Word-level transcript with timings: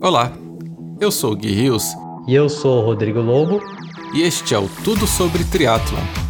Olá, 0.00 0.32
eu 1.00 1.10
sou 1.10 1.32
o 1.32 1.36
Gui 1.36 1.52
Rios. 1.52 1.84
E 2.26 2.34
eu 2.34 2.48
sou 2.48 2.82
o 2.82 2.84
Rodrigo 2.84 3.20
Lobo. 3.20 3.60
E 4.12 4.22
este 4.22 4.54
é 4.54 4.58
o 4.58 4.68
Tudo 4.82 5.06
Sobre 5.06 5.44
Triatlon. 5.44 6.23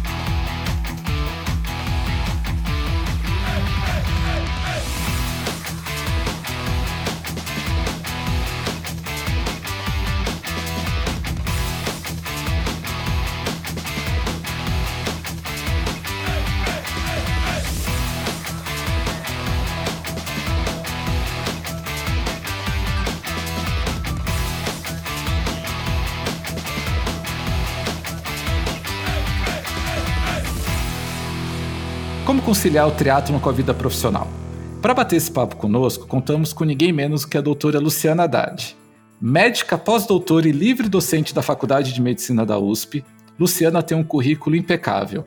Conciliar 32.65 32.87
o 32.87 32.91
triatlon 32.91 33.39
com 33.39 33.47
a 33.47 33.51
vida 33.51 33.75
profissional? 33.75 34.27
Para 34.81 34.95
bater 34.95 35.17
esse 35.17 35.29
papo 35.29 35.55
conosco, 35.55 36.07
contamos 36.07 36.51
com 36.51 36.63
ninguém 36.63 36.91
menos 36.91 37.23
que 37.23 37.37
a 37.37 37.41
doutora 37.41 37.79
Luciana 37.79 38.23
Haddad. 38.23 38.75
Médica 39.21 39.77
pós-doutora 39.77 40.47
e 40.47 40.51
livre 40.51 40.89
docente 40.89 41.31
da 41.31 41.43
Faculdade 41.43 41.93
de 41.93 42.01
Medicina 42.01 42.43
da 42.43 42.57
USP, 42.57 43.05
Luciana 43.39 43.83
tem 43.83 43.95
um 43.95 44.03
currículo 44.03 44.55
impecável. 44.55 45.25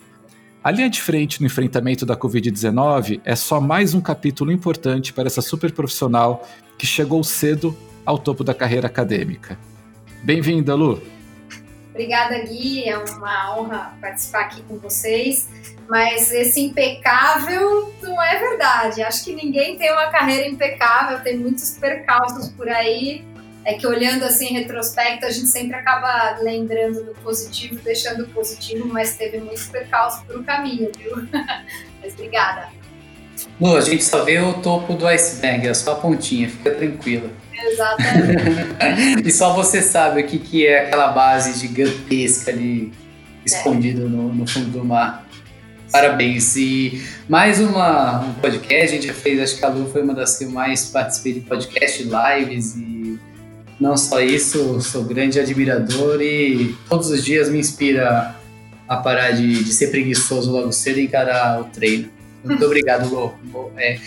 A 0.65 0.73
linha 0.73 0.91
de 0.91 1.01
frente 1.01 1.41
no 1.41 1.46
enfrentamento 1.46 2.05
da 2.05 2.16
Covid-19 2.16 3.20
é 3.24 3.37
só 3.37 3.60
mais 3.60 3.95
um 3.95 4.01
capítulo 4.01 4.51
importante 4.51 5.12
para 5.12 5.29
essa 5.29 5.41
super 5.41 5.70
profissional 5.70 6.45
que 6.77 6.87
chegou 6.87 7.23
cedo 7.23 7.73
ao 8.05 8.18
topo 8.18 8.43
da 8.43 8.52
carreira 8.52 8.88
acadêmica. 8.88 9.57
Bem-vinda, 10.24 10.74
Lu! 10.74 11.01
Obrigada, 11.99 12.38
Gui. 12.38 12.88
É 12.88 12.96
uma 12.96 13.59
honra 13.59 13.99
participar 14.01 14.43
aqui 14.43 14.63
com 14.63 14.79
vocês. 14.79 15.49
Mas 15.88 16.30
esse 16.30 16.60
impecável 16.60 17.93
não 18.01 18.23
é 18.23 18.38
verdade. 18.38 19.02
Acho 19.02 19.24
que 19.24 19.35
ninguém 19.35 19.77
tem 19.77 19.91
uma 19.91 20.07
carreira 20.07 20.46
impecável, 20.46 21.19
tem 21.24 21.37
muitos 21.37 21.73
percalços 21.73 22.51
por 22.51 22.69
aí. 22.69 23.24
É 23.65 23.74
que 23.74 23.85
olhando 23.85 24.24
assim 24.24 24.46
em 24.46 24.52
retrospecto, 24.52 25.26
a 25.26 25.30
gente 25.30 25.49
sempre 25.49 25.74
acaba 25.74 26.38
lembrando 26.41 27.04
do 27.04 27.15
positivo, 27.21 27.74
deixando 27.82 28.23
o 28.23 28.29
positivo, 28.29 28.87
mas 28.87 29.16
teve 29.16 29.38
muitos 29.38 29.66
percalços 29.66 30.23
pelo 30.23 30.45
caminho, 30.45 30.93
viu? 30.96 31.16
mas 32.01 32.13
obrigada. 32.13 32.69
Lu, 33.60 33.76
a 33.76 33.80
gente 33.80 34.04
só 34.04 34.23
vê 34.23 34.38
o 34.38 34.63
topo 34.63 34.95
do 34.95 35.04
iceberg, 35.04 35.66
é 35.66 35.74
só 35.74 35.95
a 35.95 35.96
pontinha, 35.96 36.49
fica 36.49 36.71
tranquila. 36.71 37.29
Exatamente. 37.62 39.23
e 39.28 39.32
só 39.32 39.54
você 39.54 39.82
sabe 39.82 40.23
o 40.23 40.26
que, 40.26 40.38
que 40.38 40.66
é 40.66 40.87
aquela 40.87 41.09
base 41.09 41.59
gigantesca 41.59 42.51
ali, 42.51 42.92
escondida 43.45 44.02
é. 44.02 44.04
no, 44.04 44.32
no, 44.32 44.46
fundo 44.46 44.70
do 44.70 44.84
mar. 44.84 45.26
Parabéns. 45.90 46.54
E 46.56 47.02
mais 47.29 47.60
uma, 47.60 48.20
um 48.20 48.34
podcast, 48.34 48.84
a 48.84 48.86
gente 48.86 49.06
já 49.06 49.14
fez, 49.14 49.40
acho 49.40 49.59
que 49.59 49.64
a 49.64 49.68
Lu 49.68 49.90
foi 49.90 50.02
uma 50.02 50.14
das 50.14 50.36
que 50.36 50.45
eu 50.45 50.51
mais 50.51 50.86
participei 50.86 51.34
de 51.34 51.40
podcast, 51.40 52.02
lives 52.02 52.76
e 52.76 53.18
não 53.80 53.96
só 53.96 54.20
isso, 54.20 54.80
sou 54.80 55.04
grande 55.04 55.38
admirador 55.38 56.20
e 56.20 56.76
todos 56.88 57.10
os 57.10 57.24
dias 57.24 57.48
me 57.48 57.59
inspira 57.59 58.34
a 58.88 58.96
parar 58.96 59.30
de, 59.32 59.62
de 59.62 59.73
ser 59.73 59.88
preguiçoso 59.88 60.51
logo 60.51 60.73
cedo 60.73 60.98
e 60.98 61.04
encarar 61.04 61.60
o 61.60 61.64
treino. 61.64 62.10
Muito 62.49 62.65
obrigado, 62.65 63.09
Lô. 63.09 63.71
É, 63.77 63.99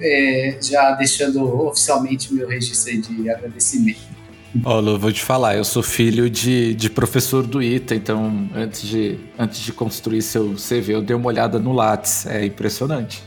é, 0.00 0.58
já 0.60 0.92
deixando 0.92 1.66
oficialmente 1.66 2.32
meu 2.34 2.48
registro 2.48 3.00
de 3.00 3.30
agradecimento. 3.30 4.14
Ó, 4.64 4.78
Lu, 4.78 4.98
vou 4.98 5.10
te 5.10 5.22
falar, 5.22 5.56
eu 5.56 5.64
sou 5.64 5.82
filho 5.82 6.30
de, 6.30 6.74
de 6.74 6.88
professor 6.88 7.44
do 7.44 7.60
ITA, 7.60 7.94
então 7.96 8.48
antes 8.54 8.82
de, 8.82 9.18
antes 9.36 9.60
de 9.60 9.72
construir 9.72 10.22
seu 10.22 10.54
CV, 10.54 10.94
eu 10.94 11.02
dei 11.02 11.16
uma 11.16 11.26
olhada 11.26 11.58
no 11.58 11.72
Lattes. 11.72 12.24
É 12.26 12.44
impressionante. 12.44 13.22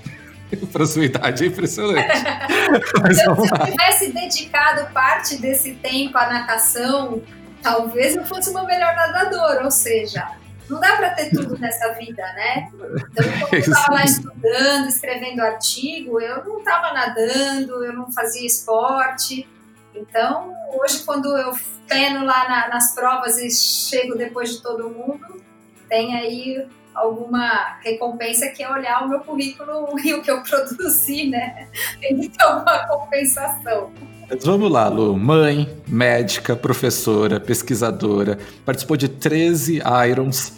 Para 0.71 0.85
sua 0.85 1.03
idade 1.03 1.43
é 1.43 1.47
impressionante. 1.47 2.07
Mas 3.01 3.17
se 3.17 3.25
eu 3.25 3.35
tivesse 3.65 4.13
dedicado 4.13 4.91
parte 4.93 5.37
desse 5.37 5.73
tempo 5.73 6.17
à 6.17 6.29
natação, 6.29 7.21
talvez 7.61 8.15
eu 8.15 8.25
fosse 8.25 8.49
uma 8.49 8.63
melhor 8.63 8.95
nadadora, 8.95 9.65
ou 9.65 9.71
seja, 9.71 10.25
não 10.69 10.79
dá 10.79 10.95
para 10.97 11.11
ter 11.11 11.29
tudo 11.29 11.57
nessa 11.57 11.93
vida, 11.93 12.23
né? 12.33 12.69
Então, 12.73 13.25
quando 13.39 13.53
eu 13.53 13.59
estava 13.59 13.93
lá 13.93 14.03
estudando, 14.03 14.87
escrevendo 14.87 15.41
artigo, 15.41 16.19
eu 16.19 16.43
não 16.43 16.59
estava 16.59 16.93
nadando, 16.93 17.83
eu 17.83 17.93
não 17.93 18.11
fazia 18.11 18.45
esporte. 18.45 19.47
Então, 19.95 20.53
hoje, 20.73 21.03
quando 21.03 21.35
eu 21.37 21.53
peno 21.87 22.25
lá 22.25 22.47
na, 22.47 22.67
nas 22.69 22.93
provas 22.93 23.37
e 23.37 23.49
chego 23.49 24.15
depois 24.15 24.51
de 24.51 24.61
todo 24.61 24.89
mundo, 24.89 25.41
tem 25.87 26.15
aí 26.15 26.67
alguma 26.93 27.77
recompensa 27.83 28.49
que 28.49 28.63
é 28.63 28.69
olhar 28.69 29.05
o 29.05 29.09
meu 29.09 29.19
currículo 29.19 29.97
e 30.03 30.13
o 30.13 30.21
que 30.21 30.31
eu 30.31 30.41
produzi, 30.41 31.29
né? 31.29 31.69
Tem 32.01 32.19
que 32.19 32.29
ter 32.29 32.43
alguma 32.43 32.87
compensação. 32.87 33.91
Mas 34.29 34.43
vamos 34.43 34.69
lá, 34.69 34.89
Lu. 34.89 35.17
Mãe, 35.17 35.69
médica, 35.87 36.55
professora, 36.55 37.39
pesquisadora, 37.39 38.37
participou 38.65 38.97
de 38.97 39.07
13 39.07 39.81
Irons, 40.09 40.53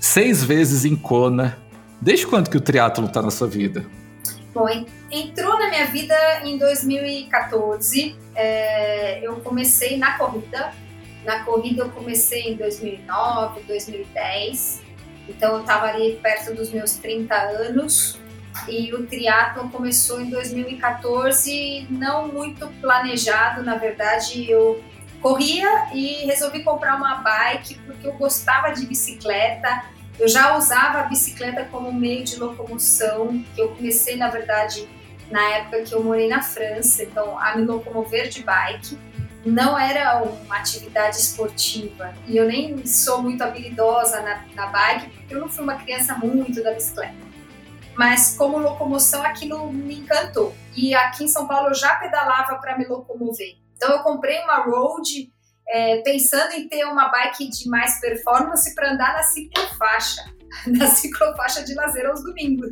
seis 0.00 0.44
vezes 0.44 0.84
em 0.84 0.94
Kona. 0.94 1.58
Desde 2.00 2.26
quando 2.26 2.48
que 2.48 2.56
o 2.56 2.60
triatlo 2.60 3.06
está 3.06 3.20
na 3.20 3.30
sua 3.30 3.48
vida? 3.48 3.84
Bom, 4.54 4.68
entrou 5.10 5.58
na 5.58 5.68
minha 5.68 5.86
vida 5.86 6.14
em 6.44 6.58
2014. 6.58 8.16
É, 8.36 9.26
eu 9.26 9.36
comecei 9.40 9.96
na 9.96 10.16
corrida. 10.16 10.72
Na 11.24 11.42
corrida 11.44 11.82
eu 11.82 11.88
comecei 11.90 12.42
em 12.42 12.56
2009, 12.56 13.62
2010. 13.66 14.80
Então 15.28 15.54
eu 15.54 15.60
estava 15.60 15.86
ali 15.86 16.18
perto 16.22 16.54
dos 16.54 16.70
meus 16.70 16.94
30 16.94 17.34
anos 17.34 18.16
e 18.66 18.92
o 18.94 19.06
triatlo 19.06 19.68
começou 19.70 20.20
em 20.20 20.30
2014, 20.30 21.86
não 21.90 22.28
muito 22.28 22.68
planejado, 22.80 23.62
na 23.62 23.76
verdade, 23.76 24.50
eu 24.50 24.82
corria 25.20 25.88
e 25.92 26.24
resolvi 26.26 26.62
comprar 26.62 26.96
uma 26.96 27.16
bike 27.16 27.78
porque 27.86 28.06
eu 28.06 28.12
gostava 28.14 28.70
de 28.70 28.86
bicicleta. 28.86 29.84
Eu 30.18 30.28
já 30.28 30.56
usava 30.56 31.00
a 31.00 31.02
bicicleta 31.04 31.64
como 31.70 31.92
meio 31.92 32.24
de 32.24 32.36
locomoção, 32.36 33.44
que 33.54 33.60
eu 33.60 33.68
comecei, 33.68 34.16
na 34.16 34.28
verdade, 34.28 34.88
na 35.30 35.42
época 35.56 35.82
que 35.82 35.94
eu 35.94 36.02
morei 36.02 36.28
na 36.28 36.42
França, 36.42 37.02
então 37.02 37.38
a 37.38 37.56
me 37.56 37.64
locomover 37.64 38.28
de 38.28 38.42
bike 38.42 38.98
não 39.44 39.78
era 39.78 40.22
uma 40.22 40.56
atividade 40.56 41.16
esportiva 41.16 42.12
e 42.26 42.36
eu 42.36 42.46
nem 42.46 42.84
sou 42.84 43.22
muito 43.22 43.42
habilidosa 43.42 44.20
na, 44.20 44.44
na 44.54 44.66
bike 44.66 45.10
porque 45.10 45.34
eu 45.34 45.40
não 45.40 45.48
fui 45.48 45.62
uma 45.62 45.76
criança 45.76 46.14
muito 46.16 46.62
da 46.62 46.72
bicicleta 46.72 47.27
mas 47.98 48.36
como 48.36 48.58
locomoção 48.58 49.24
aquilo 49.24 49.72
me 49.72 49.96
encantou. 49.96 50.54
E 50.76 50.94
aqui 50.94 51.24
em 51.24 51.28
São 51.28 51.48
Paulo 51.48 51.70
eu 51.70 51.74
já 51.74 51.96
pedalava 51.96 52.56
para 52.58 52.78
me 52.78 52.86
locomover. 52.86 53.58
Então 53.74 53.90
eu 53.90 54.04
comprei 54.04 54.38
uma 54.44 54.58
road 54.58 55.28
é, 55.68 55.96
pensando 56.02 56.52
em 56.52 56.68
ter 56.68 56.84
uma 56.84 57.08
bike 57.08 57.50
de 57.50 57.68
mais 57.68 58.00
performance 58.00 58.72
para 58.76 58.92
andar 58.92 59.14
na 59.14 59.24
ciclofaixa, 59.24 60.22
na 60.78 60.86
ciclofaixa 60.86 61.64
de 61.64 61.74
lazer 61.74 62.06
aos 62.06 62.22
domingos. 62.22 62.70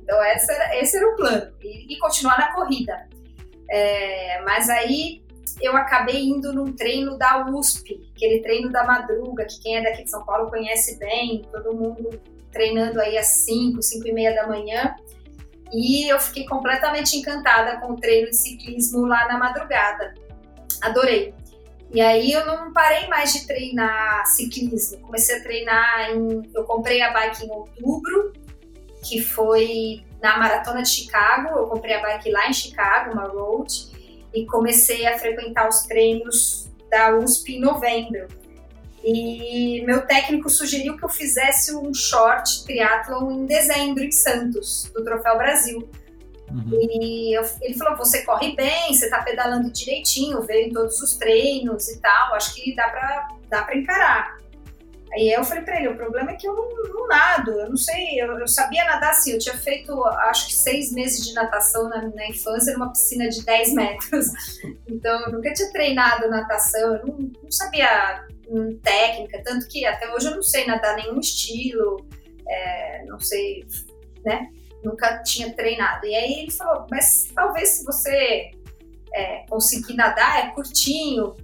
Então 0.00 0.24
esse 0.24 0.50
era, 0.50 0.80
esse 0.80 0.96
era 0.96 1.06
o 1.06 1.16
plano 1.16 1.54
e, 1.60 1.94
e 1.94 1.98
continuar 1.98 2.38
na 2.38 2.54
corrida. 2.54 3.08
É, 3.70 4.40
mas 4.40 4.70
aí 4.70 5.22
eu 5.60 5.76
acabei 5.76 6.24
indo 6.24 6.54
num 6.54 6.72
treino 6.72 7.18
da 7.18 7.46
USP, 7.46 8.10
aquele 8.16 8.40
treino 8.40 8.72
da 8.72 8.84
madruga, 8.84 9.44
que 9.44 9.60
quem 9.60 9.76
é 9.76 9.82
daqui 9.82 10.04
de 10.04 10.10
São 10.10 10.24
Paulo 10.24 10.48
conhece 10.48 10.98
bem, 10.98 11.42
todo 11.52 11.76
mundo 11.76 12.08
treinando 12.56 13.00
aí 13.00 13.18
às 13.18 13.44
5, 13.44 13.82
5 13.82 14.08
e 14.08 14.12
meia 14.12 14.34
da 14.34 14.46
manhã. 14.46 14.96
E 15.72 16.10
eu 16.10 16.18
fiquei 16.18 16.46
completamente 16.46 17.16
encantada 17.16 17.78
com 17.80 17.92
o 17.92 17.96
treino 17.96 18.30
de 18.30 18.36
ciclismo 18.36 19.06
lá 19.06 19.28
na 19.28 19.38
madrugada. 19.38 20.14
Adorei. 20.80 21.34
E 21.92 22.00
aí 22.00 22.32
eu 22.32 22.46
não 22.46 22.72
parei 22.72 23.06
mais 23.08 23.32
de 23.32 23.46
treinar 23.46 24.26
ciclismo. 24.26 25.00
Comecei 25.00 25.38
a 25.38 25.42
treinar 25.42 26.10
em. 26.10 26.50
Eu 26.54 26.64
comprei 26.64 27.02
a 27.02 27.12
bike 27.12 27.44
em 27.44 27.50
outubro, 27.50 28.32
que 29.04 29.22
foi 29.22 30.04
na 30.22 30.38
maratona 30.38 30.82
de 30.82 30.88
Chicago. 30.88 31.58
Eu 31.58 31.66
comprei 31.66 31.94
a 31.94 32.02
bike 32.02 32.30
lá 32.30 32.48
em 32.48 32.52
Chicago, 32.52 33.12
uma 33.12 33.28
road, 33.28 33.72
e 34.34 34.46
comecei 34.46 35.06
a 35.06 35.18
frequentar 35.18 35.68
os 35.68 35.82
treinos 35.82 36.68
da 36.90 37.16
USP 37.16 37.56
em 37.56 37.60
novembro. 37.60 38.26
E 39.06 39.84
meu 39.86 40.04
técnico 40.04 40.50
sugeriu 40.50 40.96
que 40.96 41.04
eu 41.04 41.08
fizesse 41.08 41.72
um 41.76 41.94
short 41.94 42.64
triatlon 42.64 43.30
em 43.30 43.46
dezembro 43.46 44.02
em 44.02 44.10
Santos, 44.10 44.90
do 44.92 45.04
Troféu 45.04 45.38
Brasil. 45.38 45.88
Uhum. 46.50 46.70
E 46.72 47.38
eu, 47.38 47.44
ele 47.62 47.74
falou: 47.74 47.96
você 47.96 48.24
corre 48.24 48.56
bem, 48.56 48.92
você 48.92 49.08
tá 49.08 49.22
pedalando 49.22 49.70
direitinho, 49.70 50.42
veio 50.42 50.66
em 50.66 50.72
todos 50.72 51.00
os 51.00 51.16
treinos 51.16 51.88
e 51.88 52.00
tal, 52.00 52.34
acho 52.34 52.52
que 52.56 52.74
dá 52.74 52.88
pra, 52.88 53.28
dá 53.48 53.62
pra 53.62 53.76
encarar. 53.76 54.36
Aí 55.12 55.30
eu 55.30 55.44
falei 55.44 55.62
para 55.62 55.78
ele, 55.78 55.88
o 55.88 55.96
problema 55.96 56.32
é 56.32 56.34
que 56.34 56.48
eu 56.48 56.52
não, 56.52 56.92
não 56.92 57.06
nado, 57.06 57.52
eu 57.52 57.70
não 57.70 57.76
sei, 57.76 58.20
eu, 58.20 58.40
eu, 58.40 58.48
sabia 58.48 58.84
nadar 58.84 59.10
assim, 59.10 59.32
eu 59.32 59.38
tinha 59.38 59.56
feito 59.56 60.04
acho 60.04 60.48
que 60.48 60.54
seis 60.54 60.92
meses 60.92 61.24
de 61.24 61.32
natação 61.32 61.88
na, 61.88 62.02
na 62.02 62.28
infância 62.28 62.72
numa 62.72 62.90
piscina 62.90 63.28
de 63.28 63.44
10 63.44 63.72
metros, 63.72 64.26
então 64.86 65.26
eu 65.26 65.32
nunca 65.32 65.52
tinha 65.52 65.70
treinado 65.70 66.28
natação, 66.28 66.96
eu 66.96 67.06
não, 67.06 67.18
não 67.40 67.50
sabia 67.50 68.26
hum, 68.48 68.78
técnica, 68.82 69.42
tanto 69.44 69.68
que 69.68 69.84
até 69.84 70.12
hoje 70.12 70.28
eu 70.28 70.36
não 70.36 70.42
sei 70.42 70.66
nadar 70.66 70.96
nenhum 70.96 71.20
estilo, 71.20 72.06
é, 72.48 73.04
não 73.06 73.18
sei, 73.18 73.66
né, 74.24 74.48
nunca 74.82 75.22
tinha 75.22 75.52
treinado. 75.52 76.06
E 76.06 76.14
aí 76.14 76.40
ele 76.40 76.50
falou, 76.50 76.86
mas 76.90 77.30
talvez 77.34 77.68
se 77.70 77.84
você 77.84 78.50
é, 79.12 79.44
conseguir 79.48 79.94
nadar, 79.94 80.46
é 80.46 80.50
curtinho, 80.52 81.34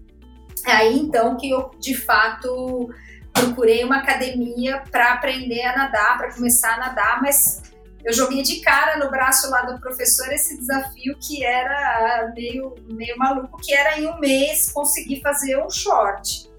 aí 0.67 0.99
então 0.99 1.37
que 1.37 1.51
eu 1.51 1.71
de 1.79 1.97
fato 1.97 2.89
procurei 3.33 3.83
uma 3.83 3.99
academia 3.99 4.83
para 4.91 5.15
aprender 5.15 5.63
a 5.63 5.77
nadar, 5.77 6.19
para 6.19 6.33
começar 6.35 6.75
a 6.75 6.79
nadar, 6.79 7.23
mas 7.23 7.63
eu 8.05 8.13
joguei 8.13 8.43
de 8.43 8.61
cara 8.61 8.99
no 8.99 9.11
braço 9.11 9.49
lá 9.51 9.63
do 9.63 9.81
professor 9.81 10.31
esse 10.33 10.59
desafio 10.59 11.17
que 11.21 11.45
era 11.45 12.33
meio, 12.35 12.75
meio 12.91 13.17
maluco, 13.17 13.61
que 13.61 13.73
era 13.73 13.99
em 13.99 14.07
um 14.07 14.19
mês 14.19 14.71
conseguir 14.73 15.21
fazer 15.21 15.57
um 15.65 15.71
short. 15.71 16.51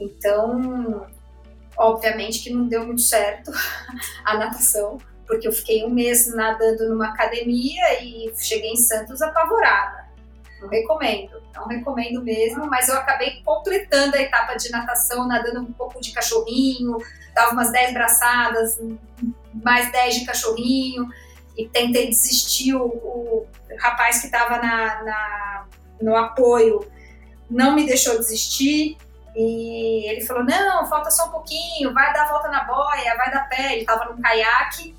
Então, 0.00 1.06
obviamente 1.76 2.42
que 2.42 2.50
não 2.50 2.66
deu 2.66 2.86
muito 2.86 3.02
certo 3.02 3.52
a 4.24 4.36
natação, 4.38 4.98
porque 5.26 5.46
eu 5.46 5.52
fiquei 5.52 5.84
um 5.84 5.90
mês 5.90 6.34
nadando 6.34 6.88
numa 6.88 7.08
academia 7.08 8.02
e 8.02 8.32
cheguei 8.36 8.72
em 8.72 8.76
Santos 8.76 9.22
apavorada. 9.22 10.08
Não 10.60 10.68
recomendo, 10.68 11.42
não 11.54 11.66
recomendo 11.66 12.22
mesmo, 12.22 12.66
mas 12.66 12.88
eu 12.88 12.96
acabei 12.96 13.40
completando 13.42 14.16
a 14.16 14.20
etapa 14.20 14.56
de 14.56 14.70
natação, 14.70 15.26
nadando 15.26 15.60
um 15.60 15.72
pouco 15.72 16.00
de 16.00 16.12
cachorrinho, 16.12 16.98
dava 17.34 17.52
umas 17.52 17.70
10 17.72 17.94
braçadas, 17.94 18.78
mais 19.54 19.90
10 19.92 20.16
de 20.16 20.26
cachorrinho, 20.26 21.08
e 21.56 21.68
tentei 21.68 22.08
desistir. 22.08 22.74
O, 22.74 22.86
o 22.86 23.46
rapaz 23.78 24.20
que 24.20 24.26
estava 24.26 24.58
na, 24.58 25.02
na, 25.02 25.66
no 26.00 26.16
apoio 26.16 26.86
não 27.48 27.74
me 27.74 27.86
deixou 27.86 28.18
desistir, 28.18 28.98
e 29.34 30.10
ele 30.10 30.20
falou: 30.22 30.44
Não, 30.44 30.86
falta 30.86 31.10
só 31.10 31.26
um 31.26 31.30
pouquinho, 31.30 31.92
vai 31.92 32.12
dar 32.12 32.22
a 32.22 32.28
volta 32.28 32.48
na 32.48 32.64
boia, 32.64 33.16
vai 33.16 33.30
dar 33.30 33.48
pé. 33.48 33.72
Ele 33.72 33.82
estava 33.82 34.06
num 34.06 34.20
caiaque, 34.20 34.96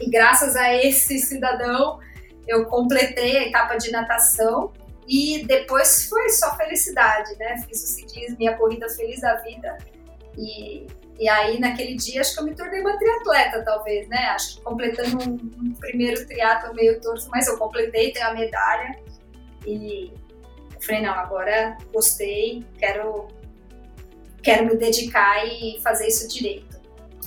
e 0.00 0.10
graças 0.10 0.56
a 0.56 0.74
esse 0.74 1.18
cidadão 1.18 1.98
eu 2.46 2.66
completei 2.66 3.38
a 3.38 3.48
etapa 3.48 3.76
de 3.76 3.90
natação 3.90 4.72
e 5.06 5.44
depois 5.46 6.06
foi 6.08 6.28
só 6.30 6.56
felicidade, 6.56 7.36
né? 7.36 7.58
Fiz 7.66 7.82
o 7.82 7.86
ciclismo, 7.86 8.38
minha 8.38 8.56
corrida 8.56 8.88
feliz 8.88 9.20
da 9.20 9.34
vida. 9.36 9.76
E, 10.36 10.86
e 11.18 11.28
aí, 11.28 11.60
naquele 11.60 11.94
dia, 11.94 12.20
acho 12.20 12.34
que 12.34 12.40
eu 12.40 12.44
me 12.44 12.54
tornei 12.54 12.80
uma 12.80 12.96
triatleta, 12.98 13.62
talvez, 13.62 14.08
né? 14.08 14.18
Acho 14.28 14.56
que 14.56 14.62
completando 14.62 15.18
um, 15.18 15.34
um 15.34 15.74
primeiro 15.74 16.26
triatlo 16.26 16.74
meio 16.74 17.00
torto, 17.00 17.28
mas 17.30 17.46
eu 17.46 17.58
completei, 17.58 18.12
tenho 18.12 18.26
a 18.26 18.34
medalha. 18.34 18.98
E 19.66 20.12
eu 20.74 20.82
falei, 20.82 21.02
não, 21.02 21.12
agora 21.12 21.76
gostei, 21.92 22.64
quero, 22.78 23.28
quero 24.44 24.66
me 24.66 24.76
dedicar 24.76 25.44
e 25.46 25.80
fazer 25.82 26.06
isso 26.06 26.28
direito. 26.28 26.78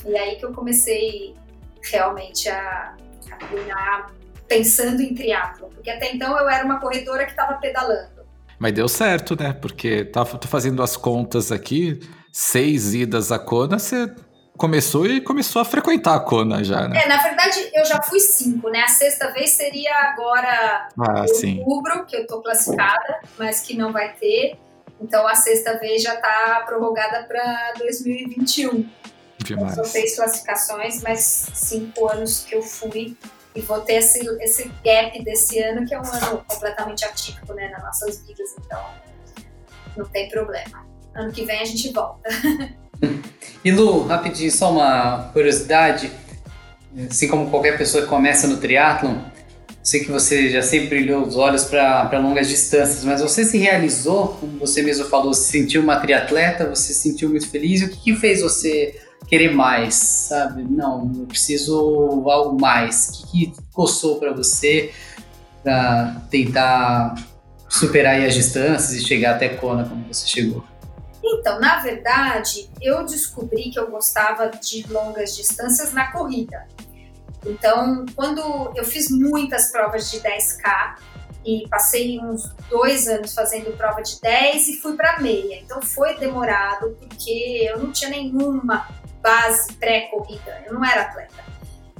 E 0.06 0.16
aí 0.16 0.36
que 0.36 0.46
eu 0.46 0.52
comecei 0.52 1.34
realmente 1.82 2.48
a, 2.48 2.94
a 3.30 3.36
treinar 3.36 4.12
pensando 4.46 5.02
em 5.02 5.14
triatlo, 5.14 5.68
porque 5.74 5.90
até 5.90 6.14
então 6.14 6.38
eu 6.38 6.48
era 6.48 6.64
uma 6.64 6.80
corredora 6.80 7.24
que 7.26 7.32
estava 7.32 7.54
pedalando. 7.54 8.18
Mas 8.58 8.72
deu 8.72 8.88
certo, 8.88 9.36
né? 9.38 9.52
Porque 9.52 10.04
tá, 10.04 10.24
tô 10.24 10.48
fazendo 10.48 10.82
as 10.82 10.96
contas 10.96 11.52
aqui, 11.52 12.00
seis 12.32 12.94
idas 12.94 13.30
a 13.30 13.38
Kona, 13.38 13.78
você 13.78 14.12
começou 14.56 15.06
e 15.06 15.20
começou 15.20 15.62
a 15.62 15.64
frequentar 15.64 16.16
a 16.16 16.20
Kona 16.20 16.64
já, 16.64 16.88
né? 16.88 17.04
É, 17.04 17.08
na 17.08 17.22
verdade 17.22 17.70
eu 17.72 17.84
já 17.84 18.02
fui 18.02 18.18
cinco, 18.18 18.70
né? 18.70 18.80
A 18.82 18.88
sexta 18.88 19.30
vez 19.32 19.50
seria 19.50 19.94
agora 19.94 20.88
ah, 20.98 21.24
em 21.44 21.60
outubro, 21.60 22.06
que 22.06 22.16
eu 22.16 22.26
tô 22.26 22.40
classificada, 22.40 23.20
mas 23.38 23.60
que 23.60 23.76
não 23.76 23.92
vai 23.92 24.14
ter. 24.14 24.58
Então 25.00 25.26
a 25.26 25.34
sexta 25.34 25.78
vez 25.78 26.02
já 26.02 26.16
tá 26.16 26.64
prorrogada 26.66 27.24
para 27.24 27.74
2021. 27.78 28.88
Demais. 29.38 29.74
São 29.74 29.84
seis 29.84 30.16
classificações, 30.16 31.02
mas 31.02 31.50
cinco 31.54 32.10
anos 32.10 32.44
que 32.44 32.54
eu 32.54 32.62
fui 32.62 33.16
e 33.54 33.60
vou 33.60 33.80
ter 33.80 33.94
esse, 33.94 34.20
esse 34.40 34.70
gap 34.84 35.22
desse 35.24 35.58
ano, 35.60 35.86
que 35.86 35.94
é 35.94 36.00
um 36.00 36.04
ano 36.04 36.44
completamente 36.46 37.04
atípico 37.04 37.52
né, 37.54 37.68
nas 37.70 37.82
nossas 37.82 38.20
vidas, 38.26 38.54
então 38.58 38.84
não 39.96 40.06
tem 40.06 40.28
problema. 40.28 40.86
Ano 41.14 41.32
que 41.32 41.44
vem 41.44 41.60
a 41.60 41.64
gente 41.64 41.92
volta. 41.92 42.28
e 43.64 43.70
Lu, 43.70 44.06
rapidinho, 44.06 44.50
só 44.50 44.70
uma 44.70 45.30
curiosidade. 45.32 46.12
Assim 47.10 47.28
como 47.28 47.50
qualquer 47.50 47.76
pessoa 47.76 48.04
que 48.04 48.08
começa 48.08 48.46
no 48.46 48.58
triatlon, 48.58 49.18
sei 49.88 50.04
que 50.04 50.10
você 50.10 50.50
já 50.50 50.60
sempre 50.60 50.88
brilhou 50.88 51.22
os 51.22 51.34
olhos 51.34 51.64
para 51.64 52.18
longas 52.18 52.46
distâncias, 52.46 53.04
mas 53.04 53.22
você 53.22 53.42
se 53.42 53.56
realizou, 53.56 54.36
como 54.38 54.58
você 54.58 54.82
mesmo 54.82 55.06
falou, 55.06 55.32
se 55.32 55.50
sentiu 55.50 55.80
uma 55.80 55.98
triatleta, 55.98 56.68
você 56.68 56.92
se 56.92 57.00
sentiu 57.00 57.30
muito 57.30 57.48
feliz. 57.48 57.80
O 57.80 57.88
que, 57.88 57.96
que 57.96 58.14
fez 58.14 58.42
você 58.42 59.00
querer 59.26 59.54
mais, 59.54 59.94
sabe? 59.94 60.62
Não, 60.62 61.10
eu 61.18 61.24
preciso 61.24 61.74
algo 62.28 62.60
mais. 62.60 63.08
O 63.08 63.30
que, 63.30 63.46
que 63.46 63.62
coçou 63.72 64.18
para 64.18 64.30
você 64.30 64.92
para 65.62 66.20
tentar 66.30 67.14
superar 67.66 68.20
as 68.20 68.34
distâncias 68.34 68.92
e 68.92 69.06
chegar 69.06 69.36
até 69.36 69.48
Kona 69.48 69.88
como 69.88 70.04
você 70.06 70.26
chegou? 70.26 70.62
Então, 71.24 71.58
na 71.58 71.80
verdade, 71.80 72.68
eu 72.82 73.06
descobri 73.06 73.70
que 73.70 73.78
eu 73.78 73.90
gostava 73.90 74.48
de 74.48 74.86
longas 74.90 75.34
distâncias 75.34 75.94
na 75.94 76.12
corrida. 76.12 76.66
Então, 77.46 78.04
quando 78.14 78.72
eu 78.74 78.84
fiz 78.84 79.10
muitas 79.10 79.70
provas 79.70 80.10
de 80.10 80.20
10K 80.20 80.96
e 81.44 81.66
passei 81.68 82.18
uns 82.20 82.52
dois 82.68 83.08
anos 83.08 83.32
fazendo 83.32 83.76
prova 83.76 84.02
de 84.02 84.20
10 84.20 84.68
e 84.68 84.76
fui 84.80 84.94
para 84.96 85.20
meia. 85.20 85.60
Então, 85.60 85.80
foi 85.80 86.16
demorado 86.18 86.96
porque 87.00 87.68
eu 87.70 87.78
não 87.78 87.92
tinha 87.92 88.10
nenhuma 88.10 88.88
base 89.22 89.72
pré-corrida, 89.74 90.62
eu 90.66 90.74
não 90.74 90.84
era 90.84 91.02
atleta. 91.02 91.48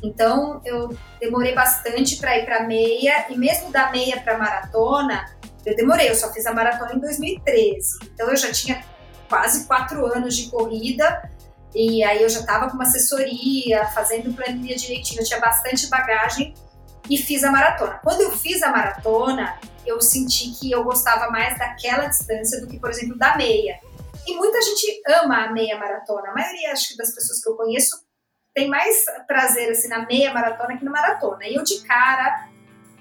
Então 0.02 0.60
eu 0.64 0.96
demorei 1.20 1.54
bastante 1.54 2.16
para 2.16 2.38
ir 2.38 2.44
para 2.44 2.64
meia 2.64 3.26
e 3.28 3.36
mesmo 3.36 3.70
da 3.70 3.90
meia 3.90 4.20
para 4.20 4.38
maratona, 4.38 5.24
eu 5.66 5.74
demorei, 5.76 6.08
eu 6.08 6.14
só 6.14 6.32
fiz 6.32 6.46
a 6.46 6.54
maratona 6.54 6.94
em 6.94 7.00
2013. 7.00 7.98
Então 8.14 8.28
eu 8.28 8.36
já 8.36 8.52
tinha 8.52 8.82
quase 9.28 9.66
quatro 9.66 10.06
anos 10.06 10.36
de 10.36 10.48
corrida 10.50 11.30
e 11.74 12.02
aí 12.02 12.22
eu 12.22 12.28
já 12.28 12.40
estava 12.40 12.68
com 12.68 12.74
uma 12.74 12.84
assessoria, 12.84 13.86
fazendo 13.88 14.34
planilha 14.34 14.76
direitinho, 14.76 15.20
eu 15.20 15.24
tinha 15.24 15.40
bastante 15.40 15.86
bagagem 15.88 16.54
e 17.08 17.16
fiz 17.16 17.44
a 17.44 17.50
maratona. 17.50 18.00
Quando 18.02 18.22
eu 18.22 18.32
fiz 18.32 18.62
a 18.62 18.70
maratona, 18.70 19.58
eu 19.86 20.00
senti 20.00 20.50
que 20.58 20.70
eu 20.70 20.84
gostava 20.84 21.30
mais 21.30 21.58
daquela 21.58 22.06
distância 22.06 22.60
do 22.60 22.66
que, 22.66 22.78
por 22.78 22.90
exemplo, 22.90 23.16
da 23.16 23.36
meia. 23.36 23.78
E 24.26 24.34
muita 24.34 24.60
gente 24.60 25.02
ama 25.06 25.44
a 25.44 25.52
meia 25.52 25.78
maratona. 25.78 26.30
A 26.30 26.34
maioria, 26.34 26.72
acho 26.72 26.88
que 26.88 26.96
das 26.96 27.14
pessoas 27.14 27.42
que 27.42 27.48
eu 27.48 27.56
conheço, 27.56 27.96
tem 28.54 28.68
mais 28.68 29.04
prazer 29.26 29.70
assim 29.70 29.88
na 29.88 30.04
meia 30.04 30.32
maratona 30.34 30.76
que 30.76 30.84
na 30.84 30.90
maratona. 30.90 31.46
E 31.46 31.54
eu 31.54 31.62
de 31.62 31.80
cara 31.82 32.47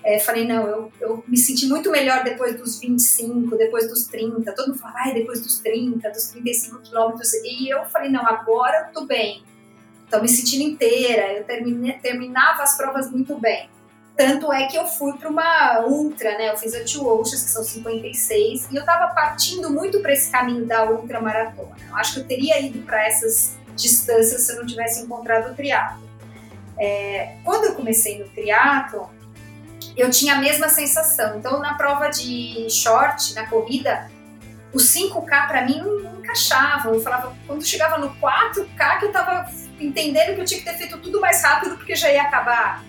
é, 0.07 0.19
falei, 0.19 0.47
não, 0.47 0.65
eu, 0.65 0.91
eu 1.01 1.23
me 1.27 1.35
senti 1.35 1.65
muito 1.65 1.91
melhor 1.91 2.23
depois 2.23 2.57
dos 2.57 2.79
25, 2.79 3.57
depois 3.57 3.89
dos 3.89 4.05
30. 4.07 4.53
Todo 4.53 4.69
mundo 4.69 4.79
fala, 4.79 4.93
ai, 4.99 5.13
depois 5.13 5.41
dos 5.41 5.59
30, 5.59 6.09
dos 6.09 6.27
35 6.27 6.79
quilômetros. 6.79 7.33
E 7.43 7.69
eu 7.69 7.83
falei, 7.87 8.09
não, 8.09 8.25
agora 8.25 8.87
eu 8.87 8.93
tô 8.93 9.05
bem. 9.05 9.43
Tô 10.09 10.21
me 10.21 10.29
sentindo 10.29 10.63
inteira. 10.63 11.33
Eu 11.33 11.43
terminei, 11.43 11.91
terminava 11.99 12.63
as 12.63 12.77
provas 12.77 13.11
muito 13.11 13.37
bem. 13.37 13.69
Tanto 14.15 14.51
é 14.53 14.67
que 14.67 14.77
eu 14.77 14.85
fui 14.85 15.11
para 15.11 15.27
uma 15.27 15.85
ultra, 15.85 16.37
né? 16.37 16.51
Eu 16.51 16.57
fiz 16.57 16.73
a 16.73 16.85
Two 16.85 17.05
Oceans, 17.05 17.43
que 17.43 17.49
são 17.49 17.63
56, 17.65 18.69
e 18.71 18.75
eu 18.77 18.79
estava 18.79 19.13
partindo 19.13 19.69
muito 19.69 19.99
para 19.99 20.13
esse 20.13 20.31
caminho 20.31 20.65
da 20.65 20.89
ultra 20.89 21.19
maratona. 21.19 21.75
Eu 21.85 21.97
acho 21.97 22.13
que 22.13 22.19
eu 22.21 22.25
teria 22.25 22.61
ido 22.61 22.79
para 22.83 23.05
essas 23.05 23.57
distâncias 23.75 24.43
se 24.43 24.53
eu 24.53 24.59
não 24.59 24.65
tivesse 24.65 25.03
encontrado 25.03 25.51
o 25.51 25.53
triatlo. 25.53 26.07
É, 26.79 27.35
quando 27.43 27.65
eu 27.65 27.75
comecei 27.75 28.19
no 28.19 28.29
triatlo, 28.29 29.16
eu 29.97 30.09
tinha 30.09 30.35
a 30.35 30.37
mesma 30.39 30.69
sensação. 30.69 31.37
Então, 31.37 31.59
na 31.59 31.73
prova 31.73 32.09
de 32.09 32.67
short, 32.69 33.33
na 33.33 33.47
corrida, 33.47 34.09
os 34.73 34.93
5K 34.93 35.47
para 35.47 35.65
mim 35.65 35.79
não, 35.79 36.19
encaixavam. 36.19 36.93
Eu 36.93 37.01
falava, 37.01 37.35
quando 37.47 37.65
chegava 37.65 37.97
no 37.97 38.13
4K, 38.15 38.99
que 38.99 39.05
eu 39.05 39.09
estava 39.09 39.49
entendendo 39.79 40.35
que 40.35 40.41
eu 40.41 40.45
tinha 40.45 40.59
que 40.59 40.65
ter 40.65 40.77
feito 40.77 40.97
tudo 40.99 41.19
mais 41.19 41.41
rápido 41.43 41.77
porque 41.77 41.95
já 41.95 42.11
ia 42.11 42.23
acabar 42.23 42.83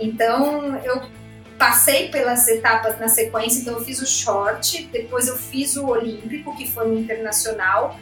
então 0.00 0.76
eu 0.84 1.02
passei 1.58 2.08
pelas 2.08 2.46
etapas 2.46 2.98
na 3.00 3.08
sequência, 3.08 3.60
então 3.60 3.74
eu 3.74 3.84
fiz 3.84 4.00
o 4.00 4.06
short, 4.06 4.88
depois 4.92 5.26
eu 5.26 5.36
fiz 5.36 5.76
o 5.76 5.86
olímpico, 5.86 6.56
que 6.56 6.70
foi 6.70 6.86
no 6.86 6.98
internacional, 6.98 7.98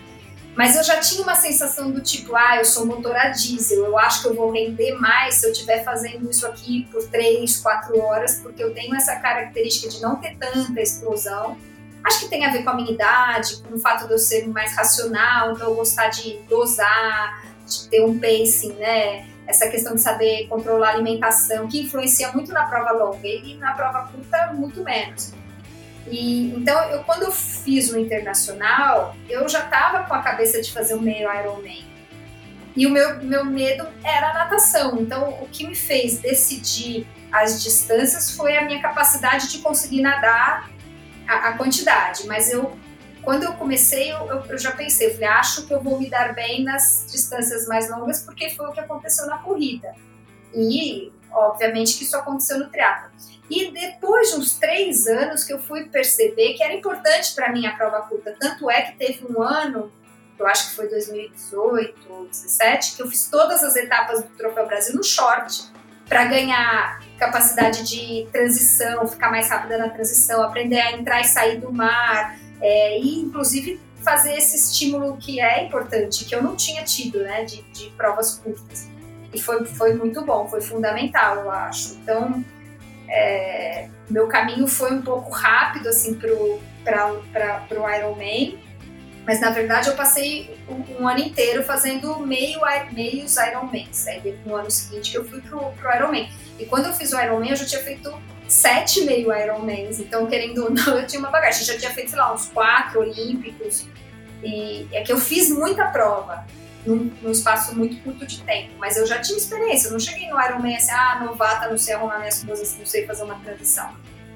mas 0.56 0.74
eu 0.74 0.82
já 0.82 0.98
tinha 1.00 1.22
uma 1.22 1.34
sensação 1.34 1.90
do 1.90 2.00
tipo, 2.00 2.34
ah, 2.34 2.56
eu 2.56 2.64
sou 2.64 2.86
motor 2.86 3.14
a 3.14 3.28
diesel, 3.28 3.84
eu 3.84 3.98
acho 3.98 4.22
que 4.22 4.28
eu 4.28 4.34
vou 4.34 4.50
render 4.50 4.94
mais 4.94 5.34
se 5.34 5.46
eu 5.46 5.52
estiver 5.52 5.84
fazendo 5.84 6.30
isso 6.30 6.46
aqui 6.46 6.88
por 6.90 7.06
3, 7.08 7.58
4 7.58 8.00
horas, 8.00 8.40
porque 8.40 8.64
eu 8.64 8.72
tenho 8.72 8.94
essa 8.96 9.16
característica 9.16 9.90
de 9.90 10.00
não 10.00 10.16
ter 10.16 10.34
tanta 10.38 10.80
explosão. 10.80 11.58
Acho 12.02 12.20
que 12.20 12.28
tem 12.28 12.46
a 12.46 12.50
ver 12.50 12.64
com 12.64 12.70
a 12.70 12.74
minha 12.74 12.90
idade, 12.90 13.62
com 13.68 13.74
o 13.74 13.78
fato 13.78 14.06
de 14.06 14.14
eu 14.14 14.18
ser 14.18 14.48
mais 14.48 14.74
racional, 14.74 15.52
então 15.52 15.68
eu 15.68 15.74
gostar 15.74 16.08
de 16.08 16.38
dosar, 16.48 17.44
de 17.66 17.88
ter 17.88 18.02
um 18.02 18.18
pacing, 18.18 18.72
né? 18.74 19.28
Essa 19.46 19.68
questão 19.68 19.94
de 19.94 20.00
saber 20.00 20.46
controlar 20.48 20.88
a 20.88 20.92
alimentação, 20.94 21.68
que 21.68 21.82
influencia 21.82 22.32
muito 22.32 22.50
na 22.50 22.64
prova 22.64 22.92
longa 22.92 23.28
e 23.28 23.56
na 23.58 23.72
prova 23.74 24.08
curta, 24.10 24.52
muito 24.54 24.82
menos. 24.82 25.34
E, 26.08 26.54
então, 26.54 26.78
eu, 26.90 27.02
quando 27.02 27.24
eu 27.24 27.32
fiz 27.32 27.90
o 27.90 27.98
internacional, 27.98 29.16
eu 29.28 29.48
já 29.48 29.64
estava 29.64 30.04
com 30.04 30.14
a 30.14 30.22
cabeça 30.22 30.60
de 30.60 30.72
fazer 30.72 30.94
o 30.94 31.00
meio 31.00 31.28
Ironman. 31.32 31.84
E 32.76 32.86
o 32.86 32.90
meu, 32.90 33.22
meu 33.22 33.44
medo 33.44 33.86
era 34.04 34.30
a 34.30 34.34
natação. 34.34 34.98
Então, 35.00 35.30
o 35.40 35.48
que 35.48 35.66
me 35.66 35.74
fez 35.74 36.18
decidir 36.18 37.06
as 37.32 37.62
distâncias 37.62 38.36
foi 38.36 38.56
a 38.56 38.64
minha 38.64 38.80
capacidade 38.80 39.50
de 39.50 39.58
conseguir 39.58 40.02
nadar 40.02 40.70
a, 41.26 41.48
a 41.48 41.52
quantidade. 41.54 42.26
Mas 42.26 42.50
eu, 42.50 42.78
quando 43.22 43.44
eu 43.44 43.54
comecei, 43.54 44.12
eu, 44.12 44.26
eu, 44.26 44.58
já 44.58 44.72
pensei, 44.72 45.10
falei, 45.14 45.28
acho 45.28 45.66
que 45.66 45.72
eu 45.72 45.82
vou 45.82 45.98
me 45.98 46.08
dar 46.08 46.34
bem 46.34 46.62
nas 46.62 47.06
distâncias 47.10 47.66
mais 47.66 47.90
longas, 47.90 48.22
porque 48.22 48.50
foi 48.50 48.66
o 48.66 48.72
que 48.72 48.80
aconteceu 48.80 49.26
na 49.26 49.38
corrida. 49.38 49.94
E, 50.54 51.10
obviamente, 51.32 51.96
que 51.96 52.04
isso 52.04 52.16
aconteceu 52.16 52.58
no 52.58 52.68
triatlo. 52.68 53.10
E 53.50 53.70
depois 53.70 54.30
de 54.30 54.36
uns 54.36 54.58
três 54.58 55.06
anos 55.06 55.44
que 55.44 55.52
eu 55.52 55.58
fui 55.58 55.84
perceber 55.84 56.54
que 56.54 56.62
era 56.62 56.74
importante 56.74 57.34
para 57.34 57.52
mim 57.52 57.66
a 57.66 57.76
prova 57.76 58.02
curta. 58.02 58.34
Tanto 58.38 58.70
é 58.70 58.82
que 58.82 58.96
teve 58.96 59.24
um 59.30 59.40
ano, 59.40 59.92
eu 60.38 60.46
acho 60.46 60.70
que 60.70 60.76
foi 60.76 60.88
2018 60.88 61.94
ou 62.10 62.24
2017, 62.24 62.96
que 62.96 63.02
eu 63.02 63.08
fiz 63.08 63.28
todas 63.28 63.62
as 63.62 63.76
etapas 63.76 64.22
do 64.22 64.28
Troféu 64.30 64.66
Brasil 64.66 64.94
no 64.96 65.04
short 65.04 65.70
para 66.08 66.24
ganhar 66.24 67.00
capacidade 67.18 67.82
de 67.82 68.28
transição, 68.30 69.06
ficar 69.08 69.30
mais 69.30 69.48
rápida 69.48 69.78
na 69.78 69.88
transição, 69.88 70.42
aprender 70.42 70.80
a 70.80 70.92
entrar 70.92 71.20
e 71.20 71.24
sair 71.24 71.60
do 71.60 71.72
mar, 71.72 72.38
é, 72.60 72.98
e 72.98 73.20
inclusive 73.20 73.80
fazer 74.04 74.34
esse 74.34 74.56
estímulo 74.56 75.16
que 75.16 75.40
é 75.40 75.64
importante, 75.64 76.24
que 76.24 76.34
eu 76.34 76.42
não 76.42 76.54
tinha 76.54 76.84
tido, 76.84 77.18
né, 77.20 77.44
de, 77.44 77.62
de 77.72 77.90
provas 77.90 78.38
curtas. 78.38 78.88
E 79.34 79.40
foi, 79.40 79.64
foi 79.66 79.94
muito 79.94 80.24
bom, 80.24 80.46
foi 80.48 80.60
fundamental, 80.60 81.38
eu 81.38 81.50
acho. 81.50 81.94
Então, 81.94 82.44
é, 83.08 83.88
meu 84.08 84.26
caminho 84.28 84.66
foi 84.66 84.92
um 84.92 85.02
pouco 85.02 85.30
rápido 85.30 85.88
assim 85.88 86.14
para 86.14 87.12
o 87.12 87.96
Ironman, 87.96 88.58
mas 89.26 89.40
na 89.40 89.50
verdade 89.50 89.88
eu 89.88 89.96
passei 89.96 90.56
um, 90.68 91.02
um, 91.02 91.08
ano 91.08 91.18
inteiro 91.18 91.64
fazendo 91.64 92.18
meio, 92.20 92.60
meios 92.92 93.36
Ironmans. 93.36 94.06
Aí 94.06 94.38
no 94.46 94.54
ano 94.54 94.70
seguinte 94.70 95.14
eu 95.14 95.24
fui 95.28 95.40
pro, 95.40 95.58
pro 95.72 95.94
Ironman. 95.94 96.30
E 96.58 96.64
quando 96.64 96.86
eu 96.86 96.92
fiz 96.92 97.12
o 97.12 97.20
Ironman 97.20 97.50
eu 97.50 97.56
já 97.56 97.64
tinha 97.64 97.82
feito 97.82 98.14
sete 98.48 99.00
meio 99.02 99.36
Ironmans, 99.36 99.98
então 99.98 100.26
querendo 100.26 100.64
ou 100.64 100.70
não 100.70 100.98
eu 101.00 101.06
tinha 101.06 101.18
uma 101.18 101.30
bagagem. 101.30 101.60
Eu 101.60 101.66
já 101.66 101.78
tinha 101.78 101.90
feito, 101.90 102.10
sei 102.10 102.18
lá, 102.18 102.32
uns 102.32 102.46
quatro 102.46 103.00
olímpicos. 103.00 103.86
E 104.44 104.86
é 104.92 105.02
que 105.02 105.10
eu 105.10 105.18
fiz 105.18 105.50
muita 105.50 105.86
prova 105.86 106.46
num, 106.86 107.10
num, 107.22 107.30
espaço 107.30 107.76
muito 107.76 108.02
curto 108.02 108.26
de 108.26 108.40
tempo. 108.42 108.70
Mas 108.78 108.96
eu 108.96 109.06
já 109.06 109.20
tinha 109.20 109.36
experiência, 109.36 109.88
eu 109.88 109.92
não 109.92 110.00
cheguei 110.00 110.28
no 110.28 110.40
Ironman 110.40 110.76
assim, 110.76 110.92
ah, 110.92 111.22
novata, 111.24 111.68
não 111.68 111.76
sei 111.76 111.94
arrumar 111.94 112.18
minhas 112.18 112.42
coisas, 112.42 112.76
não 112.78 112.86
sei 112.86 113.06
fazer 113.06 113.24
uma 113.24 113.34
transição. 113.36 113.90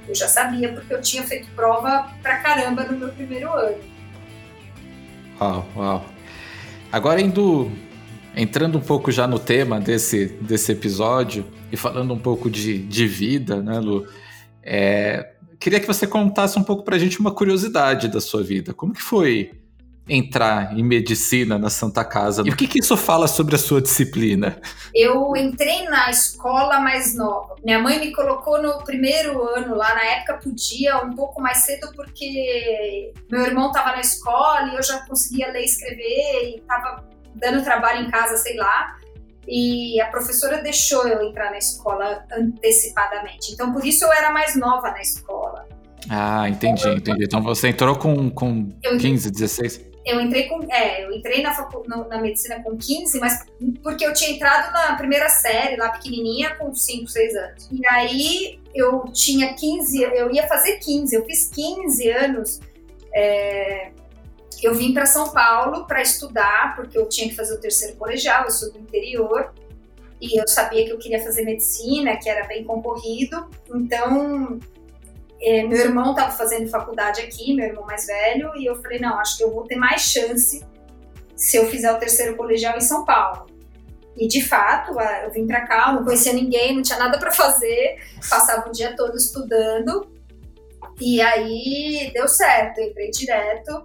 Eu 0.08 0.14
já 0.14 0.28
sabia 0.28 0.72
porque 0.72 0.92
eu 0.92 1.00
tinha 1.00 1.22
feito 1.22 1.48
prova 1.54 2.10
pra 2.22 2.38
caramba 2.38 2.84
no 2.84 2.98
meu 2.98 3.08
primeiro 3.10 3.52
ano. 3.52 3.78
Uau, 5.40 5.66
uau. 5.76 6.06
Agora 6.92 7.20
indo, 7.20 7.70
entrando 8.34 8.78
um 8.78 8.80
pouco 8.80 9.12
já 9.12 9.26
no 9.26 9.38
tema 9.38 9.80
desse, 9.80 10.26
desse 10.40 10.72
episódio 10.72 11.46
e 11.70 11.76
falando 11.76 12.12
um 12.12 12.18
pouco 12.18 12.50
de, 12.50 12.78
de 12.78 13.06
vida, 13.06 13.62
né, 13.62 13.78
Lu? 13.78 14.06
É, 14.62 15.34
queria 15.58 15.78
que 15.78 15.86
você 15.86 16.06
contasse 16.06 16.58
um 16.58 16.64
pouco 16.64 16.82
pra 16.82 16.98
gente 16.98 17.20
uma 17.20 17.30
curiosidade 17.30 18.08
da 18.08 18.20
sua 18.20 18.42
vida. 18.42 18.74
Como 18.74 18.92
que 18.92 19.02
foi 19.02 19.59
entrar 20.10 20.76
em 20.76 20.82
medicina 20.82 21.56
na 21.56 21.70
Santa 21.70 22.04
Casa. 22.04 22.42
E 22.44 22.50
o 22.50 22.56
que, 22.56 22.66
que 22.66 22.80
isso 22.80 22.96
fala 22.96 23.28
sobre 23.28 23.54
a 23.54 23.58
sua 23.58 23.80
disciplina? 23.80 24.60
Eu 24.92 25.36
entrei 25.36 25.84
na 25.84 26.10
escola 26.10 26.80
mais 26.80 27.14
nova. 27.14 27.54
Minha 27.64 27.78
mãe 27.78 28.00
me 28.00 28.12
colocou 28.12 28.60
no 28.60 28.82
primeiro 28.82 29.40
ano 29.40 29.76
lá, 29.76 29.94
na 29.94 30.04
época 30.04 30.40
podia 30.42 30.98
um 30.98 31.14
pouco 31.14 31.40
mais 31.40 31.58
cedo 31.58 31.92
porque 31.94 33.12
meu 33.30 33.42
irmão 33.42 33.68
estava 33.68 33.92
na 33.92 34.00
escola 34.00 34.72
e 34.72 34.76
eu 34.76 34.82
já 34.82 34.98
conseguia 35.06 35.52
ler 35.52 35.62
e 35.62 35.64
escrever 35.64 36.44
e 36.44 36.56
estava 36.56 37.04
dando 37.36 37.62
trabalho 37.62 38.04
em 38.04 38.10
casa, 38.10 38.36
sei 38.36 38.56
lá. 38.56 38.96
E 39.46 40.00
a 40.00 40.06
professora 40.06 40.60
deixou 40.62 41.06
eu 41.06 41.22
entrar 41.22 41.50
na 41.50 41.58
escola 41.58 42.24
antecipadamente. 42.36 43.52
Então, 43.52 43.72
por 43.72 43.84
isso 43.84 44.04
eu 44.04 44.12
era 44.12 44.30
mais 44.32 44.56
nova 44.56 44.90
na 44.90 45.00
escola. 45.00 45.66
Ah, 46.08 46.48
entendi, 46.48 46.88
entendi. 46.88 47.24
Então 47.24 47.42
você 47.42 47.68
entrou 47.68 47.96
com, 47.96 48.30
com 48.30 48.70
15, 48.98 49.30
16? 49.30 49.89
Eu 50.04 50.20
entrei 50.20 50.48
com. 50.48 50.60
É, 50.72 51.04
eu 51.04 51.12
entrei 51.12 51.42
na, 51.42 51.54
na, 51.86 52.08
na, 52.08 52.20
medicina 52.20 52.62
com 52.62 52.76
15, 52.76 53.18
mas 53.20 53.44
porque 53.82 54.04
eu 54.04 54.12
tinha 54.12 54.30
entrado 54.30 54.72
na 54.72 54.96
primeira 54.96 55.28
série, 55.28 55.76
lá 55.76 55.90
pequenininha, 55.90 56.54
com 56.56 56.74
5, 56.74 57.06
6 57.06 57.36
anos. 57.36 57.68
E 57.70 57.86
aí 57.86 58.60
eu 58.74 59.04
tinha 59.12 59.54
15, 59.54 60.02
eu 60.02 60.32
ia 60.32 60.46
fazer 60.48 60.78
15, 60.78 61.14
eu 61.14 61.24
fiz 61.24 61.50
15 61.50 62.08
anos. 62.10 62.60
É, 63.12 63.90
eu 64.62 64.74
vim 64.74 64.92
para 64.92 65.06
São 65.06 65.32
Paulo 65.32 65.86
para 65.86 66.00
estudar, 66.00 66.76
porque 66.76 66.96
eu 66.96 67.08
tinha 67.08 67.28
que 67.28 67.36
fazer 67.36 67.54
o 67.54 67.60
terceiro 67.60 67.96
colegial, 67.96 68.44
eu 68.44 68.50
sou 68.50 68.72
do 68.72 68.78
interior. 68.78 69.52
E 70.20 70.38
eu 70.38 70.46
sabia 70.46 70.84
que 70.84 70.92
eu 70.92 70.98
queria 70.98 71.22
fazer 71.22 71.44
medicina, 71.44 72.16
que 72.16 72.28
era 72.28 72.46
bem 72.46 72.62
concorrido. 72.64 73.48
Então, 73.74 74.58
é, 75.42 75.62
meu 75.62 75.78
irmão 75.78 76.10
estava 76.10 76.30
fazendo 76.32 76.68
faculdade 76.68 77.20
aqui, 77.20 77.54
meu 77.54 77.66
irmão 77.66 77.86
mais 77.86 78.06
velho, 78.06 78.52
e 78.56 78.66
eu 78.66 78.80
falei: 78.82 78.98
não, 78.98 79.18
acho 79.18 79.38
que 79.38 79.44
eu 79.44 79.50
vou 79.50 79.64
ter 79.64 79.76
mais 79.76 80.02
chance 80.02 80.64
se 81.34 81.56
eu 81.56 81.66
fizer 81.66 81.90
o 81.90 81.98
terceiro 81.98 82.36
colegial 82.36 82.76
em 82.76 82.82
São 82.82 83.04
Paulo. 83.04 83.46
E 84.16 84.28
de 84.28 84.46
fato, 84.46 84.92
eu 85.24 85.30
vim 85.30 85.46
para 85.46 85.66
cá, 85.66 85.92
não 85.92 86.04
conhecia 86.04 86.34
ninguém, 86.34 86.76
não 86.76 86.82
tinha 86.82 86.98
nada 86.98 87.18
para 87.18 87.32
fazer, 87.32 87.96
passava 88.28 88.68
o 88.68 88.72
dia 88.72 88.94
todo 88.94 89.16
estudando. 89.16 90.12
E 91.00 91.22
aí 91.22 92.10
deu 92.12 92.28
certo, 92.28 92.78
eu 92.78 92.88
entrei 92.88 93.10
direto. 93.10 93.82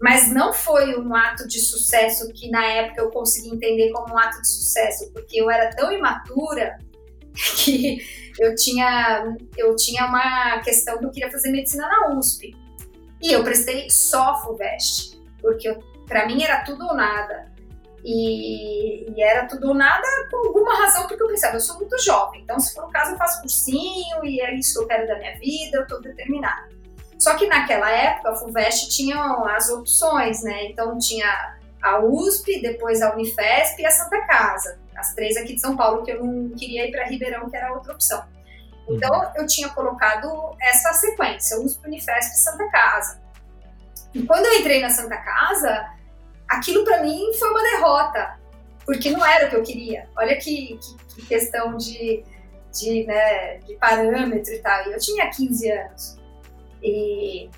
Mas 0.00 0.32
não 0.32 0.52
foi 0.52 0.96
um 0.96 1.14
ato 1.14 1.48
de 1.48 1.58
sucesso 1.58 2.32
que 2.32 2.48
na 2.48 2.64
época 2.64 3.02
eu 3.02 3.10
consegui 3.10 3.48
entender 3.48 3.90
como 3.90 4.14
um 4.14 4.18
ato 4.18 4.40
de 4.40 4.48
sucesso, 4.48 5.10
porque 5.12 5.40
eu 5.40 5.50
era 5.50 5.74
tão 5.74 5.90
imatura 5.90 6.78
que 7.56 7.98
eu 8.38 8.54
tinha, 8.54 9.36
eu 9.56 9.74
tinha 9.76 10.06
uma 10.06 10.60
questão 10.60 10.98
que 10.98 11.04
eu 11.04 11.10
queria 11.10 11.30
fazer 11.30 11.50
medicina 11.50 11.88
na 11.88 12.16
USP. 12.16 12.54
E 13.22 13.32
eu 13.32 13.42
prestei 13.42 13.88
só 13.90 14.42
FUVEST, 14.42 15.20
porque 15.40 15.76
para 16.06 16.26
mim 16.26 16.42
era 16.42 16.62
tudo 16.64 16.86
ou 16.86 16.94
nada. 16.94 17.50
E, 18.04 19.10
e, 19.10 19.22
era 19.22 19.46
tudo 19.46 19.68
ou 19.68 19.74
nada 19.74 20.06
por 20.30 20.46
alguma 20.46 20.74
razão, 20.76 21.08
porque 21.08 21.22
eu 21.22 21.26
pensava, 21.26 21.56
eu 21.56 21.60
sou 21.60 21.76
muito 21.76 21.98
jovem, 22.04 22.40
então 22.42 22.60
se 22.60 22.72
for 22.72 22.84
o 22.84 22.88
caso 22.88 23.12
eu 23.12 23.18
faço 23.18 23.40
cursinho 23.40 24.24
e 24.24 24.40
é 24.40 24.54
isso 24.54 24.74
que 24.74 24.84
eu 24.84 24.86
quero 24.86 25.08
da 25.08 25.18
minha 25.18 25.36
vida, 25.40 25.78
eu 25.78 25.82
estou 25.82 26.00
determinada. 26.00 26.68
Só 27.18 27.34
que 27.34 27.48
naquela 27.48 27.90
época 27.90 28.30
a 28.30 28.36
FUVEST 28.36 28.90
tinha 28.90 29.18
as 29.56 29.70
opções, 29.70 30.42
né? 30.42 30.66
Então 30.66 30.98
tinha 30.98 31.56
a 31.82 31.98
USP, 31.98 32.60
depois 32.60 33.02
a 33.02 33.12
Unifesp 33.14 33.80
e 33.82 33.86
a 33.86 33.90
Santa 33.90 34.20
Casa 34.26 34.85
as 34.96 35.14
três 35.14 35.36
aqui 35.36 35.54
de 35.54 35.60
São 35.60 35.76
Paulo, 35.76 36.04
que 36.04 36.10
eu 36.10 36.24
não 36.24 36.50
queria 36.50 36.86
ir 36.86 36.90
para 36.90 37.06
Ribeirão, 37.06 37.48
que 37.48 37.56
era 37.56 37.72
outra 37.72 37.92
opção. 37.92 38.24
Então, 38.88 39.12
uhum. 39.12 39.30
eu 39.36 39.46
tinha 39.46 39.68
colocado 39.70 40.56
essa 40.60 40.92
sequência, 40.92 41.58
USP, 41.60 41.86
Unifesp 41.86 42.34
e 42.34 42.38
Santa 42.38 42.68
Casa. 42.70 43.20
E 44.14 44.22
quando 44.22 44.46
eu 44.46 44.60
entrei 44.60 44.80
na 44.80 44.90
Santa 44.90 45.16
Casa, 45.16 45.90
aquilo 46.48 46.84
para 46.84 47.02
mim 47.02 47.32
foi 47.38 47.50
uma 47.50 47.62
derrota, 47.62 48.38
porque 48.84 49.10
não 49.10 49.24
era 49.26 49.46
o 49.46 49.50
que 49.50 49.56
eu 49.56 49.62
queria. 49.62 50.08
Olha 50.16 50.36
que, 50.36 50.78
que, 50.78 51.14
que 51.14 51.26
questão 51.26 51.76
de, 51.76 52.24
de, 52.72 53.04
né, 53.04 53.58
de 53.58 53.74
parâmetro 53.74 54.52
e 54.52 54.58
tal. 54.60 54.88
E 54.88 54.92
eu 54.92 54.98
tinha 54.98 55.28
15 55.28 55.70
anos. 55.70 56.16
E, 56.82 57.50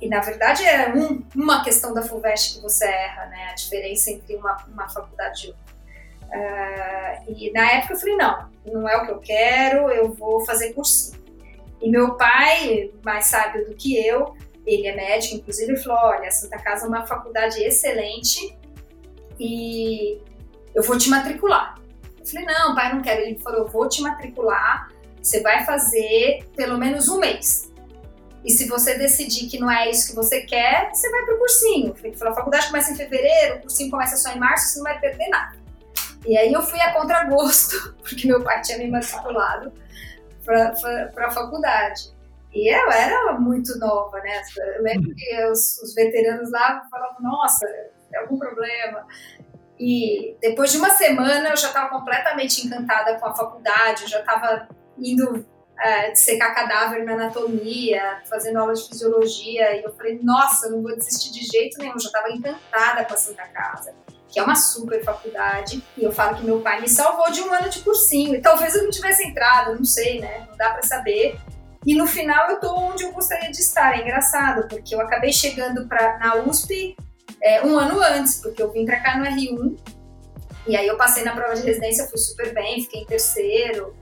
e 0.00 0.08
na 0.08 0.20
verdade 0.20 0.64
é 0.64 0.94
um, 0.94 1.24
uma 1.34 1.64
questão 1.64 1.92
da 1.92 2.02
FUVEST 2.02 2.56
que 2.56 2.62
você 2.62 2.86
erra, 2.86 3.26
né? 3.26 3.48
A 3.50 3.54
diferença 3.54 4.10
entre 4.10 4.36
uma, 4.36 4.56
uma 4.68 4.88
faculdade 4.88 5.46
e 5.46 5.48
outra. 5.48 5.65
Uh, 6.28 7.32
e 7.36 7.50
na 7.52 7.72
época 7.72 7.94
eu 7.94 7.98
falei, 7.98 8.16
não, 8.16 8.48
não 8.66 8.88
é 8.88 8.96
o 8.96 9.06
que 9.06 9.12
eu 9.12 9.18
quero, 9.18 9.90
eu 9.90 10.12
vou 10.12 10.44
fazer 10.44 10.72
cursinho. 10.72 11.16
E 11.80 11.90
meu 11.90 12.14
pai, 12.14 12.90
mais 13.04 13.26
sábio 13.26 13.64
do 13.66 13.74
que 13.74 13.96
eu, 13.96 14.34
ele 14.66 14.86
é 14.88 14.96
médico, 14.96 15.36
inclusive, 15.36 15.76
falou, 15.76 15.98
olha, 16.16 16.28
a 16.28 16.30
Santa 16.30 16.58
Casa 16.58 16.86
é 16.86 16.88
uma 16.88 17.06
faculdade 17.06 17.62
excelente 17.62 18.56
e 19.38 20.20
eu 20.74 20.82
vou 20.82 20.98
te 20.98 21.08
matricular. 21.08 21.78
Eu 22.18 22.26
falei, 22.26 22.44
não, 22.44 22.74
pai, 22.74 22.92
não 22.92 23.02
quero. 23.02 23.22
Ele 23.22 23.38
falou, 23.38 23.60
eu 23.60 23.68
vou 23.68 23.88
te 23.88 24.02
matricular, 24.02 24.90
você 25.22 25.40
vai 25.40 25.64
fazer 25.64 26.44
pelo 26.56 26.76
menos 26.76 27.08
um 27.08 27.20
mês. 27.20 27.72
E 28.44 28.50
se 28.50 28.68
você 28.68 28.96
decidir 28.96 29.48
que 29.48 29.58
não 29.58 29.70
é 29.70 29.90
isso 29.90 30.08
que 30.08 30.14
você 30.14 30.42
quer, 30.42 30.90
você 30.92 31.10
vai 31.10 31.24
para 31.24 31.34
o 31.34 31.38
cursinho. 31.38 31.94
Ele 32.02 32.16
falou, 32.16 32.32
a 32.32 32.36
faculdade 32.36 32.66
começa 32.68 32.92
em 32.92 32.96
fevereiro, 32.96 33.56
o 33.56 33.60
cursinho 33.62 33.90
começa 33.90 34.16
só 34.16 34.32
em 34.32 34.38
março, 34.38 34.68
você 34.68 34.78
não 34.78 34.84
vai 34.84 34.98
perder 35.00 35.28
nada. 35.28 35.56
E 36.26 36.36
aí 36.36 36.52
eu 36.52 36.62
fui 36.62 36.80
a 36.80 36.92
contragosto, 36.92 37.94
porque 38.02 38.26
meu 38.26 38.42
pai 38.42 38.60
tinha 38.62 38.78
me 38.78 38.90
matriculado 38.90 39.72
para 40.44 41.26
a 41.26 41.30
faculdade. 41.30 42.14
E 42.52 42.74
eu 42.74 42.90
era 42.90 43.34
muito 43.38 43.78
nova, 43.78 44.18
né? 44.20 44.42
Eu 44.76 44.82
lembro 44.82 45.14
que 45.14 45.44
os, 45.46 45.78
os 45.82 45.94
veteranos 45.94 46.50
lá 46.50 46.82
falavam, 46.90 47.20
nossa, 47.20 47.66
tem 48.10 48.20
algum 48.20 48.38
problema. 48.38 49.06
E 49.78 50.36
depois 50.40 50.72
de 50.72 50.78
uma 50.78 50.90
semana 50.90 51.50
eu 51.50 51.56
já 51.56 51.68
estava 51.68 51.90
completamente 51.90 52.66
encantada 52.66 53.18
com 53.18 53.26
a 53.26 53.34
faculdade, 53.34 54.04
eu 54.04 54.08
já 54.08 54.20
estava 54.20 54.68
indo 54.98 55.44
é, 55.78 56.14
secar 56.14 56.54
cadáver 56.54 57.04
na 57.04 57.12
anatomia, 57.12 58.22
fazendo 58.28 58.58
aula 58.58 58.72
de 58.72 58.88
fisiologia, 58.88 59.76
e 59.76 59.82
eu 59.82 59.92
falei, 59.94 60.18
nossa, 60.22 60.70
não 60.70 60.82
vou 60.82 60.96
desistir 60.96 61.30
de 61.32 61.44
jeito 61.44 61.78
nenhum, 61.78 61.92
eu 61.92 62.00
já 62.00 62.06
estava 62.06 62.30
encantada 62.30 63.04
com 63.04 63.12
a 63.12 63.16
Santa 63.16 63.46
Casa, 63.48 63.94
que 64.28 64.38
é 64.40 64.42
uma 64.42 64.56
super 64.56 65.02
faculdade, 65.04 65.82
e 65.96 66.02
eu 66.02 66.12
falo 66.12 66.36
que 66.36 66.44
meu 66.44 66.60
pai 66.60 66.80
me 66.80 66.88
salvou 66.88 67.30
de 67.30 67.40
um 67.40 67.52
ano 67.52 67.68
de 67.68 67.80
cursinho, 67.80 68.34
e 68.34 68.40
talvez 68.40 68.74
eu 68.74 68.84
não 68.84 68.90
tivesse 68.90 69.24
entrado, 69.24 69.76
não 69.76 69.84
sei, 69.84 70.20
né, 70.20 70.46
não 70.48 70.56
dá 70.56 70.70
para 70.70 70.82
saber, 70.82 71.38
e 71.84 71.94
no 71.94 72.06
final 72.06 72.50
eu 72.50 72.60
tô 72.60 72.74
onde 72.74 73.04
eu 73.04 73.12
gostaria 73.12 73.50
de 73.50 73.60
estar, 73.60 73.96
é 73.96 74.02
engraçado, 74.02 74.66
porque 74.68 74.94
eu 74.94 75.00
acabei 75.00 75.32
chegando 75.32 75.86
pra, 75.86 76.18
na 76.18 76.36
USP 76.36 76.96
é, 77.42 77.64
um 77.64 77.78
ano 77.78 78.00
antes, 78.00 78.40
porque 78.40 78.60
eu 78.60 78.72
vim 78.72 78.84
para 78.84 79.00
cá 79.00 79.16
no 79.16 79.24
R1, 79.24 79.78
e 80.66 80.76
aí 80.76 80.86
eu 80.86 80.96
passei 80.96 81.22
na 81.22 81.32
prova 81.32 81.54
de 81.54 81.62
residência, 81.62 82.08
fui 82.08 82.18
super 82.18 82.52
bem, 82.52 82.82
fiquei 82.82 83.02
em 83.02 83.06
terceiro, 83.06 83.94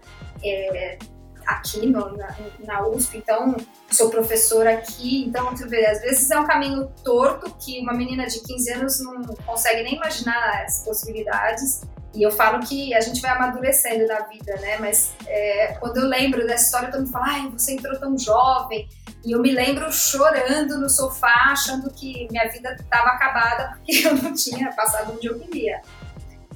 é, 0.42 0.98
aqui 1.46 1.86
no, 1.86 2.16
na, 2.16 2.34
na, 2.64 2.86
USP, 2.86 3.18
então 3.18 3.56
sou 3.90 4.10
professora 4.10 4.74
aqui, 4.74 5.24
então 5.24 5.54
tu 5.54 5.68
vê, 5.68 5.86
às 5.86 6.00
vezes 6.00 6.30
é 6.30 6.38
um 6.38 6.46
caminho 6.46 6.90
torto 7.02 7.54
que 7.58 7.80
uma 7.80 7.92
menina 7.92 8.26
de 8.26 8.40
15 8.40 8.72
anos 8.72 9.00
não 9.00 9.22
consegue 9.46 9.82
nem 9.82 9.96
imaginar 9.96 10.64
as 10.64 10.84
possibilidades. 10.84 11.82
E 12.14 12.22
eu 12.22 12.30
falo 12.30 12.60
que 12.60 12.94
a 12.94 13.00
gente 13.00 13.20
vai 13.20 13.32
amadurecendo 13.32 14.06
na 14.06 14.20
vida, 14.20 14.54
né? 14.60 14.78
Mas 14.78 15.12
é, 15.26 15.76
quando 15.80 15.96
eu 15.96 16.06
lembro 16.06 16.46
dessa 16.46 16.66
história, 16.66 16.88
todo 16.88 17.00
mundo 17.00 17.10
fala, 17.10 17.26
ai, 17.26 17.48
você 17.50 17.72
entrou 17.72 17.98
tão 17.98 18.16
jovem. 18.16 18.88
E 19.24 19.32
eu 19.32 19.40
me 19.40 19.50
lembro 19.50 19.90
chorando 19.92 20.78
no 20.78 20.88
sofá, 20.88 21.50
achando 21.50 21.90
que 21.90 22.28
minha 22.30 22.48
vida 22.48 22.76
estava 22.78 23.08
acabada 23.08 23.72
porque 23.72 24.02
eu 24.06 24.14
não 24.14 24.32
tinha 24.32 24.72
passado 24.74 25.12
onde 25.12 25.26
eu 25.26 25.40
queria. 25.40 25.82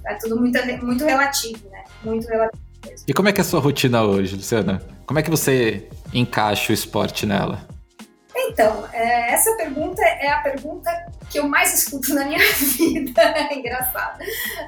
É 0.06 0.14
tudo 0.14 0.38
muito, 0.38 0.58
muito 0.84 1.04
relativo, 1.04 1.68
né? 1.70 1.84
Muito 2.04 2.28
relativo. 2.28 2.67
E 3.06 3.12
como 3.12 3.28
é 3.28 3.32
que 3.32 3.40
é 3.40 3.42
a 3.42 3.44
sua 3.44 3.60
rotina 3.60 4.02
hoje, 4.02 4.36
Luciana? 4.36 4.82
Como 5.06 5.18
é 5.18 5.22
que 5.22 5.30
você 5.30 5.88
encaixa 6.12 6.72
o 6.72 6.74
esporte 6.74 7.26
nela? 7.26 7.66
Então, 8.34 8.86
é, 8.92 9.32
essa 9.32 9.56
pergunta 9.56 10.02
é 10.02 10.30
a 10.30 10.40
pergunta 10.40 10.90
que 11.30 11.38
eu 11.38 11.48
mais 11.48 11.74
escuto 11.74 12.14
na 12.14 12.24
minha 12.24 12.38
vida. 12.54 13.22
É 13.22 13.54
engraçado. 13.54 14.18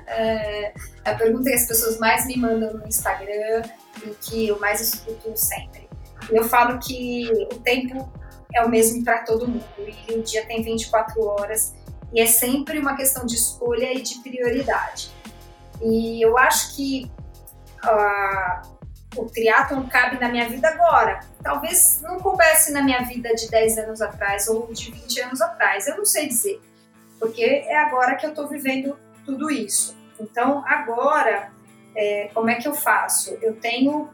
É 0.06 0.72
a 1.04 1.14
pergunta 1.14 1.50
que 1.50 1.56
as 1.56 1.66
pessoas 1.66 1.98
mais 1.98 2.26
me 2.26 2.36
mandam 2.36 2.74
no 2.74 2.86
Instagram 2.86 3.62
e 4.04 4.10
que 4.20 4.48
eu 4.48 4.58
mais 4.58 4.80
escuto 4.80 5.32
sempre. 5.34 5.88
Eu 6.30 6.44
falo 6.44 6.78
que 6.78 7.30
o 7.52 7.58
tempo 7.58 8.12
é 8.54 8.62
o 8.64 8.68
mesmo 8.68 9.02
para 9.04 9.18
todo 9.24 9.48
mundo 9.48 9.64
e 9.78 10.14
o 10.14 10.22
dia 10.22 10.44
tem 10.46 10.62
24 10.62 11.22
horas 11.22 11.74
e 12.12 12.20
é 12.20 12.26
sempre 12.26 12.78
uma 12.78 12.96
questão 12.96 13.24
de 13.24 13.34
escolha 13.34 13.92
e 13.92 14.02
de 14.02 14.18
prioridade. 14.18 15.10
E 15.82 16.24
eu 16.24 16.36
acho 16.36 16.76
que 16.76 17.10
o 19.16 19.24
triatlon 19.26 19.86
cabe 19.88 20.20
na 20.20 20.28
minha 20.28 20.48
vida 20.48 20.68
agora. 20.68 21.20
Talvez 21.42 22.00
não 22.02 22.18
coubesse 22.18 22.72
na 22.72 22.82
minha 22.82 23.02
vida 23.02 23.34
de 23.34 23.50
10 23.50 23.78
anos 23.78 24.00
atrás 24.00 24.48
ou 24.48 24.72
de 24.72 24.90
20 24.90 25.20
anos 25.20 25.40
atrás, 25.40 25.86
eu 25.86 25.96
não 25.96 26.04
sei 26.04 26.28
dizer, 26.28 26.60
porque 27.18 27.42
é 27.42 27.76
agora 27.76 28.14
que 28.16 28.24
eu 28.24 28.30
estou 28.30 28.46
vivendo 28.46 28.96
tudo 29.24 29.50
isso. 29.50 29.96
Então, 30.18 30.62
agora, 30.66 31.50
é, 31.96 32.30
como 32.34 32.50
é 32.50 32.56
que 32.56 32.68
eu 32.68 32.74
faço? 32.74 33.36
Eu 33.40 33.56
tenho 33.56 34.10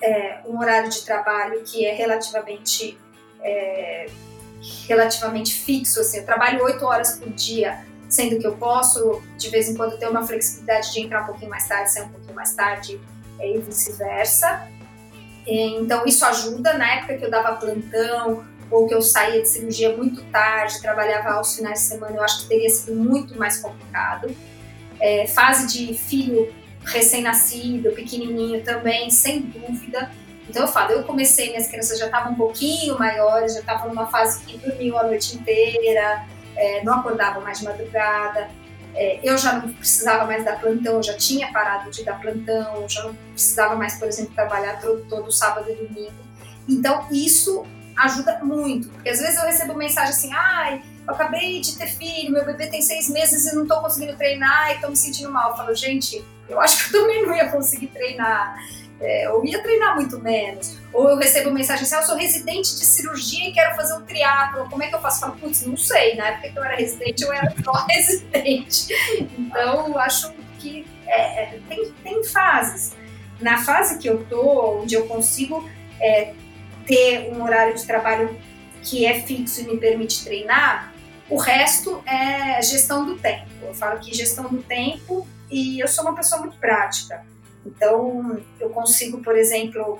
é, 0.00 0.40
um 0.46 0.58
horário 0.58 0.88
de 0.88 1.04
trabalho 1.04 1.62
que 1.62 1.84
é 1.84 1.92
relativamente 1.92 2.98
é, 3.42 4.06
relativamente 4.88 5.54
fixo, 5.54 6.00
assim, 6.00 6.18
eu 6.18 6.24
trabalho 6.24 6.64
8 6.64 6.84
horas 6.84 7.18
por 7.18 7.30
dia, 7.30 7.84
sendo 8.14 8.38
que 8.38 8.46
eu 8.46 8.54
posso, 8.56 9.20
de 9.36 9.50
vez 9.50 9.68
em 9.68 9.74
quando, 9.74 9.98
ter 9.98 10.08
uma 10.08 10.24
flexibilidade 10.24 10.92
de 10.92 11.00
entrar 11.00 11.22
um 11.22 11.26
pouquinho 11.26 11.50
mais 11.50 11.66
tarde, 11.66 11.90
sair 11.90 12.04
um 12.04 12.10
pouquinho 12.10 12.34
mais 12.34 12.54
tarde, 12.54 13.00
e 13.40 13.58
vice-versa. 13.58 14.68
Então, 15.44 16.06
isso 16.06 16.24
ajuda. 16.24 16.74
Na 16.74 16.94
época 16.94 17.18
que 17.18 17.24
eu 17.24 17.30
dava 17.30 17.56
plantão, 17.56 18.44
ou 18.70 18.86
que 18.86 18.94
eu 18.94 19.02
saía 19.02 19.42
de 19.42 19.48
cirurgia 19.48 19.96
muito 19.96 20.22
tarde, 20.30 20.80
trabalhava 20.80 21.30
aos 21.30 21.56
finais 21.56 21.80
de 21.80 21.86
semana, 21.86 22.16
eu 22.16 22.22
acho 22.22 22.42
que 22.42 22.48
teria 22.48 22.70
sido 22.70 22.94
muito 22.94 23.36
mais 23.36 23.58
complicado. 23.58 24.34
É, 25.00 25.26
fase 25.26 25.66
de 25.66 25.92
filho 25.94 26.54
recém-nascido, 26.84 27.90
pequenininho 27.90 28.62
também, 28.62 29.10
sem 29.10 29.40
dúvida. 29.40 30.10
Então 30.48 30.62
eu 30.62 30.68
falo, 30.68 30.92
eu 30.92 31.02
comecei, 31.02 31.48
minhas 31.48 31.66
crianças 31.66 31.98
já 31.98 32.06
estavam 32.06 32.32
um 32.32 32.36
pouquinho 32.36 32.98
maiores, 32.98 33.54
já 33.54 33.60
estavam 33.60 33.88
numa 33.88 34.06
fase 34.06 34.44
que 34.44 34.56
dormiam 34.58 34.98
a 34.98 35.04
noite 35.04 35.36
inteira, 35.36 36.24
é, 36.56 36.82
não 36.84 36.94
acordavam 36.94 37.42
mais 37.42 37.58
de 37.58 37.64
madrugada. 37.64 38.48
É, 38.94 39.18
eu 39.22 39.36
já 39.36 39.54
não 39.54 39.72
precisava 39.72 40.24
mais 40.24 40.44
dar 40.44 40.60
plantão, 40.60 41.02
já 41.02 41.16
tinha 41.16 41.50
parado 41.52 41.90
de 41.90 42.04
dar 42.04 42.20
plantão, 42.20 42.88
já 42.88 43.02
não 43.02 43.14
precisava 43.32 43.74
mais, 43.74 43.98
por 43.98 44.06
exemplo, 44.06 44.34
trabalhar 44.34 44.80
todo, 44.80 45.04
todo 45.08 45.32
sábado 45.32 45.68
e 45.70 45.74
domingo. 45.74 46.14
Então, 46.68 47.06
isso 47.10 47.66
ajuda 47.96 48.40
muito, 48.42 48.88
porque 48.88 49.10
às 49.10 49.20
vezes 49.20 49.36
eu 49.36 49.46
recebo 49.46 49.74
mensagem 49.74 50.10
assim: 50.10 50.32
ai, 50.32 50.82
eu 51.06 51.14
acabei 51.14 51.60
de 51.60 51.76
ter 51.76 51.86
filho, 51.86 52.32
meu 52.32 52.44
bebê 52.44 52.66
tem 52.68 52.82
seis 52.82 53.08
meses 53.08 53.46
e 53.46 53.54
não 53.54 53.62
estou 53.62 53.80
conseguindo 53.80 54.16
treinar 54.16 54.70
e 54.70 54.74
estou 54.74 54.90
me 54.90 54.96
sentindo 54.96 55.30
mal. 55.30 55.50
Eu 55.50 55.56
falo, 55.56 55.74
gente, 55.74 56.24
eu 56.48 56.60
acho 56.60 56.90
que 56.90 56.96
eu 56.96 57.00
também 57.02 57.26
não 57.26 57.34
ia 57.34 57.48
conseguir 57.50 57.88
treinar 57.88 58.56
é, 59.00 59.26
eu 59.26 59.44
ia 59.44 59.62
treinar 59.62 59.96
muito 59.96 60.18
menos. 60.20 60.78
Ou 60.92 61.10
eu 61.10 61.16
recebo 61.16 61.50
mensagem 61.50 61.84
assim, 61.84 61.94
ah, 61.94 61.98
eu 61.98 62.06
sou 62.06 62.16
residente 62.16 62.74
de 62.74 62.84
cirurgia 62.84 63.48
e 63.48 63.52
quero 63.52 63.74
fazer 63.74 63.94
um 63.94 64.02
triatlo, 64.02 64.68
como 64.70 64.82
é 64.82 64.88
que 64.88 64.94
eu 64.94 65.00
faço? 65.00 65.24
Eu 65.24 65.28
falo, 65.28 65.40
putz, 65.40 65.66
não 65.66 65.76
sei, 65.76 66.14
na 66.14 66.28
época 66.28 66.50
que 66.50 66.58
eu 66.58 66.64
era 66.64 66.76
residente, 66.76 67.22
eu 67.22 67.32
era 67.32 67.54
só 67.62 67.72
residente. 67.88 68.94
Então, 69.38 69.98
acho 69.98 70.32
que 70.58 70.86
é, 71.06 71.42
é, 71.42 71.60
tem, 71.68 71.92
tem 72.02 72.24
fases. 72.24 72.94
Na 73.40 73.58
fase 73.58 73.98
que 73.98 74.08
eu 74.08 74.24
tô, 74.24 74.80
onde 74.82 74.94
eu 74.94 75.06
consigo 75.06 75.68
é, 76.00 76.32
ter 76.86 77.32
um 77.32 77.42
horário 77.42 77.74
de 77.74 77.84
trabalho 77.84 78.38
que 78.82 79.06
é 79.06 79.20
fixo 79.20 79.62
e 79.62 79.64
me 79.64 79.78
permite 79.78 80.24
treinar, 80.24 80.92
o 81.28 81.36
resto 81.36 82.02
é 82.06 82.60
gestão 82.62 83.04
do 83.04 83.16
tempo. 83.16 83.48
Eu 83.62 83.74
falo 83.74 83.98
que 83.98 84.14
gestão 84.14 84.44
do 84.48 84.62
tempo 84.62 85.26
e 85.50 85.80
eu 85.80 85.88
sou 85.88 86.04
uma 86.04 86.14
pessoa 86.14 86.40
muito 86.42 86.56
prática. 86.58 87.24
Então, 87.66 88.40
eu 88.60 88.70
consigo, 88.70 89.22
por 89.22 89.36
exemplo, 89.36 89.98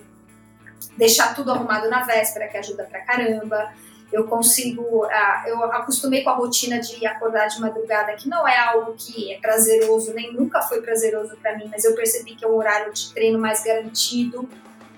deixar 0.97 1.35
tudo 1.35 1.51
arrumado 1.51 1.89
na 1.89 2.05
véspera, 2.05 2.49
que 2.49 2.57
ajuda 2.57 2.85
pra 2.85 3.01
caramba. 3.01 3.73
Eu 4.13 4.25
consigo, 4.29 5.05
ah, 5.07 5.45
eu 5.47 5.65
acostumei 5.65 6.23
com 6.23 6.31
a 6.31 6.35
rotina 6.35 6.79
de 6.79 7.05
acordar 7.07 7.49
de 7.49 7.61
madrugada, 7.61 8.13
que 8.13 8.29
não 8.29 8.47
é 8.47 8.57
algo 8.59 8.95
que 8.97 9.33
é 9.33 9.39
prazeroso, 9.39 10.15
nem 10.15 10.33
nunca 10.33 10.63
foi 10.63 10.81
prazeroso 10.83 11.37
para 11.37 11.57
mim, 11.57 11.69
mas 11.71 11.85
eu 11.85 11.95
percebi 11.95 12.37
que 12.37 12.45
é 12.45 12.49
um 12.49 12.55
horário 12.55 12.93
de 12.93 13.13
treino 13.13 13.39
mais 13.39 13.65
garantido, 13.65 14.49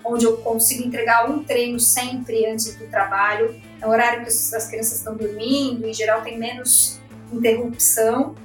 onde 0.03 0.25
eu 0.25 0.37
consigo 0.37 0.83
entregar 0.83 1.29
um 1.29 1.43
treino 1.43 1.79
sempre 1.79 2.45
antes 2.45 2.75
do 2.75 2.87
trabalho. 2.87 3.59
É 3.81 3.87
um 3.87 3.89
horário 3.89 4.21
que 4.21 4.29
as 4.29 4.67
crianças 4.67 4.97
estão 4.97 5.15
dormindo, 5.15 5.87
em 5.87 5.93
geral 5.93 6.21
tem 6.21 6.37
menos 6.37 6.99
interrupção. 7.31 8.35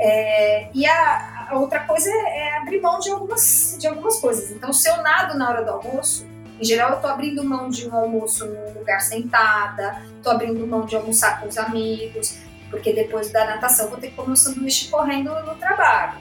É, 0.00 0.70
e 0.72 0.86
a, 0.86 1.37
a 1.48 1.58
outra 1.58 1.80
coisa 1.80 2.10
é, 2.10 2.58
abrir 2.58 2.80
mão 2.80 2.98
de 2.98 3.10
algumas, 3.10 3.76
de 3.78 3.86
algumas 3.86 4.20
coisas. 4.20 4.50
Então, 4.50 4.72
se 4.72 4.88
eu 4.88 5.02
nado 5.02 5.36
na 5.38 5.48
hora 5.48 5.64
do 5.64 5.70
almoço, 5.70 6.26
em 6.60 6.64
geral 6.64 6.90
eu 6.90 6.96
estou 6.96 7.10
abrindo 7.10 7.42
mão 7.44 7.70
de 7.70 7.88
um 7.88 7.94
almoço 7.94 8.46
num 8.46 8.78
lugar 8.78 9.00
sentada, 9.00 10.02
estou 10.16 10.32
abrindo 10.32 10.66
mão 10.66 10.84
de 10.84 10.96
almoçar 10.96 11.40
com 11.40 11.48
os 11.48 11.56
amigos, 11.56 12.38
porque 12.70 12.92
depois 12.92 13.30
da 13.30 13.46
natação 13.46 13.88
vou 13.88 13.98
ter 13.98 14.08
que 14.08 14.16
comer 14.16 14.32
um 14.32 14.36
sanduíche 14.36 14.88
correndo 14.88 15.30
no 15.44 15.54
trabalho. 15.54 16.18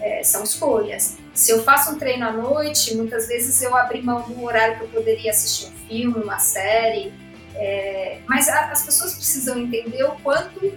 É, 0.00 0.22
são 0.22 0.44
escolhas. 0.44 1.16
Se 1.34 1.50
eu 1.50 1.62
faço 1.62 1.92
um 1.92 1.98
treino 1.98 2.26
à 2.26 2.32
noite, 2.32 2.94
muitas 2.96 3.26
vezes 3.26 3.60
eu 3.62 3.74
abri 3.76 4.02
mão 4.02 4.22
do 4.22 4.44
horário 4.44 4.76
que 4.78 4.84
eu 4.84 4.88
poderia 4.88 5.30
assistir 5.30 5.72
um 5.72 5.88
filme, 5.88 6.22
uma 6.22 6.38
série. 6.38 7.12
É, 7.54 8.20
mas 8.28 8.48
a, 8.48 8.70
as 8.70 8.84
pessoas 8.84 9.14
precisam 9.14 9.58
entender 9.58 10.04
o 10.04 10.12
quanto 10.22 10.72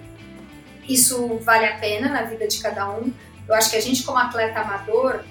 isso 0.87 1.37
vale 1.39 1.65
a 1.65 1.77
pena 1.77 2.09
na 2.09 2.23
vida 2.23 2.47
de 2.47 2.59
cada 2.59 2.89
um, 2.89 3.13
eu 3.51 3.57
acho 3.57 3.69
que 3.69 3.75
a 3.75 3.81
gente, 3.81 4.03
como 4.03 4.17
atleta 4.17 4.61
amador, 4.61 5.25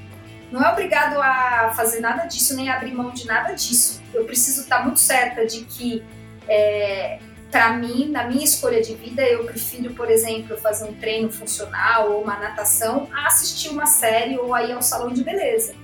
não 0.53 0.63
é 0.63 0.71
obrigado 0.71 1.19
a 1.23 1.73
fazer 1.75 2.01
nada 2.01 2.27
disso, 2.27 2.55
nem 2.55 2.69
abrir 2.69 2.93
mão 2.93 3.13
de 3.13 3.27
nada 3.27 3.55
disso. 3.55 4.03
Eu 4.13 4.27
preciso 4.27 4.61
estar 4.61 4.85
muito 4.85 5.01
certa 5.01 5.47
de 5.47 5.65
que, 5.65 6.05
é, 6.47 7.19
para 7.51 7.73
mim, 7.73 8.11
na 8.11 8.25
minha 8.25 8.45
escolha 8.45 8.83
de 8.83 8.95
vida, 8.95 9.23
eu 9.23 9.45
prefiro, 9.45 9.95
por 9.95 10.11
exemplo, 10.11 10.59
fazer 10.59 10.85
um 10.85 10.95
treino 10.95 11.33
funcional 11.33 12.13
ou 12.13 12.23
uma 12.23 12.39
natação 12.39 13.09
a 13.11 13.29
assistir 13.29 13.71
uma 13.71 13.87
série 13.87 14.39
ou 14.39 14.55
aí 14.55 14.71
ao 14.71 14.83
salão 14.83 15.11
de 15.15 15.25
beleza. 15.25 15.75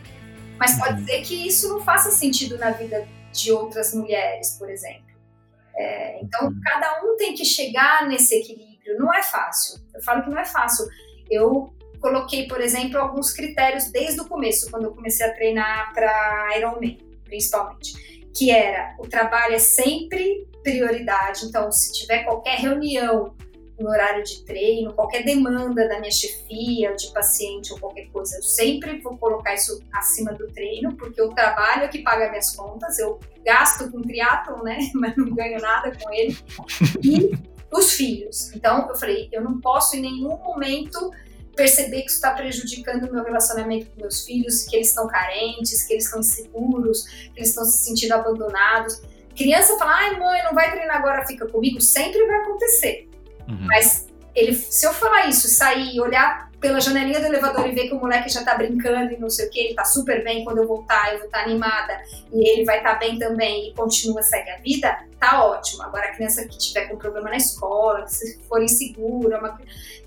Mas 0.58 0.78
pode 0.78 1.00
uhum. 1.00 1.06
ser 1.06 1.22
que 1.22 1.46
isso 1.46 1.70
não 1.70 1.80
faça 1.80 2.10
sentido 2.10 2.58
na 2.58 2.70
vida 2.70 3.08
de 3.32 3.50
outras 3.50 3.94
mulheres, 3.94 4.56
por 4.58 4.68
exemplo. 4.68 5.06
É, 5.74 6.20
então, 6.22 6.48
uhum. 6.48 6.60
cada 6.62 7.02
um 7.02 7.16
tem 7.16 7.34
que 7.34 7.46
chegar 7.46 8.06
nesse 8.06 8.34
equilíbrio. 8.34 8.98
Não 8.98 9.14
é 9.14 9.22
fácil. 9.22 9.80
Eu 9.94 10.02
falo 10.02 10.22
que 10.22 10.28
não 10.28 10.38
é 10.38 10.44
fácil. 10.44 10.86
Eu 11.30 11.75
coloquei, 12.06 12.46
por 12.46 12.60
exemplo, 12.60 13.00
alguns 13.00 13.32
critérios 13.32 13.90
desde 13.90 14.20
o 14.20 14.28
começo, 14.28 14.70
quando 14.70 14.84
eu 14.84 14.92
comecei 14.92 15.26
a 15.26 15.34
treinar 15.34 15.92
para 15.92 16.56
Ironman, 16.56 16.96
principalmente, 17.24 18.30
que 18.32 18.48
era 18.48 18.94
o 19.00 19.08
trabalho 19.08 19.56
é 19.56 19.58
sempre 19.58 20.46
prioridade. 20.62 21.46
Então, 21.46 21.72
se 21.72 21.92
tiver 21.92 22.22
qualquer 22.22 22.60
reunião 22.60 23.34
no 23.76 23.88
horário 23.88 24.22
de 24.22 24.44
treino, 24.44 24.92
qualquer 24.92 25.24
demanda 25.24 25.88
da 25.88 25.98
minha 25.98 26.12
chefia, 26.12 26.94
de 26.94 27.12
paciente 27.12 27.72
ou 27.72 27.80
qualquer 27.80 28.06
coisa, 28.12 28.36
eu 28.36 28.42
sempre 28.42 29.00
vou 29.00 29.18
colocar 29.18 29.54
isso 29.54 29.82
acima 29.92 30.32
do 30.32 30.46
treino, 30.52 30.94
porque 30.96 31.20
o 31.20 31.34
trabalho 31.34 31.82
é 31.82 31.88
que 31.88 32.02
paga 32.02 32.30
minhas 32.30 32.54
contas, 32.54 33.00
eu 33.00 33.18
gasto 33.44 33.90
com 33.90 34.00
triatlon, 34.00 34.62
né, 34.62 34.78
mas 34.94 35.16
não 35.16 35.34
ganho 35.34 35.60
nada 35.60 35.90
com 36.00 36.12
ele, 36.12 36.38
e 37.02 37.32
os 37.70 37.92
filhos. 37.92 38.52
Então, 38.54 38.88
eu 38.88 38.94
falei, 38.94 39.28
eu 39.32 39.42
não 39.42 39.60
posso 39.60 39.96
em 39.96 40.00
nenhum 40.00 40.36
momento 40.38 41.10
perceber 41.56 42.02
que 42.02 42.08
isso 42.08 42.16
está 42.16 42.32
prejudicando 42.32 43.04
o 43.08 43.12
meu 43.12 43.24
relacionamento 43.24 43.86
com 43.90 44.00
meus 44.02 44.24
filhos, 44.24 44.64
que 44.64 44.76
eles 44.76 44.88
estão 44.88 45.08
carentes, 45.08 45.82
que 45.84 45.94
eles 45.94 46.04
estão 46.04 46.20
inseguros, 46.20 47.06
que 47.06 47.38
eles 47.38 47.48
estão 47.48 47.64
se 47.64 47.84
sentindo 47.84 48.12
abandonados. 48.12 49.00
Criança 49.34 49.76
fala, 49.78 49.96
ai 49.96 50.18
mãe, 50.18 50.44
não 50.44 50.54
vai 50.54 50.70
treinar 50.70 50.96
agora, 50.96 51.26
fica 51.26 51.46
comigo, 51.46 51.80
sempre 51.80 52.24
vai 52.26 52.36
acontecer. 52.42 53.08
Uhum. 53.48 53.66
Mas 53.66 54.05
ele, 54.36 54.54
se 54.54 54.86
eu 54.86 54.92
falar 54.92 55.28
isso, 55.28 55.48
sair, 55.48 55.98
olhar 55.98 56.50
pela 56.60 56.78
janelinha 56.78 57.18
do 57.20 57.26
elevador 57.26 57.66
e 57.66 57.72
ver 57.72 57.88
que 57.88 57.94
o 57.94 57.98
moleque 57.98 58.28
já 58.28 58.44
tá 58.44 58.54
brincando 58.54 59.12
e 59.12 59.18
não 59.18 59.30
sei 59.30 59.46
o 59.46 59.50
que, 59.50 59.58
ele 59.58 59.74
tá 59.74 59.84
super 59.84 60.22
bem, 60.22 60.44
quando 60.44 60.58
eu 60.58 60.66
voltar 60.66 61.12
eu 61.12 61.18
vou 61.18 61.26
estar 61.26 61.38
tá 61.38 61.44
animada 61.44 61.98
e 62.32 62.48
ele 62.48 62.64
vai 62.64 62.78
estar 62.78 62.94
tá 62.94 62.98
bem 62.98 63.18
também 63.18 63.70
e 63.70 63.74
continua, 63.74 64.22
segue 64.22 64.50
a 64.50 64.58
vida, 64.58 64.98
tá 65.18 65.42
ótimo. 65.44 65.82
Agora 65.82 66.06
a 66.06 66.14
criança 66.14 66.46
que 66.46 66.58
tiver 66.58 66.86
com 66.86 66.98
problema 66.98 67.30
na 67.30 67.36
escola, 67.36 68.06
se 68.06 68.38
for 68.42 68.62
insegura, 68.62 69.38
uma, 69.38 69.58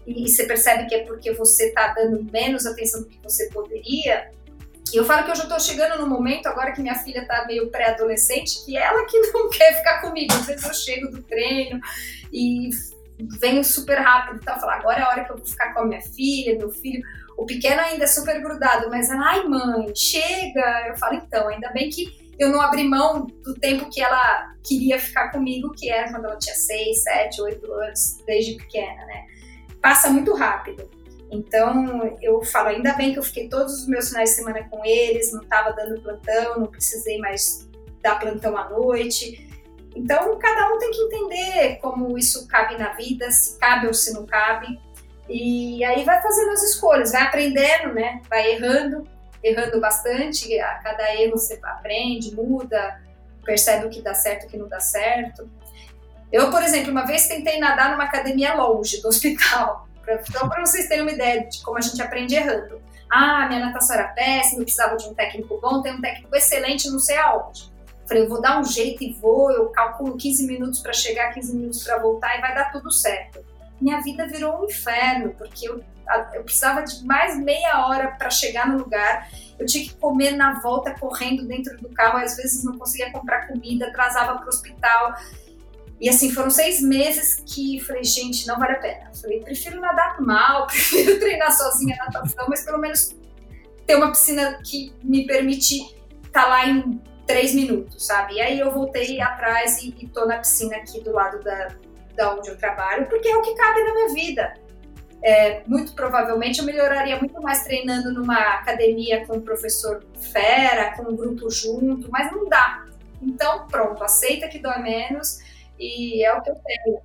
e, 0.05 0.25
e 0.25 0.29
você 0.29 0.45
percebe 0.45 0.85
que 0.85 0.93
é 0.93 1.03
porque 1.05 1.33
você 1.33 1.71
tá 1.71 1.93
dando 1.93 2.23
menos 2.31 2.67
atenção 2.67 3.01
do 3.01 3.07
que 3.07 3.19
você 3.23 3.49
poderia, 3.49 4.29
e 4.93 4.97
eu 4.97 5.05
falo 5.05 5.23
que 5.23 5.31
eu 5.31 5.35
já 5.35 5.43
estou 5.43 5.59
chegando 5.59 5.99
no 5.99 6.07
momento, 6.07 6.47
agora 6.47 6.71
que 6.71 6.81
minha 6.81 6.95
filha 6.95 7.21
está 7.21 7.45
meio 7.45 7.69
pré-adolescente, 7.69 8.65
que 8.65 8.75
ela 8.75 9.05
que 9.05 9.19
não 9.31 9.49
quer 9.49 9.77
ficar 9.77 10.01
comigo. 10.01 10.33
Às 10.33 10.47
vezes 10.47 10.65
eu 10.65 10.73
chego 10.73 11.11
do 11.11 11.21
treino 11.21 11.79
e 12.33 12.69
vem 13.39 13.63
super 13.63 13.99
rápido 13.99 14.41
e 14.41 14.45
tal, 14.45 14.59
falar, 14.59 14.77
agora 14.77 14.99
é 14.99 15.03
a 15.03 15.09
hora 15.09 15.25
que 15.25 15.31
eu 15.31 15.37
vou 15.37 15.45
ficar 15.45 15.73
com 15.73 15.81
a 15.81 15.85
minha 15.85 16.01
filha, 16.01 16.57
meu 16.57 16.71
filho. 16.71 17.01
O 17.37 17.45
pequeno 17.45 17.81
ainda 17.81 18.03
é 18.03 18.07
super 18.07 18.41
grudado, 18.41 18.89
mas 18.89 19.09
ela, 19.09 19.25
ai 19.29 19.43
mãe, 19.43 19.93
chega. 19.95 20.87
Eu 20.87 20.97
falo, 20.97 21.15
então, 21.15 21.47
ainda 21.47 21.69
bem 21.71 21.89
que 21.89 22.33
eu 22.39 22.49
não 22.49 22.61
abri 22.61 22.85
mão 22.85 23.27
do 23.43 23.53
tempo 23.55 23.89
que 23.89 24.01
ela 24.01 24.53
queria 24.63 24.97
ficar 24.97 25.29
comigo, 25.29 25.71
que 25.71 25.89
era 25.89 26.09
quando 26.09 26.25
ela 26.25 26.37
tinha 26.37 26.55
6, 26.55 27.03
7, 27.03 27.41
8 27.41 27.73
anos, 27.73 28.17
desde 28.25 28.55
pequena, 28.55 29.05
né? 29.05 29.25
Passa 29.81 30.09
muito 30.09 30.33
rápido. 30.33 30.89
Então, 31.31 32.17
eu 32.21 32.41
falo, 32.43 32.69
ainda 32.69 32.93
bem 32.93 33.13
que 33.13 33.19
eu 33.19 33.23
fiquei 33.23 33.49
todos 33.49 33.81
os 33.81 33.87
meus 33.87 34.09
finais 34.09 34.31
de 34.31 34.35
semana 34.37 34.63
com 34.69 34.83
eles, 34.85 35.31
não 35.31 35.41
estava 35.41 35.73
dando 35.73 36.01
plantão, 36.01 36.59
não 36.59 36.67
precisei 36.67 37.19
mais 37.19 37.67
dar 38.01 38.19
plantão 38.19 38.57
à 38.57 38.69
noite. 38.69 39.48
Então, 39.95 40.37
cada 40.37 40.73
um 40.73 40.77
tem 40.77 40.91
que 40.91 41.01
entender 41.01 41.77
como 41.81 42.17
isso 42.17 42.47
cabe 42.47 42.77
na 42.77 42.93
vida, 42.93 43.29
se 43.31 43.57
cabe 43.57 43.87
ou 43.87 43.93
se 43.93 44.13
não 44.13 44.25
cabe. 44.25 44.79
E 45.27 45.83
aí 45.83 46.03
vai 46.03 46.21
fazendo 46.21 46.51
as 46.51 46.63
escolhas, 46.63 47.11
vai 47.11 47.23
aprendendo, 47.23 47.93
né? 47.93 48.21
Vai 48.29 48.51
errando, 48.53 49.07
errando 49.43 49.79
bastante. 49.79 50.59
A 50.59 50.75
cada 50.75 51.15
erro 51.15 51.37
você 51.37 51.59
aprende, 51.63 52.35
muda, 52.35 53.01
percebe 53.43 53.85
o 53.85 53.89
que 53.89 54.01
dá 54.01 54.13
certo 54.13 54.43
e 54.43 54.47
o 54.47 54.49
que 54.49 54.57
não 54.57 54.67
dá 54.67 54.79
certo. 54.79 55.49
Eu, 56.31 56.51
por 56.51 56.61
exemplo, 56.61 56.91
uma 56.91 57.05
vez 57.05 57.27
tentei 57.27 57.59
nadar 57.59 57.91
numa 57.91 58.03
academia 58.03 58.53
longe 58.53 59.01
do 59.01 59.07
hospital. 59.09 59.87
Então, 60.27 60.49
para 60.49 60.65
vocês 60.65 60.87
terem 60.87 61.03
uma 61.03 61.11
ideia 61.11 61.47
de 61.47 61.61
como 61.61 61.77
a 61.77 61.81
gente 61.81 62.01
aprende 62.01 62.35
errando. 62.35 62.81
Ah, 63.09 63.47
minha 63.47 63.59
natação 63.59 63.95
era 63.95 64.07
péssima, 64.09 64.61
precisava 64.61 64.95
de 64.95 65.07
um 65.07 65.13
técnico 65.13 65.59
bom, 65.59 65.81
tem 65.81 65.93
um 65.93 66.01
técnico 66.01 66.35
excelente, 66.35 66.89
não 66.89 66.99
sei 66.99 67.17
aonde. 67.17 67.68
Falei, 68.09 68.23
eu 68.23 68.27
vou 68.27 68.41
dar 68.41 68.59
um 68.59 68.63
jeito 68.63 69.03
e 69.03 69.13
vou, 69.13 69.51
eu 69.51 69.69
calculo 69.69 70.17
15 70.17 70.47
minutos 70.47 70.79
para 70.79 70.91
chegar, 70.91 71.31
15 71.31 71.55
minutos 71.55 71.83
para 71.83 71.99
voltar 71.99 72.35
e 72.35 72.41
vai 72.41 72.55
dar 72.55 72.71
tudo 72.71 72.91
certo. 72.91 73.45
Minha 73.79 74.01
vida 74.01 74.25
virou 74.27 74.59
um 74.59 74.65
inferno, 74.65 75.35
porque 75.37 75.69
eu, 75.69 75.83
eu 76.33 76.43
precisava 76.43 76.81
de 76.81 77.05
mais 77.05 77.37
meia 77.37 77.85
hora 77.85 78.07
para 78.17 78.31
chegar 78.31 78.67
no 78.67 78.79
lugar. 78.79 79.29
Eu 79.59 79.65
tinha 79.67 79.83
que 79.83 79.93
comer 79.93 80.31
na 80.31 80.59
volta, 80.59 80.95
correndo 80.99 81.45
dentro 81.45 81.77
do 81.77 81.87
carro, 81.89 82.17
às 82.17 82.35
vezes 82.35 82.63
não 82.63 82.79
conseguia 82.79 83.11
comprar 83.11 83.47
comida, 83.47 83.89
atrasava 83.89 84.39
para 84.39 84.45
o 84.45 84.49
hospital. 84.49 85.13
E 86.01 86.09
assim, 86.09 86.31
foram 86.31 86.49
seis 86.49 86.81
meses 86.81 87.43
que 87.45 87.79
falei, 87.81 88.03
gente, 88.03 88.47
não 88.47 88.57
vale 88.57 88.71
a 88.71 88.79
pena. 88.79 89.11
Falei, 89.21 89.41
prefiro 89.41 89.79
nadar 89.79 90.19
mal, 90.19 90.65
prefiro 90.67 91.19
treinar 91.19 91.55
sozinha 91.55 91.95
natação, 91.97 92.47
mas 92.49 92.65
pelo 92.65 92.79
menos 92.79 93.15
ter 93.85 93.95
uma 93.95 94.09
piscina 94.09 94.59
que 94.65 94.91
me 95.03 95.27
permite 95.27 95.95
estar 96.23 96.43
tá 96.43 96.47
lá 96.47 96.65
em 96.65 96.99
três 97.29 97.53
minutos, 97.53 98.07
sabe? 98.07 98.33
E 98.33 98.41
aí 98.41 98.59
eu 98.59 98.71
voltei 98.71 99.21
atrás 99.21 99.83
e, 99.83 99.95
e 99.99 100.07
tô 100.07 100.25
na 100.25 100.39
piscina 100.39 100.77
aqui 100.77 100.99
do 100.99 101.13
lado 101.13 101.43
da, 101.43 101.67
da 102.15 102.33
onde 102.33 102.49
eu 102.49 102.57
trabalho, 102.57 103.07
porque 103.07 103.27
é 103.27 103.37
o 103.37 103.41
que 103.43 103.53
cabe 103.53 103.83
na 103.83 103.93
minha 103.93 104.13
vida. 104.15 104.53
É, 105.21 105.61
muito 105.67 105.93
provavelmente 105.93 106.57
eu 106.57 106.65
melhoraria 106.65 107.19
muito 107.19 107.39
mais 107.39 107.63
treinando 107.63 108.11
numa 108.11 108.55
academia 108.55 109.27
com 109.27 109.37
um 109.37 109.41
professor 109.41 110.03
fera, 110.31 110.95
com 110.97 111.03
um 111.03 111.15
grupo 111.15 111.51
junto, 111.51 112.09
mas 112.09 112.31
não 112.31 112.49
dá. 112.49 112.87
Então, 113.21 113.67
pronto, 113.67 114.03
aceita 114.03 114.47
que 114.47 114.57
dói 114.57 114.79
menos 114.79 115.37
e 115.77 116.25
é 116.25 116.33
o 116.33 116.41
que 116.41 116.49
eu 116.49 116.55
tenho. 116.55 116.99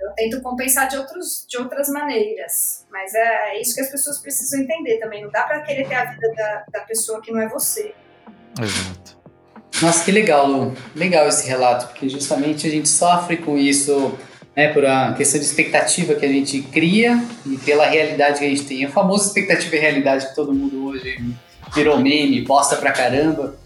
Eu 0.00 0.12
tento 0.12 0.40
compensar 0.40 0.88
de, 0.88 0.96
outros, 0.96 1.44
de 1.46 1.58
outras 1.58 1.90
maneiras, 1.90 2.86
mas 2.90 3.14
é, 3.14 3.50
é 3.50 3.60
isso 3.60 3.74
que 3.74 3.82
as 3.82 3.90
pessoas 3.90 4.16
precisam 4.16 4.60
entender 4.60 4.96
também. 4.98 5.22
Não 5.22 5.30
dá 5.30 5.42
para 5.42 5.60
querer 5.60 5.86
ter 5.86 5.94
a 5.94 6.06
vida 6.06 6.32
da, 6.34 6.64
da 6.72 6.80
pessoa 6.86 7.20
que 7.20 7.30
não 7.30 7.40
é 7.40 7.48
você. 7.48 7.94
Exato. 8.58 9.07
Nossa, 9.80 10.04
que 10.04 10.10
legal, 10.10 10.46
Lu. 10.46 10.74
Legal 10.94 11.28
esse 11.28 11.46
relato, 11.46 11.88
porque 11.88 12.08
justamente 12.08 12.66
a 12.66 12.70
gente 12.70 12.88
sofre 12.88 13.36
com 13.36 13.56
isso, 13.56 14.12
né, 14.56 14.72
por 14.72 14.84
uma 14.84 15.12
questão 15.14 15.38
de 15.38 15.46
expectativa 15.46 16.14
que 16.14 16.26
a 16.26 16.28
gente 16.28 16.62
cria 16.62 17.22
e 17.46 17.56
pela 17.58 17.86
realidade 17.86 18.40
que 18.40 18.44
a 18.44 18.48
gente 18.48 18.64
tem. 18.64 18.84
A 18.84 18.90
famosa 18.90 19.28
expectativa 19.28 19.76
e 19.76 19.78
realidade 19.78 20.28
que 20.28 20.34
todo 20.34 20.52
mundo 20.52 20.86
hoje 20.86 21.22
virou 21.74 21.98
meme, 21.98 22.44
posta 22.44 22.74
pra 22.76 22.90
caramba. 22.90 23.56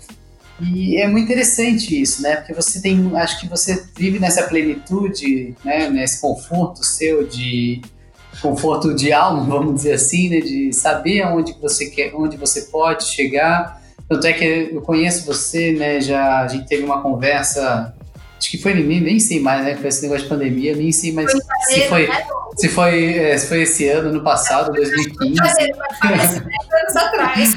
E 0.60 0.96
é 0.98 1.08
muito 1.08 1.24
interessante 1.24 1.98
isso, 1.98 2.22
né? 2.22 2.36
Porque 2.36 2.52
você 2.52 2.80
tem, 2.80 3.10
acho 3.16 3.40
que 3.40 3.48
você 3.48 3.82
vive 3.96 4.18
nessa 4.18 4.42
plenitude, 4.42 5.54
né, 5.64 5.88
nesse 5.88 6.20
conforto 6.20 6.84
seu 6.84 7.26
de 7.26 7.80
conforto 8.40 8.94
de 8.94 9.12
alma, 9.12 9.44
vamos 9.48 9.76
dizer 9.76 9.94
assim, 9.94 10.28
né, 10.28 10.40
de 10.40 10.72
saber 10.72 11.22
aonde 11.22 11.54
você 11.60 11.86
quer, 11.86 12.12
onde 12.14 12.36
você 12.36 12.62
pode 12.62 13.04
chegar 13.04 13.81
tanto 14.12 14.26
é 14.26 14.32
que 14.32 14.70
eu 14.72 14.82
conheço 14.82 15.24
você, 15.24 15.72
né? 15.72 16.00
Já 16.00 16.40
a 16.40 16.48
gente 16.48 16.66
teve 16.66 16.84
uma 16.84 17.00
conversa. 17.00 17.94
Acho 18.38 18.50
que 18.50 18.58
foi 18.58 18.72
em 18.72 18.84
mim, 18.84 19.00
nem 19.00 19.18
sei 19.20 19.40
mais, 19.40 19.64
né? 19.64 19.74
Com 19.74 19.86
esse 19.86 20.02
negócio 20.02 20.24
de 20.24 20.28
pandemia, 20.28 20.74
nem 20.74 20.90
sei 20.90 21.12
mais 21.12 21.30
se 21.30 21.88
foi, 21.88 22.08
né? 22.08 22.24
se 22.56 22.68
foi, 22.68 23.14
é, 23.16 23.38
se 23.38 23.46
foi 23.46 23.62
esse 23.62 23.88
ano, 23.88 24.12
no 24.12 24.22
passado, 24.22 24.72
2015. 24.72 25.40
anos 25.40 26.96
atrás. 26.96 27.56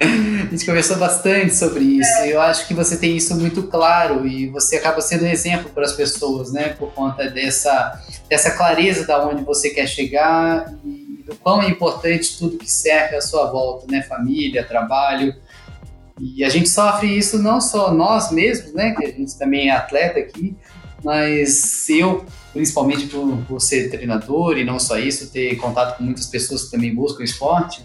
a 0.00 0.50
gente 0.50 0.66
conversou 0.66 0.98
bastante 0.98 1.56
sobre 1.56 1.82
isso. 1.82 2.18
É. 2.18 2.32
Eu 2.32 2.40
acho 2.42 2.68
que 2.68 2.74
você 2.74 2.96
tem 2.96 3.16
isso 3.16 3.34
muito 3.34 3.62
claro 3.64 4.26
e 4.26 4.48
você 4.48 4.76
acaba 4.76 5.00
sendo 5.00 5.24
um 5.24 5.28
exemplo 5.28 5.70
para 5.70 5.84
as 5.84 5.94
pessoas, 5.94 6.52
né? 6.52 6.74
Por 6.78 6.92
conta 6.92 7.30
dessa, 7.30 8.00
dessa 8.28 8.50
clareza 8.50 9.06
da 9.06 9.26
onde 9.26 9.42
você 9.42 9.70
quer 9.70 9.86
chegar 9.88 10.72
e 10.84 11.03
do 11.26 11.34
quão 11.36 11.62
é 11.62 11.68
importante 11.68 12.38
tudo 12.38 12.58
que 12.58 12.70
cerca 12.70 13.18
a 13.18 13.20
sua 13.20 13.50
volta, 13.50 13.86
né? 13.90 14.02
Família, 14.02 14.64
trabalho. 14.64 15.34
E 16.20 16.44
a 16.44 16.48
gente 16.48 16.68
sofre 16.68 17.06
isso 17.06 17.42
não 17.42 17.60
só 17.60 17.92
nós 17.92 18.30
mesmos, 18.30 18.72
né? 18.72 18.94
Que 18.94 19.06
a 19.06 19.10
gente 19.10 19.36
também 19.38 19.68
é 19.68 19.72
atleta 19.72 20.18
aqui, 20.18 20.56
mas 21.02 21.88
eu, 21.88 22.24
principalmente 22.52 23.06
por, 23.06 23.36
por 23.48 23.60
ser 23.60 23.90
treinador 23.90 24.58
e 24.58 24.64
não 24.64 24.78
só 24.78 24.98
isso, 24.98 25.32
ter 25.32 25.56
contato 25.56 25.96
com 25.96 26.04
muitas 26.04 26.26
pessoas 26.26 26.64
que 26.64 26.70
também 26.70 26.94
buscam 26.94 27.24
esporte, 27.24 27.82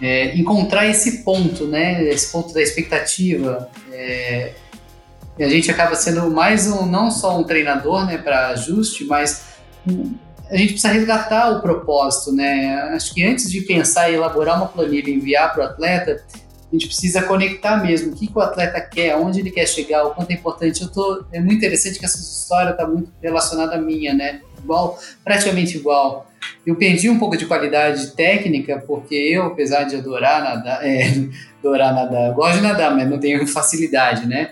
é, 0.00 0.34
encontrar 0.36 0.86
esse 0.86 1.22
ponto, 1.22 1.66
né? 1.66 2.02
Esse 2.04 2.32
ponto 2.32 2.52
da 2.52 2.60
expectativa. 2.60 3.70
É, 3.92 4.54
a 5.38 5.48
gente 5.48 5.70
acaba 5.70 5.94
sendo 5.94 6.30
mais 6.30 6.66
um, 6.66 6.86
não 6.86 7.10
só 7.10 7.38
um 7.38 7.44
treinador, 7.44 8.06
né, 8.06 8.18
para 8.18 8.48
ajuste, 8.48 9.04
mas 9.04 9.52
a 10.52 10.56
gente 10.56 10.74
precisa 10.74 10.92
resgatar 10.92 11.50
o 11.50 11.62
propósito, 11.62 12.30
né? 12.30 12.74
Acho 12.92 13.14
que 13.14 13.24
antes 13.24 13.50
de 13.50 13.62
pensar 13.62 14.10
em 14.10 14.16
elaborar 14.16 14.58
uma 14.58 14.68
planilha 14.68 15.08
e 15.08 15.14
enviar 15.14 15.50
para 15.52 15.62
o 15.62 15.66
atleta, 15.66 16.22
a 16.70 16.74
gente 16.74 16.86
precisa 16.86 17.22
conectar 17.22 17.82
mesmo 17.82 18.12
o 18.12 18.14
que, 18.14 18.26
que 18.26 18.36
o 18.36 18.40
atleta 18.40 18.78
quer, 18.80 19.16
onde 19.16 19.40
ele 19.40 19.50
quer 19.50 19.66
chegar, 19.66 20.04
o 20.04 20.14
quanto 20.14 20.30
é 20.30 20.34
importante. 20.34 20.82
Eu 20.82 20.88
tô, 20.88 21.24
é 21.32 21.40
muito 21.40 21.54
interessante 21.54 21.98
que 21.98 22.04
essa 22.04 22.18
história 22.18 22.70
está 22.70 22.86
muito 22.86 23.10
relacionada 23.22 23.76
à 23.76 23.78
minha, 23.78 24.12
né? 24.12 24.42
Igual, 24.62 24.98
praticamente 25.24 25.78
igual. 25.78 26.30
Eu 26.66 26.76
perdi 26.76 27.08
um 27.08 27.18
pouco 27.18 27.36
de 27.36 27.46
qualidade 27.46 28.08
técnica, 28.08 28.82
porque 28.86 29.14
eu, 29.14 29.44
apesar 29.46 29.84
de 29.84 29.96
adorar 29.96 30.42
nadar, 30.42 30.80
é, 30.86 31.14
adorar 31.60 31.94
nadar, 31.94 32.34
gosto 32.34 32.56
de 32.56 32.62
nadar, 32.62 32.94
mas 32.94 33.08
não 33.08 33.18
tenho 33.18 33.46
facilidade, 33.46 34.26
né? 34.26 34.50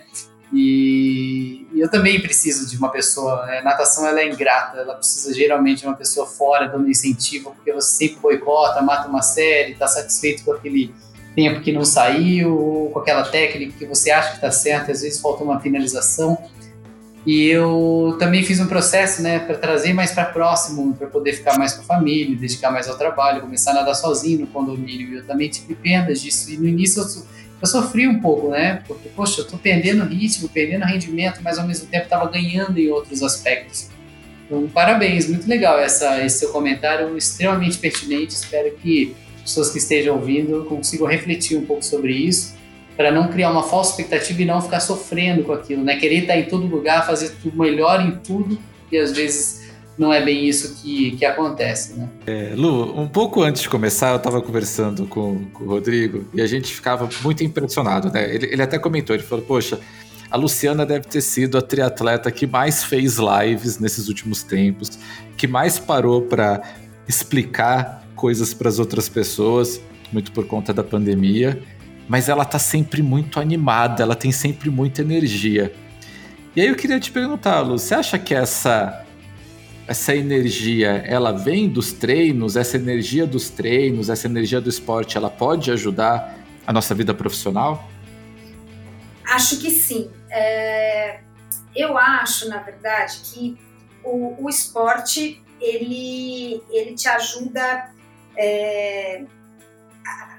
E, 0.53 1.60
e, 1.72 1.80
eu 1.80 1.90
também 1.90 2.20
preciso 2.20 2.68
de 2.68 2.76
uma 2.76 2.90
pessoa. 2.90 3.46
Né? 3.46 3.62
Natação 3.62 4.06
ela 4.06 4.20
é 4.20 4.28
ingrata, 4.28 4.78
ela 4.78 4.94
precisa 4.94 5.33
geralmente 5.35 5.80
de 5.80 5.87
uma 5.87 5.96
pessoa 5.96 6.26
fora 6.26 6.68
dando 6.68 6.88
incentivo, 6.88 7.52
porque 7.54 7.72
você 7.72 7.96
sempre 7.96 8.20
boicota, 8.20 8.83
mata 8.83 9.09
uma 9.09 9.22
série, 9.22 9.72
está 9.72 9.87
satisfeito 9.87 10.44
com 10.44 10.52
aquele 10.52 10.94
tempo 11.35 11.61
que 11.61 11.72
não 11.72 11.85
saiu, 11.85 12.90
com 12.92 12.98
aquela 12.98 13.24
técnica 13.24 13.78
que 13.78 13.87
você 13.87 14.11
acha 14.11 14.30
que 14.30 14.35
está 14.37 14.50
certa, 14.50 14.92
às 14.92 15.02
vezes 15.02 15.20
falta 15.20 15.44
uma 15.44 15.61
finalização. 15.61 16.37
E 17.26 17.46
eu 17.48 18.16
também 18.18 18.42
fiz 18.42 18.61
um 18.61 18.66
processo, 18.66 19.20
né, 19.22 19.38
para 19.40 19.56
trazer 19.56 19.92
mais 19.92 20.11
para 20.11 20.24
próximo, 20.24 20.94
para 20.94 21.06
poder 21.06 21.35
ficar 21.35 21.59
mais 21.59 21.74
com 21.74 21.83
a 21.83 21.85
família, 21.85 22.35
dedicar 22.35 22.70
mais 22.70 22.88
ao 22.88 22.96
trabalho, 22.96 23.42
começar 23.42 23.72
a 23.72 23.74
nadar 23.74 23.94
sozinho 23.94 24.40
no 24.40 24.46
condomínio. 24.46 25.18
Eu 25.18 25.26
também 25.26 25.50
tive 25.50 25.74
perdas 25.74 26.20
disso. 26.20 26.50
E 26.50 26.56
no 26.56 26.66
início 26.66 27.02
eu, 27.02 27.22
eu 27.61 27.66
sofri 27.66 28.07
um 28.07 28.20
pouco, 28.20 28.49
né, 28.49 28.83
porque, 28.87 29.09
poxa, 29.09 29.40
eu 29.40 29.44
estou 29.44 29.59
perdendo 29.59 30.05
ritmo, 30.05 30.49
perdendo 30.49 30.85
rendimento, 30.85 31.40
mas 31.42 31.59
ao 31.59 31.66
mesmo 31.66 31.87
tempo 31.87 32.05
estava 32.05 32.31
ganhando 32.31 32.79
em 32.79 32.88
outros 32.88 33.23
aspectos. 33.23 33.88
Então, 34.46 34.66
parabéns, 34.68 35.29
muito 35.29 35.49
legal 35.49 35.79
essa, 35.79 36.25
esse 36.25 36.40
seu 36.40 36.49
comentário, 36.51 37.16
extremamente 37.16 37.79
pertinente. 37.79 38.35
Espero 38.35 38.75
que 38.77 39.14
pessoas 39.42 39.70
que 39.70 39.79
estejam 39.79 40.16
ouvindo 40.16 40.64
consigam 40.68 41.07
refletir 41.07 41.57
um 41.57 41.64
pouco 41.64 41.85
sobre 41.85 42.12
isso 42.12 42.59
para 42.96 43.11
não 43.11 43.29
criar 43.29 43.51
uma 43.51 43.62
falsa 43.62 43.92
expectativa 43.92 44.42
e 44.42 44.44
não 44.44 44.61
ficar 44.61 44.81
sofrendo 44.81 45.44
com 45.44 45.53
aquilo, 45.53 45.83
né? 45.83 45.96
Querer 45.96 46.23
estar 46.23 46.37
em 46.37 46.44
todo 46.44 46.66
lugar, 46.66 47.07
fazer 47.07 47.31
tudo 47.40 47.57
melhor 47.57 48.05
em 48.05 48.16
tudo 48.18 48.59
e 48.90 48.99
às 48.99 49.12
vezes 49.12 49.60
não 49.98 50.12
é 50.12 50.24
bem 50.24 50.46
isso 50.46 50.76
que, 50.76 51.12
que 51.12 51.24
acontece, 51.24 51.94
né? 51.94 52.09
É, 52.26 52.53
Lu, 52.57 52.98
um 52.98 53.09
pouco 53.09 53.42
antes 53.42 53.62
de 53.62 53.68
começar, 53.68 54.11
eu 54.11 54.16
estava 54.16 54.40
conversando 54.40 55.07
com, 55.07 55.44
com, 55.53 55.64
o 55.64 55.68
Rodrigo 55.68 56.24
e 56.33 56.40
a 56.40 56.46
gente 56.46 56.72
ficava 56.72 57.09
muito 57.22 57.44
impressionado, 57.44 58.11
né? 58.11 58.35
Ele, 58.35 58.46
ele 58.46 58.62
até 58.62 58.79
comentou, 58.79 59.14
ele 59.14 59.22
falou, 59.22 59.44
poxa, 59.44 59.79
a 60.31 60.37
Luciana 60.37 60.87
deve 60.87 61.07
ter 61.07 61.20
sido 61.20 61.59
a 61.59 61.62
triatleta 61.62 62.31
que 62.31 62.46
mais 62.46 62.85
fez 62.85 63.18
lives 63.18 63.79
nesses 63.79 64.09
últimos 64.09 64.42
tempos, 64.42 64.98
que 65.37 65.46
mais 65.46 65.79
parou 65.79 66.22
para 66.22 66.62
explicar 67.09 68.07
coisas 68.14 68.55
para 68.55 68.68
as 68.68 68.79
outras 68.79 69.09
pessoas, 69.09 69.81
muito 70.12 70.33
por 70.33 70.46
conta 70.46 70.72
da 70.72 70.85
pandemia 70.85 71.61
mas 72.11 72.29
ela 72.29 72.44
tá 72.44 72.59
sempre 72.59 73.05
muito 73.05 73.38
animada, 73.38 74.03
ela 74.03 74.16
tem 74.16 74.33
sempre 74.33 74.68
muita 74.68 75.00
energia. 75.00 75.72
E 76.57 76.61
aí 76.61 76.66
eu 76.66 76.74
queria 76.74 76.98
te 76.98 77.12
perguntar, 77.12 77.61
Lu, 77.61 77.79
você 77.79 77.94
acha 77.94 78.18
que 78.18 78.35
essa 78.35 79.07
essa 79.90 80.14
energia, 80.14 81.03
ela 81.05 81.33
vem 81.33 81.68
dos 81.68 81.92
treinos, 81.92 82.55
essa 82.55 82.76
energia 82.76 83.26
dos 83.26 83.50
treinos, 83.50 84.09
essa 84.09 84.29
energia 84.29 84.61
do 84.61 84.68
esporte, 84.68 85.16
ela 85.16 85.29
pode 85.29 85.68
ajudar 85.72 86.38
a 86.64 86.72
nossa 86.72 86.94
vida 86.94 87.12
profissional? 87.12 87.90
Acho 89.26 89.59
que 89.59 89.68
sim. 89.68 90.09
É... 90.31 91.18
Eu 91.74 91.98
acho, 91.98 92.48
na 92.48 92.59
verdade, 92.59 93.18
que 93.24 93.59
o, 94.05 94.44
o 94.44 94.48
esporte 94.48 95.42
ele, 95.61 96.62
ele 96.70 96.94
te 96.94 97.09
ajuda 97.09 97.90
é 98.37 99.24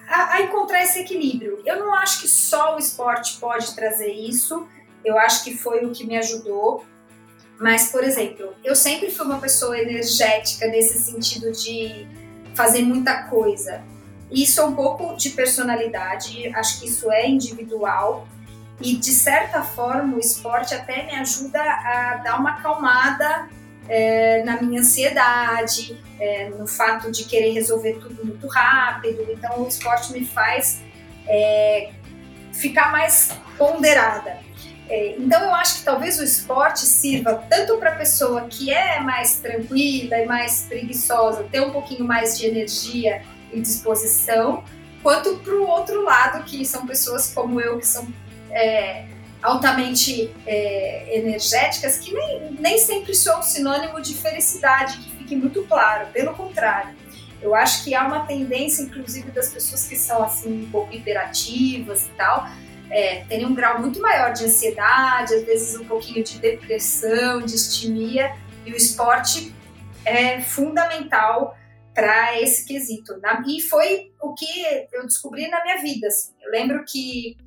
a, 0.07 0.35
a 0.35 0.41
encontrar 0.43 0.81
esse 0.81 0.99
equilíbrio. 0.99 1.61
Eu 1.65 1.77
não 1.77 1.93
acho 1.93 2.21
que 2.21 2.27
só 2.29 2.77
o 2.77 2.79
esporte 2.79 3.37
pode 3.37 3.75
trazer 3.75 4.13
isso, 4.13 4.65
eu 5.03 5.19
acho 5.19 5.43
que 5.43 5.57
foi 5.57 5.85
o 5.85 5.91
que 5.91 6.05
me 6.05 6.17
ajudou. 6.17 6.85
Mas, 7.62 7.91
por 7.91 8.04
exemplo, 8.04 8.56
eu 8.63 8.76
sempre 8.76 9.12
fui 9.12 9.24
uma 9.24 9.39
pessoa 9.39 9.78
energética 9.80 10.65
nesse 10.65 10.97
sentido 10.97 11.52
de 11.52 12.08
fazer 12.56 12.82
muita 12.82 13.26
coisa. 13.26 13.84
Isso 14.32 14.60
é 14.60 14.65
um 14.65 14.74
pouco 14.74 15.15
de 15.15 15.30
personalidade, 15.30 16.47
acho 16.56 16.80
que 16.80 16.88
isso 16.88 17.12
é 17.12 17.30
individual. 17.30 18.28
E, 18.82 18.95
de 18.95 19.12
certa 19.12 19.62
forma, 19.62 20.17
o 20.17 20.19
esporte 20.19 20.74
até 20.74 21.06
me 21.06 21.13
ajuda 21.13 21.62
a 21.62 22.21
dar 22.24 22.39
uma 22.39 22.54
acalmada 22.54 23.47
é, 23.88 24.43
na 24.43 24.60
minha 24.60 24.82
ansiedade, 24.82 26.02
é, 26.19 26.50
no 26.50 26.65
fato 26.65 27.12
de 27.12 27.26
querer 27.26 27.52
resolver 27.52 28.00
tudo 28.00 28.26
muito 28.26 28.47
rápido. 28.47 29.28
Então, 29.30 29.62
o 29.62 29.67
esporte 29.67 30.12
me 30.13 30.26
faz 30.26 30.82
é, 31.28 31.91
ficar 32.52 32.91
mais 32.91 33.32
ponderada. 33.56 34.39
É, 34.91 35.15
então, 35.17 35.41
eu 35.41 35.56
acho 35.56 35.77
que 35.77 35.84
talvez 35.86 36.19
o 36.19 36.23
esporte 36.23 36.82
sirva 36.82 37.45
tanto 37.49 37.77
para 37.77 37.91
a 37.93 37.95
pessoa 37.95 38.47
que 38.49 38.73
é 38.73 38.99
mais 38.99 39.38
tranquila 39.38 40.17
e 40.17 40.25
mais 40.25 40.65
preguiçosa, 40.67 41.45
ter 41.49 41.62
um 41.62 41.71
pouquinho 41.71 42.04
mais 42.04 42.38
de 42.38 42.45
energia 42.45 43.23
e 43.54 43.62
disposição, 43.62 44.65
quanto 45.01 45.38
para 45.38 45.56
o 45.56 45.65
outro 45.65 46.04
lado, 46.04 46.43
que 46.43 46.65
são 46.65 46.86
pessoas 46.86 47.34
como 47.34 47.62
eu, 47.62 47.80
que 47.80 47.88
são 47.88 48.06
é, 48.49 49.06
altamente 49.41 50.30
é, 50.45 51.17
energéticas, 51.17 51.97
que 51.97 52.13
nem, 52.13 52.58
nem 52.60 52.77
sempre 52.77 53.15
são 53.15 53.41
sinônimo 53.41 54.01
de 54.01 54.13
felicidade, 54.13 54.97
que 54.97 55.12
fique 55.12 55.36
muito 55.38 55.63
claro, 55.67 56.08
pelo 56.08 56.34
contrário. 56.34 56.93
Eu 57.41 57.56
acho 57.56 57.86
que 57.86 57.95
há 57.95 58.06
uma 58.06 58.25
tendência, 58.25 58.84
inclusive, 58.84 59.32
das 59.32 59.47
pessoas 59.47 59.88
que 59.88 59.95
são 59.95 60.21
assim 60.21 60.65
um 60.65 60.69
pouco 60.69 60.93
hiperativas 60.93 62.08
e 62.08 62.10
tal, 62.10 62.45
é, 62.91 63.23
terem 63.25 63.45
um 63.45 63.56
grau 63.56 63.80
muito 63.80 64.01
maior 64.01 64.34
de 64.34 64.45
ansiedade, 64.45 65.34
às 65.34 65.43
vezes 65.45 65.80
um 65.80 65.86
pouquinho 65.86 66.23
de 66.23 66.38
depressão, 66.39 67.41
de 67.41 67.56
estimia, 67.56 68.36
e 68.65 68.71
o 68.71 68.75
esporte 68.75 69.56
é 70.06 70.41
fundamental 70.41 71.56
para 71.93 72.39
esse 72.41 72.65
quesito. 72.65 73.13
E 73.47 73.62
foi 73.62 74.12
o 74.21 74.34
que 74.34 74.45
eu 74.91 75.06
descobri 75.06 75.47
na 75.49 75.63
minha 75.63 75.82
vida. 75.82 76.08
Assim. 76.08 76.34
Eu 76.41 76.51
lembro 76.51 76.84
que 76.86 77.38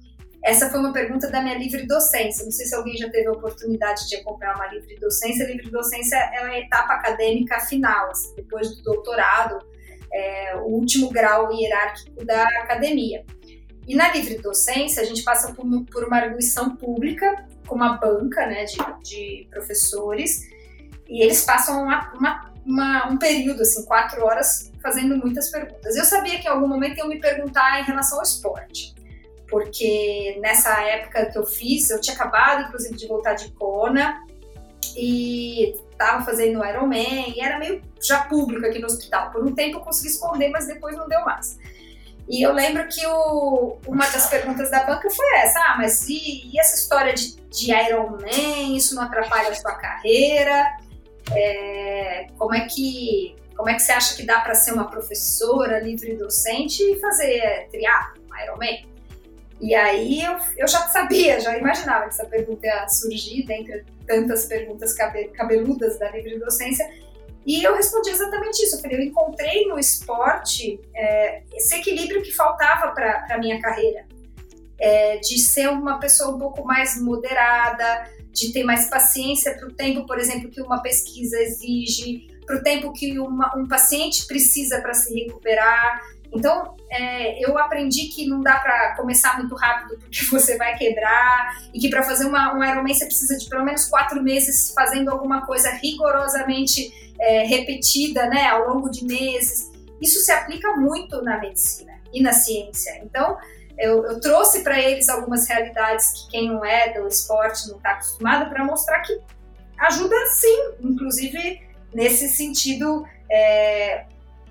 essa 0.43 0.69
foi 0.71 0.81
uma 0.81 0.93
pergunta 0.93 1.31
da 1.31 1.43
minha 1.43 1.57
livre 1.57 1.87
docência. 1.87 2.45
Não 2.45 2.53
sei 2.53 2.67
se 2.67 2.75
alguém 2.75 2.97
já 2.97 3.09
teve 3.11 3.29
a 3.29 3.33
oportunidade 3.33 4.09
de 4.09 4.17
acompanhar 4.17 4.55
uma 4.57 4.67
livre 4.69 4.97
docência. 4.97 5.45
A 5.45 5.49
livre 5.49 5.71
docência 5.71 6.17
é 6.17 6.41
uma 6.43 6.57
etapa 6.57 6.95
acadêmica 6.95 7.61
final, 7.61 8.11
assim, 8.11 8.35
depois 8.35 8.75
do 8.77 8.83
doutorado, 8.83 9.59
é, 10.13 10.57
o 10.57 10.67
último 10.67 11.11
grau 11.11 11.53
hierárquico 11.53 12.25
da 12.25 12.45
academia. 12.63 13.25
E 13.87 13.95
na 13.95 14.13
livre 14.13 14.39
docência, 14.39 15.03
a 15.03 15.07
gente 15.07 15.23
passa 15.23 15.53
por, 15.53 15.65
por 15.85 16.05
uma 16.05 16.17
arguição 16.17 16.77
pública, 16.77 17.47
com 17.67 17.75
uma 17.75 17.97
banca 17.97 18.47
né, 18.47 18.65
de, 18.65 18.79
de 19.03 19.49
professores, 19.51 20.49
e 21.09 21.23
eles 21.23 21.45
passam 21.45 21.83
uma, 21.83 22.13
uma, 22.15 22.53
uma, 22.65 23.09
um 23.09 23.19
período, 23.19 23.63
assim, 23.63 23.85
quatro 23.85 24.25
horas, 24.25 24.71
fazendo 24.83 25.17
muitas 25.17 25.51
perguntas. 25.51 25.97
Eu 25.97 26.05
sabia 26.05 26.39
que 26.41 26.47
em 26.47 26.51
algum 26.51 26.67
momento 26.67 26.99
iam 26.99 27.09
me 27.09 27.21
perguntar 27.21 27.81
em 27.81 27.85
relação 27.85 28.19
ao 28.19 28.25
esporte 28.25 28.95
porque 29.55 30.37
nessa 30.41 30.83
época 30.83 31.27
que 31.27 31.39
eu 31.39 31.47
fiz, 31.47 31.89
eu 31.89 32.01
tinha 32.01 32.17
acabado, 32.17 32.67
inclusive, 32.67 32.97
de 32.97 33.07
voltar 33.07 33.35
de 33.35 33.53
Kona 33.53 34.21
e 34.97 35.77
estava 35.93 36.25
fazendo 36.25 36.65
Ironman 36.65 37.33
e 37.37 37.41
era 37.41 37.57
meio 37.59 37.81
já 38.03 38.25
público 38.25 38.67
aqui 38.67 38.81
no 38.81 38.87
hospital. 38.87 39.31
Por 39.31 39.45
um 39.45 39.55
tempo 39.55 39.79
eu 39.79 39.81
consegui 39.81 40.09
esconder, 40.09 40.51
mas 40.51 40.67
depois 40.67 40.97
não 40.97 41.09
deu 41.09 41.25
mais. 41.25 41.57
E 42.29 42.43
eu 42.43 42.53
lembro 42.53 42.87
que 42.89 43.07
o, 43.07 43.79
uma 43.87 44.07
das 44.09 44.29
perguntas 44.29 44.71
da 44.71 44.85
banca 44.85 45.11
foi 45.11 45.27
essa: 45.37 45.59
ah, 45.61 45.77
mas 45.79 46.09
e, 46.09 46.51
e 46.51 46.59
essa 46.59 46.75
história 46.77 47.13
de, 47.13 47.37
de 47.37 47.73
Ironman, 47.73 48.77
isso 48.77 48.95
não 48.95 49.03
atrapalha 49.03 49.51
a 49.51 49.55
sua 49.55 49.75
carreira? 49.75 50.77
É, 51.33 52.27
como 52.39 52.55
é 52.55 52.67
que 52.67 53.37
como 53.57 53.69
é 53.69 53.75
que 53.75 53.83
você 53.83 53.93
acha 53.93 54.17
que 54.17 54.25
dá 54.25 54.41
para 54.41 54.55
ser 54.55 54.73
uma 54.73 54.91
professora 54.91 55.79
livre 55.79 56.17
docente 56.17 56.83
e 56.83 56.99
fazer 57.01 57.69
triatlo, 57.71 58.23
Ironman? 58.43 58.87
E 59.61 59.75
aí 59.75 60.23
eu, 60.23 60.37
eu 60.57 60.69
já 60.69 60.89
sabia, 60.89 61.41
já 61.41 61.57
imaginava 61.57 62.03
que 62.03 62.11
essa 62.11 62.27
pergunta 62.27 62.67
ia 62.67 62.89
surgir 62.89 63.47
dentre 63.47 63.85
tantas 64.07 64.47
perguntas 64.47 64.95
cabeludas 65.33 65.99
da 65.99 66.11
livre 66.11 66.39
docência. 66.39 66.85
E 67.47 67.63
eu 67.63 67.75
respondi 67.75 68.11
exatamente 68.11 68.63
isso. 68.63 68.77
Eu 68.77 68.81
falei, 68.81 68.99
eu 68.99 69.03
encontrei 69.03 69.67
no 69.67 69.79
esporte 69.79 70.81
é, 70.95 71.43
esse 71.55 71.75
equilíbrio 71.77 72.23
que 72.23 72.33
faltava 72.33 72.93
para 72.93 73.27
a 73.31 73.39
minha 73.39 73.61
carreira. 73.61 74.07
É, 74.81 75.19
de 75.19 75.39
ser 75.39 75.69
uma 75.69 76.01
pessoa 76.01 76.35
um 76.35 76.39
pouco 76.39 76.65
mais 76.65 77.01
moderada, 77.01 78.11
de 78.33 78.53
ter 78.53 78.65
mais 78.65 78.91
paciência 78.91 79.55
para 79.57 79.69
o 79.69 79.73
tempo, 79.73 80.05
por 80.05 80.19
exemplo, 80.19 80.51
que 80.51 80.61
uma 80.61 80.83
pesquisa 80.83 81.39
exige, 81.41 82.27
para 82.45 82.57
o 82.57 82.63
tempo 82.63 82.93
que 82.93 83.19
uma, 83.19 83.57
um 83.57 83.69
paciente 83.69 84.27
precisa 84.27 84.81
para 84.81 84.93
se 84.93 85.15
recuperar, 85.15 86.03
então, 86.35 86.75
é, 86.91 87.45
eu 87.45 87.57
aprendi 87.59 88.09
que 88.09 88.27
não 88.27 88.43
dá 88.43 88.57
para 88.57 88.97
começar 88.97 89.39
muito 89.39 89.55
rápido 89.55 89.99
porque 89.99 90.25
você 90.31 90.57
vai 90.57 90.77
quebrar 90.77 91.57
e 91.73 91.79
que 91.79 91.89
para 91.89 92.03
fazer 92.03 92.27
uma, 92.27 92.55
um 92.55 92.63
Ironman 92.63 92.95
você 92.95 93.07
precisa 93.07 93.37
de 93.39 93.49
pelo 93.49 93.65
menos 93.65 93.87
quatro 93.87 94.23
meses 94.23 94.73
fazendo 94.75 95.11
alguma 95.11 95.47
coisa 95.47 95.71
rigorosamente 95.71 96.93
é, 97.21 97.45
repetida, 97.45 98.27
né, 98.27 98.49
ao 98.49 98.69
longo 98.69 98.91
de 98.91 99.05
meses. 99.05 99.73
Isso 100.01 100.21
se 100.21 100.33
aplica 100.33 100.77
muito 100.77 101.23
na 101.23 101.39
medicina 101.39 101.93
e 102.13 102.21
na 102.21 102.33
ciência. 102.33 103.01
Então, 103.03 103.39
eu, 103.79 104.05
eu 104.05 104.21
trouxe 104.21 104.63
para 104.63 104.81
eles 104.81 105.09
algumas 105.09 105.49
realidades 105.49 106.13
que 106.13 106.31
quem 106.31 106.49
não 106.49 106.65
é 106.65 106.93
do 106.93 107.07
esporte 107.09 107.69
não 107.69 107.77
está 107.77 107.93
acostumado 107.93 108.49
para 108.51 108.65
mostrar 108.65 109.01
que 109.01 109.19
ajuda 109.79 110.15
sim, 110.27 110.75
inclusive 110.81 111.61
nesse 111.93 112.29
sentido 112.29 113.05
é, 113.31 114.05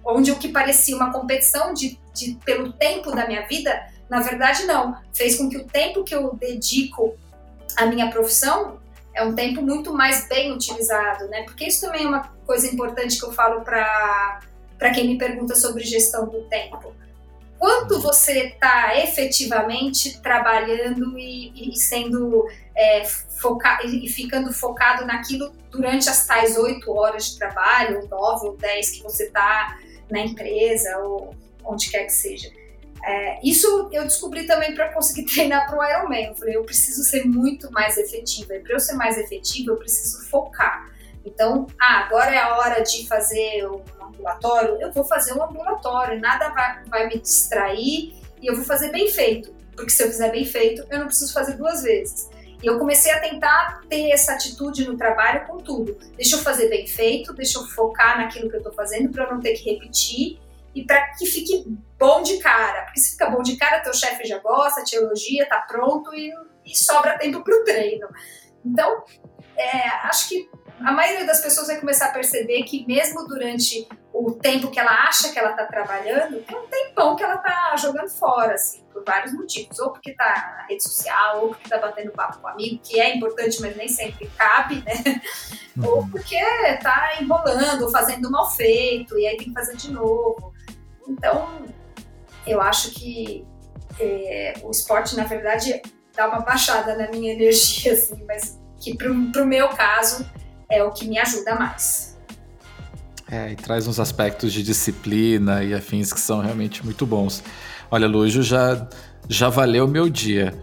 onde 0.06 0.32
o 0.32 0.38
que 0.38 0.50
parecia 0.50 0.96
uma 0.96 1.12
competição 1.12 1.74
de, 1.74 2.00
de, 2.14 2.38
pelo 2.46 2.74
tempo 2.74 3.12
da 3.12 3.28
minha 3.28 3.48
vida, 3.48 3.88
na 4.10 4.22
verdade 4.22 4.66
não. 4.66 4.98
Fez 5.14 5.38
com 5.38 5.50
que 5.50 5.58
o 5.58 5.66
tempo 5.66 6.04
que 6.04 6.14
eu 6.14 6.36
dedico 6.36 7.16
à 7.78 7.86
minha 7.86 8.10
profissão 8.12 8.80
é 9.14 9.24
um 9.24 9.34
tempo 9.34 9.62
muito 9.62 9.94
mais 9.94 10.28
bem 10.28 10.52
utilizado, 10.52 11.28
né? 11.28 11.44
Porque 11.44 11.66
isso 11.66 11.82
também 11.82 12.06
é 12.06 12.08
uma 12.08 12.30
coisa 12.46 12.68
importante 12.68 13.18
que 13.18 13.26
eu 13.26 13.32
falo 13.32 13.62
para 13.62 14.42
quem 14.94 15.08
me 15.08 15.18
pergunta 15.18 15.56
sobre 15.56 15.84
gestão 15.84 16.28
do 16.28 16.44
tempo. 16.46 16.94
quanto 17.64 18.02
você 18.02 18.48
está 18.48 18.98
efetivamente 18.98 20.20
trabalhando 20.20 21.18
e, 21.18 21.72
e 21.72 21.78
sendo 21.78 22.46
é, 22.76 23.06
foca 23.06 23.80
e 23.86 24.10
ficando 24.10 24.52
focado 24.52 25.06
naquilo 25.06 25.54
durante 25.72 26.10
as 26.10 26.26
tais 26.28 26.58
oito 26.58 26.92
horas 26.92 27.32
de 27.32 27.38
trabalho, 27.38 28.02
ou 28.02 28.08
nove 28.10 28.48
ou 28.48 28.58
dez 28.58 28.90
que 28.90 29.02
você 29.02 29.26
está 29.26 29.78
na 30.14 30.22
empresa 30.22 31.00
ou 31.00 31.36
onde 31.66 31.90
quer 31.90 32.06
que 32.06 32.14
seja. 32.14 32.50
É, 33.04 33.40
isso 33.44 33.90
eu 33.92 34.04
descobri 34.04 34.46
também 34.46 34.74
para 34.76 34.94
conseguir 34.94 35.26
treinar 35.34 35.68
para 35.68 35.78
o 35.78 35.84
Ironman. 35.84 36.28
Eu 36.28 36.36
falei, 36.36 36.56
eu 36.56 36.64
preciso 36.64 37.04
ser 37.04 37.26
muito 37.26 37.72
mais 37.72 37.98
efetiva. 37.98 38.56
E 38.56 38.60
para 38.60 38.74
eu 38.74 38.80
ser 38.80 38.94
mais 38.94 39.18
efetiva, 39.18 39.72
eu 39.72 39.78
preciso 39.78 40.30
focar. 40.30 40.90
Então, 41.26 41.68
ah, 41.82 42.06
agora 42.06 42.34
é 42.34 42.38
a 42.38 42.58
hora 42.58 42.82
de 42.84 43.08
fazer 43.08 43.66
um 43.68 43.82
ambulatório. 44.02 44.78
Eu 44.80 44.92
vou 44.92 45.04
fazer 45.04 45.34
um 45.34 45.44
ambulatório. 45.44 46.20
Nada 46.20 46.50
vai, 46.50 46.84
vai 46.86 47.08
me 47.08 47.20
distrair 47.20 48.14
e 48.42 48.48
eu 48.48 48.56
vou 48.56 48.64
fazer 48.64 48.92
bem 48.92 49.10
feito. 49.10 49.54
Porque 49.76 49.90
se 49.90 50.04
eu 50.04 50.08
fizer 50.08 50.32
bem 50.32 50.46
feito, 50.46 50.86
eu 50.90 51.00
não 51.00 51.08
preciso 51.08 51.34
fazer 51.34 51.54
duas 51.58 51.82
vezes. 51.82 52.30
E 52.64 52.68
eu 52.68 52.80
comecei 52.80 53.12
a 53.12 53.20
tentar 53.20 53.82
ter 53.90 54.10
essa 54.10 54.34
atitude 54.34 54.88
no 54.88 54.98
trabalho 54.98 55.46
com 55.46 55.58
tudo. 55.58 55.98
Deixa 56.16 56.38
eu 56.38 56.40
fazer 56.40 56.70
bem 56.70 56.88
feito, 56.88 57.34
deixa 57.34 57.60
eu 57.60 57.66
focar 57.66 58.18
naquilo 58.18 58.50
que 58.50 58.56
eu 58.56 58.60
estou 58.60 58.74
fazendo 58.74 59.12
para 59.12 59.26
eu 59.26 59.34
não 59.34 59.42
ter 59.42 59.54
que 59.56 59.70
repetir 59.70 60.40
e 60.74 60.86
para 60.86 61.10
que 61.10 61.26
fique 61.26 61.66
bom 62.00 62.24
de 62.24 62.38
cara. 62.38 62.84
Porque 62.84 63.02
se 63.02 63.12
fica 63.12 63.30
bom 63.30 63.42
de 63.42 63.58
cara, 63.58 63.82
teu 63.82 63.94
chefe 63.94 64.26
já 64.26 64.40
gosta, 64.40 64.82
te 64.82 64.96
elogia, 64.96 65.46
tá 65.46 65.60
pronto 65.68 66.14
e, 66.16 66.34
e 66.66 66.74
sobra 66.74 67.18
tempo 67.18 67.44
para 67.44 67.54
o 67.54 67.64
treino. 67.66 68.08
Então, 68.66 69.04
é, 69.58 69.90
acho 70.08 70.30
que 70.30 70.50
a 70.84 70.92
maioria 70.92 71.26
das 71.26 71.42
pessoas 71.42 71.68
vai 71.68 71.80
começar 71.80 72.08
a 72.08 72.12
perceber 72.12 72.64
que 72.64 72.86
mesmo 72.86 73.26
durante 73.28 73.88
o 74.14 74.32
tempo 74.32 74.70
que 74.70 74.80
ela 74.80 74.92
acha 75.08 75.32
que 75.32 75.40
ela 75.40 75.52
está 75.52 75.66
trabalhando, 75.66 76.42
tem 76.44 76.58
um 76.58 76.68
tempão 76.68 77.16
que 77.16 77.24
ela 77.24 77.36
está 77.36 77.76
jogando 77.78 78.10
fora, 78.10 78.54
assim, 78.54 78.84
por 78.92 79.04
vários 79.04 79.34
motivos. 79.34 79.80
Ou 79.80 79.92
porque 79.92 80.12
está 80.12 80.56
na 80.58 80.68
rede 80.68 80.84
social, 80.84 81.42
ou 81.42 81.50
porque 81.50 81.64
está 81.64 81.78
batendo 81.80 82.12
papo 82.12 82.40
com 82.40 82.48
um 82.48 82.52
amigo, 82.52 82.80
que 82.84 83.00
é 83.00 83.16
importante, 83.16 83.60
mas 83.62 83.76
nem 83.76 83.88
sempre 83.88 84.30
cabe, 84.38 84.84
né? 84.86 85.22
Uhum. 85.78 85.88
Ou 85.88 86.08
porque 86.08 86.36
está 86.36 87.18
enrolando, 87.20 87.84
ou 87.84 87.90
fazendo 87.90 88.30
mal 88.30 88.52
feito, 88.52 89.18
e 89.18 89.26
aí 89.26 89.38
tem 89.38 89.48
que 89.48 89.54
fazer 89.54 89.76
de 89.76 89.92
novo. 89.92 90.54
Então, 91.08 91.66
eu 92.46 92.62
acho 92.62 92.92
que 92.92 93.46
é, 94.00 94.54
o 94.64 94.70
esporte, 94.70 95.16
na 95.16 95.24
verdade, 95.24 95.82
dá 96.16 96.28
uma 96.28 96.42
baixada 96.42 96.96
na 96.96 97.10
minha 97.10 97.34
energia, 97.34 97.94
assim, 97.94 98.24
mas 98.28 98.62
que 98.80 98.96
para 98.96 99.10
o 99.12 99.46
meu 99.46 99.70
caso 99.70 100.30
é 100.74 100.84
o 100.84 100.92
que 100.92 101.08
me 101.08 101.18
ajuda 101.20 101.56
mais. 101.56 102.18
É, 103.32 103.52
e 103.52 103.56
traz 103.56 103.88
uns 103.88 104.00
aspectos 104.00 104.52
de 104.52 104.62
disciplina 104.62 105.64
e 105.64 105.74
afins 105.74 106.12
que 106.12 106.20
são 106.20 106.42
realmente 106.42 106.84
muito 106.84 107.06
bons. 107.06 107.44
Olha, 107.90 108.08
Lujo, 108.08 108.44
já, 108.44 108.88
já 109.28 109.50
valeu 109.50 109.88
meu 109.88 110.10
dia. 110.10 110.54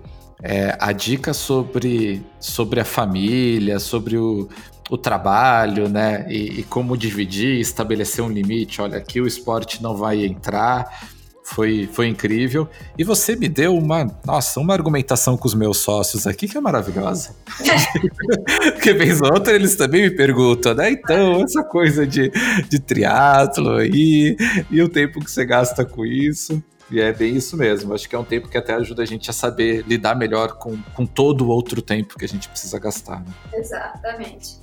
É, 0.42 0.76
a 0.80 0.92
dica 0.92 1.34
sobre, 1.34 2.24
sobre 2.38 2.80
a 2.80 2.84
família, 2.84 3.78
sobre 3.78 4.16
o, 4.16 4.48
o 4.88 4.96
trabalho, 4.96 5.88
né? 5.88 6.26
E, 6.28 6.60
e 6.60 6.62
como 6.62 6.96
dividir, 6.96 7.60
estabelecer 7.60 8.24
um 8.24 8.28
limite. 8.28 8.80
Olha, 8.80 8.98
aqui 8.98 9.20
o 9.20 9.26
esporte 9.26 9.82
não 9.82 9.96
vai 9.96 10.24
entrar 10.24 11.10
foi, 11.54 11.88
foi 11.92 12.06
incrível. 12.06 12.68
E 12.96 13.04
você 13.04 13.34
me 13.34 13.48
deu 13.48 13.76
uma, 13.76 14.06
nossa, 14.24 14.60
uma 14.60 14.72
argumentação 14.72 15.36
com 15.36 15.46
os 15.46 15.54
meus 15.54 15.78
sócios 15.78 16.26
aqui 16.26 16.46
que 16.46 16.56
é 16.56 16.60
maravilhosa. 16.60 17.34
Porque 18.72 18.92
vez 18.92 19.20
ou 19.20 19.32
outra 19.32 19.54
eles 19.54 19.74
também 19.74 20.02
me 20.02 20.10
perguntam, 20.10 20.74
né? 20.74 20.90
Então, 20.90 21.42
essa 21.42 21.62
coisa 21.64 22.06
de, 22.06 22.30
de 22.68 22.78
triatlo 22.78 23.76
aí, 23.76 24.36
e 24.70 24.80
o 24.80 24.88
tempo 24.88 25.20
que 25.20 25.30
você 25.30 25.44
gasta 25.44 25.84
com 25.84 26.06
isso. 26.06 26.62
E 26.90 27.00
é 27.00 27.12
bem 27.12 27.36
isso 27.36 27.56
mesmo. 27.56 27.94
Acho 27.94 28.08
que 28.08 28.16
é 28.16 28.18
um 28.18 28.24
tempo 28.24 28.48
que 28.48 28.58
até 28.58 28.74
ajuda 28.74 29.02
a 29.02 29.06
gente 29.06 29.30
a 29.30 29.32
saber 29.32 29.84
lidar 29.86 30.16
melhor 30.16 30.54
com, 30.54 30.76
com 30.94 31.06
todo 31.06 31.44
o 31.44 31.48
outro 31.48 31.80
tempo 31.80 32.18
que 32.18 32.24
a 32.24 32.28
gente 32.28 32.48
precisa 32.48 32.78
gastar. 32.78 33.20
Né? 33.20 33.32
Exatamente. 33.54 34.58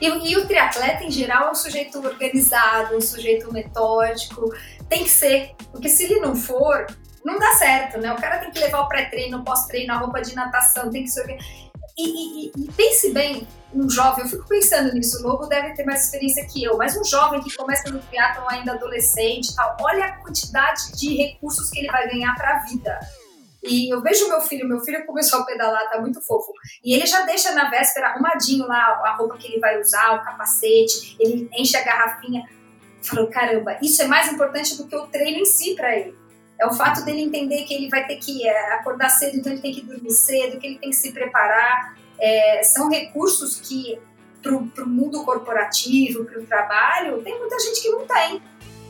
E, 0.00 0.06
e, 0.06 0.36
o 0.36 0.46
triatleta, 0.46 1.04
em 1.04 1.10
geral, 1.10 1.48
é 1.48 1.50
um 1.50 1.54
sujeito 1.54 1.98
organizado, 1.98 2.96
um 2.96 3.00
sujeito 3.00 3.52
metódico, 3.52 4.50
tem 4.88 5.04
que 5.04 5.10
ser, 5.10 5.54
porque 5.70 5.88
se 5.88 6.04
ele 6.04 6.20
não 6.20 6.34
for, 6.34 6.86
não 7.24 7.38
dá 7.38 7.52
certo, 7.52 7.98
né? 7.98 8.12
O 8.12 8.16
cara 8.16 8.38
tem 8.38 8.50
que 8.50 8.58
levar 8.58 8.80
o 8.80 8.88
pré-treino, 8.88 9.38
o 9.38 9.44
pós-treino, 9.44 9.92
a 9.92 9.98
roupa 9.98 10.22
de 10.22 10.34
natação, 10.34 10.90
tem 10.90 11.04
que 11.04 11.10
ser. 11.10 11.36
E, 11.98 12.46
e, 12.46 12.52
e, 12.56 12.72
pense 12.72 13.12
bem, 13.12 13.46
um 13.74 13.88
jovem, 13.88 14.24
eu 14.24 14.30
fico 14.30 14.48
pensando 14.48 14.92
nisso, 14.94 15.18
o 15.18 15.28
Lobo 15.28 15.46
deve 15.46 15.74
ter 15.74 15.84
mais 15.84 16.04
experiência 16.06 16.46
que 16.46 16.64
eu, 16.64 16.76
mas 16.76 16.96
um 16.96 17.04
jovem 17.04 17.42
que 17.42 17.54
começa 17.54 17.90
no 17.90 17.98
triatlon 18.00 18.48
ainda 18.48 18.72
adolescente 18.72 19.54
tal, 19.54 19.76
olha 19.80 20.06
a 20.06 20.12
quantidade 20.16 20.92
de 20.92 21.14
recursos 21.14 21.70
que 21.70 21.78
ele 21.78 21.90
vai 21.90 22.08
ganhar 22.08 22.34
para 22.34 22.56
a 22.56 22.64
vida. 22.64 22.98
E 23.62 23.92
eu 23.92 24.00
vejo 24.00 24.28
meu 24.28 24.40
filho, 24.40 24.66
meu 24.66 24.80
filho 24.80 25.04
começou 25.04 25.40
a 25.40 25.44
pedalar, 25.44 25.88
tá 25.90 26.00
muito 26.00 26.20
fofo. 26.22 26.52
E 26.84 26.94
ele 26.94 27.06
já 27.06 27.22
deixa 27.22 27.52
na 27.52 27.68
véspera 27.68 28.08
arrumadinho 28.08 28.66
lá 28.66 29.00
a 29.04 29.16
roupa 29.16 29.36
que 29.36 29.46
ele 29.48 29.60
vai 29.60 29.78
usar, 29.80 30.14
o 30.14 30.24
capacete, 30.24 31.16
ele 31.20 31.48
enche 31.52 31.76
a 31.76 31.84
garrafinha 31.84 32.44
falou: 33.02 33.28
caramba, 33.28 33.78
isso 33.82 34.02
é 34.02 34.06
mais 34.06 34.32
importante 34.32 34.76
do 34.76 34.86
que 34.86 34.96
o 34.96 35.06
treino 35.06 35.38
em 35.38 35.44
si 35.44 35.74
para 35.74 35.96
ele. 35.96 36.14
É 36.58 36.66
o 36.66 36.72
fato 36.74 37.04
dele 37.04 37.22
entender 37.22 37.64
que 37.64 37.72
ele 37.72 37.88
vai 37.88 38.06
ter 38.06 38.16
que 38.16 38.46
é, 38.46 38.74
acordar 38.74 39.08
cedo, 39.08 39.38
então 39.38 39.50
ele 39.50 39.62
tem 39.62 39.72
que 39.72 39.80
dormir 39.80 40.10
cedo, 40.10 40.58
que 40.58 40.66
ele 40.66 40.78
tem 40.78 40.90
que 40.90 40.96
se 40.96 41.12
preparar. 41.12 41.96
É, 42.18 42.62
são 42.62 42.90
recursos 42.90 43.58
que, 43.60 43.98
para 44.42 44.54
o 44.54 44.88
mundo 44.88 45.24
corporativo, 45.24 46.26
para 46.26 46.38
o 46.38 46.46
trabalho, 46.46 47.22
tem 47.22 47.38
muita 47.38 47.58
gente 47.58 47.80
que 47.80 47.88
não 47.88 48.06
tem. 48.06 48.42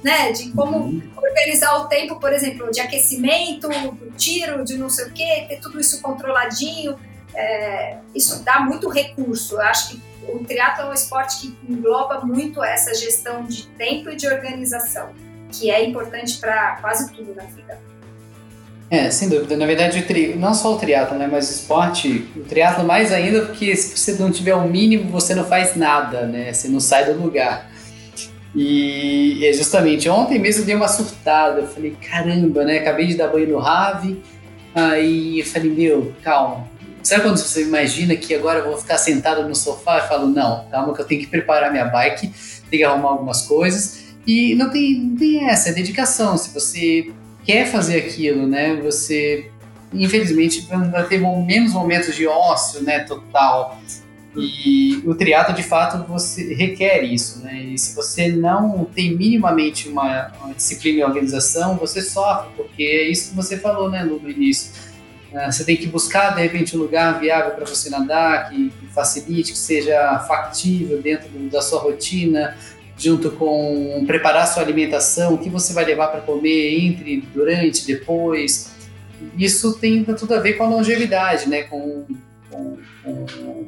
Né, 0.02 0.32
de 0.32 0.50
como 0.52 0.78
uhum. 0.78 1.02
organizar 1.14 1.76
o 1.76 1.84
tempo, 1.86 2.18
por 2.18 2.32
exemplo, 2.32 2.70
de 2.70 2.80
aquecimento, 2.80 3.68
do 3.68 4.10
tiro, 4.16 4.64
de 4.64 4.78
não 4.78 4.88
sei 4.88 5.08
o 5.08 5.12
quê, 5.12 5.44
ter 5.46 5.60
tudo 5.60 5.78
isso 5.78 6.00
controladinho. 6.00 6.98
É, 7.34 7.98
isso 8.14 8.42
dá 8.42 8.60
muito 8.60 8.88
recurso. 8.88 9.56
Eu 9.56 9.60
acho 9.60 9.90
que 9.90 10.02
o 10.26 10.42
triatlo 10.44 10.86
é 10.86 10.88
um 10.88 10.92
esporte 10.94 11.40
que 11.40 11.58
engloba 11.68 12.20
muito 12.20 12.62
essa 12.62 12.94
gestão 12.94 13.44
de 13.44 13.66
tempo 13.66 14.10
e 14.10 14.16
de 14.16 14.26
organização, 14.26 15.10
que 15.52 15.70
é 15.70 15.84
importante 15.84 16.38
para 16.38 16.76
quase 16.80 17.12
tudo 17.12 17.34
na 17.34 17.42
vida. 17.42 17.78
É, 18.90 19.08
sem 19.08 19.28
dúvida. 19.28 19.56
Na 19.56 19.66
verdade, 19.66 20.02
tri... 20.02 20.34
não 20.34 20.52
só 20.52 20.74
o 20.74 20.78
triatlo, 20.78 21.16
né, 21.16 21.28
mas 21.30 21.48
o 21.48 21.52
esporte, 21.52 22.28
o 22.34 22.40
triatlo 22.40 22.84
mais 22.84 23.12
ainda, 23.12 23.46
porque 23.46 23.76
se 23.76 23.96
você 23.96 24.20
não 24.20 24.32
tiver 24.32 24.54
o 24.54 24.66
mínimo, 24.66 25.08
você 25.10 25.32
não 25.32 25.44
faz 25.44 25.76
nada, 25.76 26.26
né? 26.26 26.52
Você 26.52 26.66
não 26.66 26.80
sai 26.80 27.04
do 27.04 27.22
lugar. 27.22 27.69
E 28.54 29.46
é 29.46 29.52
justamente 29.52 30.08
ontem 30.08 30.38
mesmo 30.38 30.62
eu 30.62 30.66
dei 30.66 30.74
uma 30.74 30.88
surtada. 30.88 31.60
Eu 31.60 31.68
falei, 31.68 31.96
caramba, 32.08 32.64
né? 32.64 32.78
Acabei 32.78 33.06
de 33.06 33.14
dar 33.14 33.28
banho 33.28 33.48
no 33.48 33.58
Rave. 33.58 34.20
Aí 34.74 35.38
eu 35.38 35.46
falei, 35.46 35.70
meu, 35.70 36.12
calma, 36.22 36.68
Sabe 37.02 37.22
quando 37.22 37.38
você 37.38 37.62
imagina 37.62 38.14
que 38.14 38.34
agora 38.34 38.58
eu 38.58 38.66
vou 38.66 38.76
ficar 38.76 38.98
sentado 38.98 39.48
no 39.48 39.54
sofá 39.54 40.04
e 40.04 40.08
falo, 40.08 40.26
não, 40.26 40.66
calma 40.70 40.94
que 40.94 41.00
eu 41.00 41.06
tenho 41.06 41.20
que 41.20 41.26
preparar 41.26 41.70
minha 41.70 41.86
bike, 41.86 42.30
tenho 42.70 42.82
que 42.82 42.84
arrumar 42.84 43.10
algumas 43.10 43.42
coisas. 43.42 44.14
E 44.26 44.54
não 44.54 44.70
tem, 44.70 45.00
não 45.00 45.16
tem 45.16 45.48
essa, 45.48 45.70
é 45.70 45.72
dedicação. 45.72 46.36
Se 46.36 46.52
você 46.52 47.10
quer 47.44 47.66
fazer 47.66 47.98
aquilo, 47.98 48.46
né, 48.46 48.76
você 48.76 49.50
infelizmente 49.92 50.68
vai 50.68 51.06
ter 51.08 51.18
menos 51.18 51.72
momentos 51.72 52.14
de 52.14 52.26
ócio, 52.26 52.82
né, 52.82 53.00
total. 53.00 53.80
E 54.36 55.02
o 55.04 55.14
triatlo, 55.14 55.54
de 55.54 55.62
fato, 55.62 56.06
você 56.06 56.54
requer 56.54 57.02
isso, 57.02 57.40
né? 57.40 57.62
E 57.62 57.78
se 57.78 57.96
você 57.96 58.28
não 58.28 58.84
tem 58.84 59.16
minimamente 59.16 59.88
uma, 59.88 60.32
uma 60.40 60.54
disciplina 60.54 61.00
e 61.00 61.04
organização, 61.04 61.76
você 61.76 62.00
sofre, 62.00 62.50
porque 62.56 62.82
é 62.82 63.08
isso 63.08 63.30
que 63.30 63.36
você 63.36 63.58
falou, 63.58 63.90
né, 63.90 64.04
no 64.04 64.28
início 64.30 64.70
é, 65.32 65.50
você 65.50 65.64
tem 65.64 65.76
que 65.76 65.86
buscar, 65.86 66.34
de 66.34 66.42
repente, 66.42 66.76
um 66.76 66.80
lugar 66.80 67.20
viável 67.20 67.52
para 67.52 67.64
você 67.64 67.88
nadar, 67.88 68.50
que, 68.50 68.70
que, 68.70 68.86
facilite, 68.88 69.52
que 69.52 69.58
seja 69.58 70.18
factível 70.26 71.00
dentro 71.00 71.28
do, 71.28 71.48
da 71.48 71.62
sua 71.62 71.80
rotina, 71.80 72.56
junto 72.98 73.30
com 73.30 74.04
preparar 74.06 74.46
sua 74.48 74.62
alimentação, 74.62 75.34
o 75.34 75.38
que 75.38 75.48
você 75.48 75.72
vai 75.72 75.84
levar 75.84 76.08
para 76.08 76.20
comer 76.20 76.80
entre, 76.80 77.20
durante, 77.32 77.86
depois. 77.86 78.72
Isso 79.38 79.78
tem 79.78 80.02
tudo 80.02 80.34
a 80.34 80.40
ver 80.40 80.54
com 80.54 80.64
a 80.64 80.68
longevidade, 80.68 81.48
né? 81.48 81.62
com, 81.62 82.06
com, 82.50 82.76
com, 83.04 83.59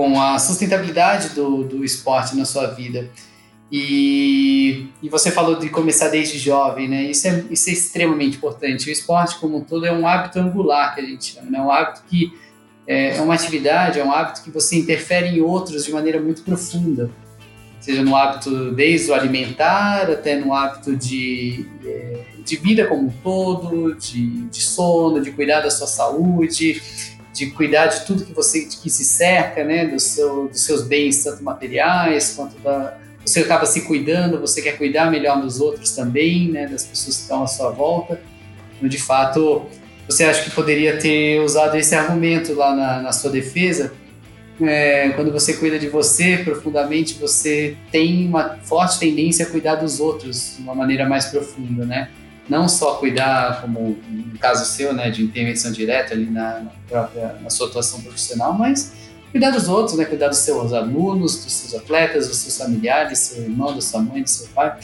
com 0.00 0.18
a 0.18 0.38
sustentabilidade 0.38 1.34
do, 1.34 1.62
do 1.62 1.84
esporte 1.84 2.34
na 2.34 2.46
sua 2.46 2.68
vida. 2.68 3.10
E, 3.70 4.86
e 5.02 5.10
você 5.10 5.30
falou 5.30 5.58
de 5.58 5.68
começar 5.68 6.08
desde 6.08 6.38
jovem, 6.38 6.88
né? 6.88 7.02
Isso 7.02 7.28
é, 7.28 7.44
isso 7.50 7.68
é 7.68 7.72
extremamente 7.74 8.38
importante. 8.38 8.88
O 8.88 8.90
esporte, 8.90 9.38
como 9.38 9.58
um 9.58 9.60
todo, 9.60 9.84
é 9.84 9.92
um 9.92 10.08
hábito 10.08 10.38
angular 10.40 10.94
que 10.94 11.02
a 11.02 11.04
gente 11.04 11.34
chama, 11.34 11.50
né? 11.50 11.58
É 11.58 11.60
um 11.60 11.70
hábito 11.70 12.02
que 12.08 12.32
é, 12.86 13.18
é 13.18 13.20
uma 13.20 13.34
atividade, 13.34 14.00
é 14.00 14.04
um 14.04 14.10
hábito 14.10 14.42
que 14.42 14.50
você 14.50 14.78
interfere 14.78 15.28
em 15.28 15.42
outros 15.42 15.84
de 15.84 15.92
maneira 15.92 16.18
muito 16.18 16.42
profunda. 16.42 17.10
Seja 17.78 18.02
no 18.02 18.16
hábito 18.16 18.72
desde 18.72 19.10
o 19.10 19.14
alimentar 19.14 20.10
até 20.10 20.38
no 20.38 20.54
hábito 20.54 20.96
de, 20.96 21.66
é, 21.84 22.20
de 22.42 22.56
vida 22.56 22.86
como 22.86 23.08
um 23.08 23.12
todo, 23.22 23.94
de, 23.96 24.48
de 24.48 24.62
sono, 24.62 25.20
de 25.20 25.30
cuidar 25.30 25.60
da 25.60 25.70
sua 25.70 25.86
saúde, 25.86 26.80
de 27.40 27.50
cuidar 27.52 27.86
de 27.86 28.04
tudo 28.04 28.24
que 28.24 28.34
você 28.34 28.66
que 28.66 28.90
se 28.90 29.02
cerca, 29.02 29.64
né? 29.64 29.86
Do 29.86 29.98
seu, 29.98 30.48
dos 30.48 30.62
seus 30.62 30.82
bens, 30.82 31.24
tanto 31.24 31.42
materiais 31.42 32.34
quanto 32.36 32.58
da, 32.58 32.98
você 33.24 33.40
acaba 33.40 33.64
se 33.64 33.82
cuidando, 33.82 34.38
você 34.38 34.60
quer 34.60 34.76
cuidar 34.76 35.10
melhor 35.10 35.40
dos 35.40 35.60
outros 35.60 35.92
também, 35.92 36.50
né, 36.50 36.66
das 36.66 36.84
pessoas 36.84 37.16
que 37.16 37.22
estão 37.22 37.42
à 37.42 37.46
sua 37.46 37.70
volta. 37.70 38.20
De 38.82 38.98
fato, 38.98 39.66
você 40.06 40.24
acha 40.24 40.42
que 40.42 40.50
poderia 40.50 40.98
ter 40.98 41.40
usado 41.40 41.76
esse 41.76 41.94
argumento 41.94 42.54
lá 42.54 42.74
na, 42.74 43.02
na 43.02 43.12
sua 43.12 43.30
defesa? 43.30 43.92
É, 44.60 45.10
quando 45.10 45.32
você 45.32 45.54
cuida 45.54 45.78
de 45.78 45.88
você 45.88 46.38
profundamente, 46.38 47.14
você 47.14 47.76
tem 47.90 48.26
uma 48.26 48.58
forte 48.62 48.98
tendência 48.98 49.46
a 49.46 49.48
cuidar 49.48 49.76
dos 49.76 50.00
outros 50.00 50.56
de 50.56 50.62
uma 50.62 50.74
maneira 50.74 51.08
mais 51.08 51.26
profunda, 51.26 51.86
né? 51.86 52.10
Não 52.50 52.68
só 52.68 52.96
cuidar, 52.96 53.60
como 53.60 53.96
no 54.08 54.36
caso 54.38 54.64
seu, 54.64 54.92
né, 54.92 55.08
de 55.08 55.22
intervenção 55.22 55.70
direta 55.70 56.14
ali 56.14 56.28
na, 56.28 56.66
própria 56.88 57.36
na 57.40 57.48
sua 57.48 57.68
atuação 57.68 58.02
profissional, 58.02 58.52
mas 58.52 58.92
cuidar 59.30 59.50
dos 59.50 59.68
outros, 59.68 59.96
né? 59.96 60.04
Cuidar 60.04 60.26
dos 60.26 60.38
seus 60.38 60.72
alunos, 60.72 61.44
dos 61.44 61.52
seus 61.52 61.80
atletas, 61.80 62.26
dos 62.26 62.38
seus 62.38 62.58
familiares, 62.58 63.20
seu 63.20 63.44
irmão, 63.44 63.72
da 63.72 63.80
sua 63.80 64.00
mãe, 64.00 64.24
do 64.24 64.28
seu 64.28 64.48
pai. 64.48 64.76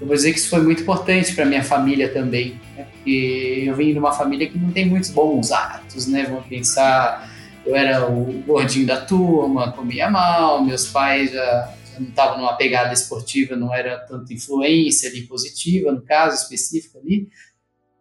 Eu 0.00 0.06
vou 0.06 0.16
dizer 0.16 0.32
que 0.32 0.38
isso 0.38 0.48
foi 0.48 0.62
muito 0.62 0.80
importante 0.80 1.34
para 1.34 1.44
minha 1.44 1.62
família 1.62 2.08
também, 2.08 2.58
né? 2.74 2.86
porque 2.90 3.64
eu 3.66 3.76
vim 3.76 3.92
de 3.92 3.98
uma 3.98 4.12
família 4.12 4.48
que 4.48 4.58
não 4.58 4.72
tem 4.72 4.86
muitos 4.86 5.10
bons 5.10 5.52
hábitos, 5.52 6.06
né? 6.06 6.24
Vamos 6.26 6.46
pensar, 6.46 7.30
eu 7.66 7.76
era 7.76 8.10
o 8.10 8.42
gordinho 8.46 8.86
da 8.86 8.96
turma, 8.96 9.72
comia 9.72 10.10
mal, 10.10 10.64
meus 10.64 10.86
pais 10.86 11.30
já 11.30 11.74
não 12.00 12.08
estavam 12.08 12.38
numa 12.38 12.56
pegada 12.56 12.92
esportiva, 12.92 13.56
não 13.56 13.74
era 13.74 13.98
tanta 13.98 14.32
influência 14.32 15.08
ali 15.08 15.22
positiva, 15.22 15.92
no 15.92 16.02
caso 16.02 16.42
específico 16.42 16.98
ali, 16.98 17.28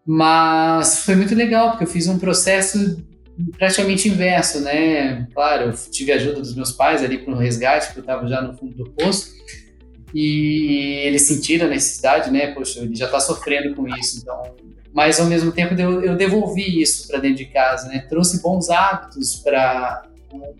mas 0.05 1.05
foi 1.05 1.15
muito 1.15 1.33
legal, 1.33 1.71
porque 1.71 1.85
eu 1.85 1.87
fiz 1.87 2.07
um 2.07 2.19
processo 2.19 3.03
praticamente 3.57 4.09
inverso, 4.09 4.59
né? 4.59 5.27
Claro, 5.33 5.69
eu 5.69 5.73
tive 5.91 6.11
ajuda 6.11 6.41
dos 6.41 6.55
meus 6.55 6.71
pais 6.71 7.03
ali 7.03 7.17
para 7.17 7.33
o 7.33 7.37
resgate, 7.37 7.87
porque 7.87 7.99
eu 7.99 8.03
estava 8.03 8.27
já 8.27 8.41
no 8.41 8.53
fundo 8.55 8.75
do 8.75 8.91
poço, 8.91 9.31
e 10.13 11.01
eles 11.05 11.23
sentiram 11.23 11.65
a 11.65 11.69
necessidade, 11.69 12.29
né? 12.29 12.53
Poxa, 12.53 12.81
ele 12.81 12.95
já 12.95 13.05
está 13.05 13.19
sofrendo 13.19 13.75
com 13.75 13.87
isso, 13.87 14.19
então. 14.19 14.55
Mas 14.93 15.19
ao 15.19 15.25
mesmo 15.25 15.51
tempo 15.51 15.73
eu, 15.73 16.03
eu 16.03 16.15
devolvi 16.15 16.81
isso 16.81 17.07
para 17.07 17.19
dentro 17.19 17.37
de 17.37 17.45
casa, 17.45 17.87
né? 17.87 18.05
Trouxe 18.07 18.41
bons 18.41 18.69
hábitos 18.69 19.37
para. 19.37 20.03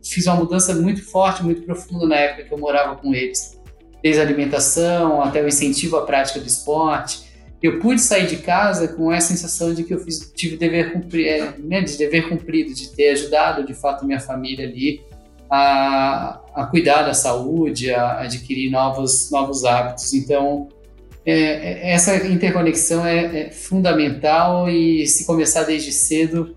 Fiz 0.04 0.26
uma 0.26 0.36
mudança 0.36 0.74
muito 0.76 1.04
forte, 1.04 1.44
muito 1.44 1.62
profunda 1.64 2.06
na 2.08 2.16
época 2.16 2.44
que 2.44 2.54
eu 2.54 2.58
morava 2.58 2.96
com 2.96 3.14
eles. 3.14 3.60
Desde 4.02 4.20
a 4.20 4.24
alimentação 4.24 5.22
até 5.22 5.42
o 5.42 5.48
incentivo 5.48 5.98
à 5.98 6.06
prática 6.06 6.40
do 6.40 6.48
esporte. 6.48 7.32
Eu 7.62 7.80
pude 7.80 8.02
sair 8.02 8.28
de 8.28 8.38
casa 8.38 8.90
com 8.90 9.12
essa 9.12 9.30
sensação 9.30 9.74
de 9.74 9.86
que 9.86 9.94
eu 9.94 10.00
fiz, 10.00 10.32
tive 10.36 10.58
dever 10.58 10.92
cumprir, 10.92 11.28
é, 11.28 11.54
né, 11.58 11.82
de 11.82 11.98
dever 11.98 12.28
cumprido, 12.28 12.74
de 12.74 12.90
ter 12.90 13.12
ajudado 13.12 13.66
de 13.66 13.74
fato 13.74 14.06
minha 14.06 14.20
família 14.20 14.68
ali 14.68 15.02
a, 15.50 16.42
a 16.54 16.66
cuidar 16.66 17.04
da 17.04 17.14
saúde, 17.14 17.94
a 17.94 18.22
adquirir 18.22 18.70
novos, 18.70 19.32
novos 19.32 19.64
hábitos. 19.64 20.14
Então, 20.14 20.68
é, 21.26 21.34
é, 21.34 21.92
essa 21.92 22.16
interconexão 22.28 23.06
é, 23.06 23.48
é, 23.48 23.52
fundamental 23.52 24.70
e 24.70 25.08
se 25.08 25.26
começar 25.26 25.64
desde 25.64 25.92
cedo 25.92 26.54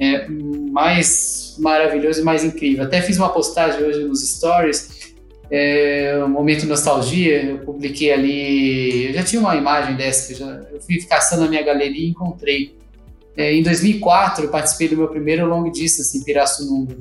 é 0.00 0.26
mais 0.28 1.56
maravilhoso 1.58 2.22
e 2.22 2.24
mais 2.24 2.42
incrível. 2.42 2.84
Até 2.84 3.02
fiz 3.02 3.18
uma 3.18 3.28
postagem 3.28 3.84
hoje 3.84 4.02
nos 4.04 4.26
stories, 4.26 5.14
é, 5.50 6.18
um 6.24 6.28
momento 6.28 6.64
nostalgia, 6.64 7.44
eu 7.44 7.58
publiquei 7.58 8.10
ali, 8.10 9.08
eu 9.08 9.14
já 9.14 9.22
tinha 9.22 9.40
uma 9.40 9.54
imagem 9.56 9.96
dessa, 9.96 10.26
que 10.26 10.32
eu, 10.32 10.46
já, 10.46 10.62
eu 10.72 10.80
fui 10.80 10.96
caçando 11.02 11.42
na 11.42 11.48
minha 11.48 11.62
galeria 11.62 12.06
e 12.06 12.08
encontrei. 12.08 12.74
É, 13.36 13.52
em 13.52 13.62
2004, 13.62 14.44
eu 14.44 14.50
participei 14.50 14.88
do 14.88 14.96
meu 14.96 15.08
primeiro 15.08 15.46
long 15.46 15.70
distance 15.70 16.16
em 16.16 16.24
Pirassununga. 16.24 16.96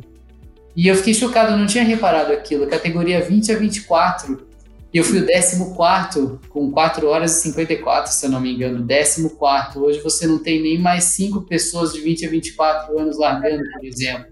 E 0.75 0.87
eu 0.87 0.95
fiquei 0.95 1.13
chocado, 1.13 1.53
eu 1.53 1.57
não 1.57 1.67
tinha 1.67 1.83
reparado 1.83 2.33
aquilo. 2.33 2.67
Categoria 2.67 3.21
20 3.21 3.51
a 3.51 3.57
24. 3.57 4.47
E 4.91 4.97
eu 4.97 5.03
fui 5.03 5.19
o 5.19 5.25
14 5.25 6.39
com 6.49 6.71
4 6.71 7.07
horas 7.07 7.37
e 7.37 7.41
54, 7.43 8.11
se 8.11 8.25
eu 8.25 8.31
não 8.31 8.41
me 8.41 8.53
engano. 8.53 8.85
14. 8.87 9.77
Hoje 9.77 10.01
você 10.01 10.25
não 10.25 10.39
tem 10.39 10.61
nem 10.61 10.79
mais 10.79 11.03
5 11.05 11.41
pessoas 11.41 11.93
de 11.93 12.01
20 12.01 12.25
a 12.25 12.29
24 12.29 12.99
anos 12.99 13.17
largando, 13.17 13.63
por 13.71 13.85
exemplo. 13.85 14.25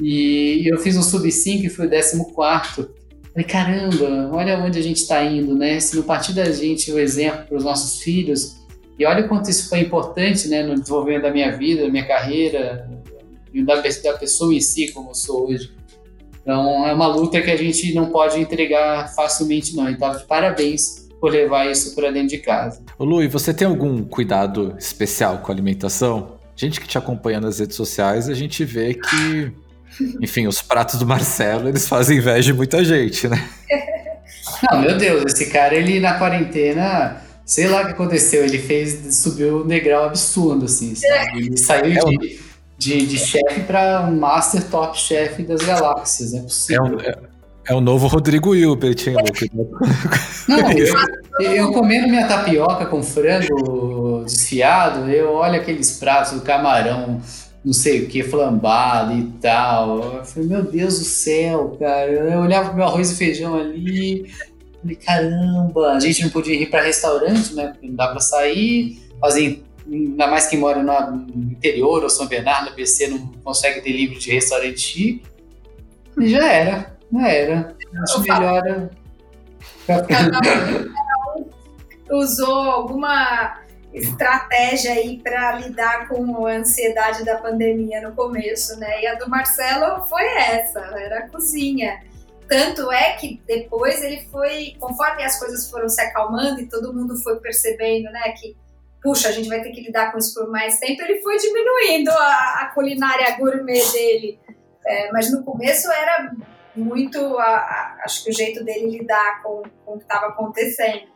E 0.00 0.68
eu 0.68 0.78
fiz 0.78 0.96
um 0.96 1.02
sub-5 1.02 1.64
e 1.64 1.68
fui 1.68 1.86
o 1.86 1.90
14. 1.90 2.88
Falei, 3.32 3.46
caramba, 3.46 4.30
olha 4.32 4.58
onde 4.58 4.78
a 4.78 4.82
gente 4.82 4.96
está 4.96 5.22
indo, 5.24 5.54
né? 5.54 5.78
Se 5.78 5.94
não 5.94 6.02
partir 6.02 6.32
da 6.32 6.50
gente 6.50 6.90
o 6.90 6.98
exemplo 6.98 7.46
para 7.46 7.56
os 7.58 7.62
nossos 7.62 8.02
filhos, 8.02 8.56
e 8.98 9.06
olha 9.06 9.24
o 9.24 9.28
quanto 9.28 9.48
isso 9.48 9.68
foi 9.68 9.80
importante, 9.80 10.48
né, 10.48 10.64
no 10.64 10.74
desenvolvimento 10.74 11.22
da 11.22 11.30
minha 11.30 11.56
vida, 11.56 11.84
da 11.84 11.88
minha 11.88 12.06
carreira, 12.06 12.90
da 14.02 14.18
pessoa 14.18 14.52
em 14.52 14.60
si, 14.60 14.90
como 14.92 15.10
eu 15.10 15.14
sou 15.14 15.48
hoje. 15.48 15.72
Então, 16.42 16.86
é 16.86 16.92
uma 16.92 17.06
luta 17.06 17.40
que 17.40 17.50
a 17.50 17.56
gente 17.56 17.94
não 17.94 18.10
pode 18.10 18.40
entregar 18.40 19.14
facilmente, 19.14 19.76
não. 19.76 19.88
Então, 19.88 20.12
parabéns 20.26 21.08
por 21.20 21.30
levar 21.30 21.70
isso 21.70 21.94
para 21.94 22.10
dentro 22.10 22.28
de 22.28 22.38
casa. 22.38 22.80
Ô 22.98 23.04
Lu, 23.04 23.22
e 23.22 23.28
você 23.28 23.52
tem 23.52 23.68
algum 23.68 24.02
cuidado 24.02 24.74
especial 24.78 25.38
com 25.38 25.52
a 25.52 25.54
alimentação? 25.54 26.38
Gente 26.56 26.80
que 26.80 26.88
te 26.88 26.96
acompanha 26.96 27.40
nas 27.40 27.58
redes 27.58 27.76
sociais, 27.76 28.28
a 28.28 28.34
gente 28.34 28.64
vê 28.64 28.94
que, 28.94 29.52
enfim, 30.20 30.46
os 30.46 30.62
pratos 30.62 30.98
do 30.98 31.06
Marcelo, 31.06 31.68
eles 31.68 31.86
fazem 31.86 32.18
inveja 32.18 32.52
de 32.52 32.54
muita 32.54 32.82
gente, 32.82 33.28
né? 33.28 33.48
Não, 34.70 34.80
meu 34.80 34.96
Deus, 34.96 35.24
esse 35.26 35.50
cara, 35.50 35.74
ele 35.74 36.00
na 36.00 36.18
quarentena, 36.18 37.22
sei 37.44 37.68
lá 37.68 37.82
o 37.82 37.86
que 37.86 37.92
aconteceu, 37.92 38.44
ele 38.44 38.58
fez, 38.58 39.14
subiu 39.16 39.62
um 39.62 39.66
degrau 39.66 40.04
absurdo, 40.04 40.64
assim, 40.64 40.94
sabe? 40.94 41.46
Ele 41.46 41.56
saiu 41.56 41.92
é 41.92 42.18
de 42.18 42.40
de, 42.80 43.06
de 43.06 43.18
chefe 43.18 43.60
para 43.66 44.08
um 44.08 44.18
Master 44.18 44.64
Top 44.70 44.98
Chef 44.98 45.42
das 45.42 45.60
galáxias, 45.60 46.32
é 46.32 46.40
possível. 46.40 46.84
É, 46.86 46.88
um, 46.88 47.00
é, 47.00 47.18
é 47.68 47.74
o 47.74 47.80
novo 47.80 48.06
Rodrigo 48.06 48.54
Hilbert, 48.54 48.96
hein, 49.06 49.16
Não, 50.48 50.72
eu, 50.72 51.52
eu 51.52 51.72
comendo 51.72 52.08
minha 52.08 52.26
tapioca 52.26 52.86
com 52.86 53.02
frango 53.02 54.24
desfiado, 54.24 55.10
eu 55.10 55.30
olho 55.32 55.56
aqueles 55.56 55.98
pratos 55.98 56.32
do 56.32 56.40
camarão, 56.40 57.20
não 57.62 57.72
sei 57.74 58.04
o 58.04 58.08
que, 58.08 58.22
flambado 58.22 59.12
e 59.12 59.24
tal. 59.42 60.16
Eu 60.16 60.24
falei, 60.24 60.48
meu 60.48 60.62
Deus 60.62 60.98
do 60.98 61.04
céu, 61.04 61.76
cara. 61.78 62.10
Eu 62.10 62.40
olhava 62.40 62.68
pro 62.68 62.78
meu 62.78 62.86
arroz 62.86 63.10
e 63.10 63.16
feijão 63.16 63.56
ali, 63.56 64.24
falei, 64.80 64.96
caramba, 64.96 65.92
a 65.92 66.00
gente 66.00 66.22
não 66.22 66.30
podia 66.30 66.54
ir 66.54 66.70
para 66.70 66.80
restaurante, 66.80 67.54
né? 67.54 67.66
Porque 67.68 67.86
não 67.88 67.94
dá 67.94 68.08
para 68.08 68.20
sair, 68.20 68.98
fazer 69.20 69.62
ainda 69.86 70.26
mais 70.26 70.46
quem 70.46 70.58
mora 70.58 70.82
no 70.82 71.52
interior 71.52 72.02
ou 72.02 72.10
São 72.10 72.26
Bernardo, 72.26 72.74
BC, 72.74 73.08
não 73.08 73.26
consegue 73.44 73.80
ter 73.80 73.92
livro 73.92 74.18
de 74.18 74.32
restaurante 74.32 74.80
chique. 74.80 75.22
E 76.18 76.28
já 76.28 76.52
era, 76.52 76.96
já 77.12 77.28
era. 77.28 77.76
Acho 78.02 78.20
melhor. 78.22 78.90
usou 82.10 82.70
alguma 82.70 83.60
estratégia 83.92 84.92
aí 84.92 85.18
para 85.18 85.58
lidar 85.58 86.08
com 86.08 86.46
a 86.46 86.52
ansiedade 86.52 87.24
da 87.24 87.38
pandemia 87.38 88.00
no 88.00 88.14
começo, 88.14 88.78
né? 88.78 89.02
E 89.02 89.06
a 89.06 89.14
do 89.14 89.28
Marcelo 89.28 90.04
foi 90.06 90.24
essa, 90.24 90.78
era 90.78 91.20
a 91.20 91.28
cozinha. 91.28 92.00
Tanto 92.48 92.90
é 92.90 93.12
que 93.12 93.40
depois 93.46 94.02
ele 94.02 94.26
foi, 94.30 94.76
conforme 94.78 95.22
as 95.22 95.38
coisas 95.38 95.70
foram 95.70 95.88
se 95.88 96.00
acalmando 96.00 96.60
e 96.60 96.66
todo 96.66 96.92
mundo 96.92 97.16
foi 97.16 97.38
percebendo, 97.38 98.10
né, 98.10 98.32
que 98.32 98.56
puxa, 99.02 99.28
a 99.28 99.32
gente 99.32 99.48
vai 99.48 99.62
ter 99.62 99.70
que 99.70 99.80
lidar 99.80 100.12
com 100.12 100.18
isso 100.18 100.34
por 100.34 100.50
mais 100.50 100.78
tempo, 100.78 101.02
ele 101.02 101.20
foi 101.20 101.36
diminuindo 101.38 102.10
a, 102.10 102.60
a 102.60 102.72
culinária 102.74 103.36
gourmet 103.36 103.84
dele. 103.92 104.38
É, 104.84 105.12
mas 105.12 105.30
no 105.30 105.42
começo 105.42 105.90
era 105.90 106.32
muito, 106.74 107.18
a, 107.38 107.44
a, 107.44 108.00
acho 108.04 108.24
que 108.24 108.30
o 108.30 108.32
jeito 108.32 108.64
dele 108.64 108.98
lidar 108.98 109.42
com, 109.42 109.62
com 109.84 109.94
o 109.94 109.98
que 109.98 110.04
estava 110.04 110.26
acontecendo. 110.26 111.08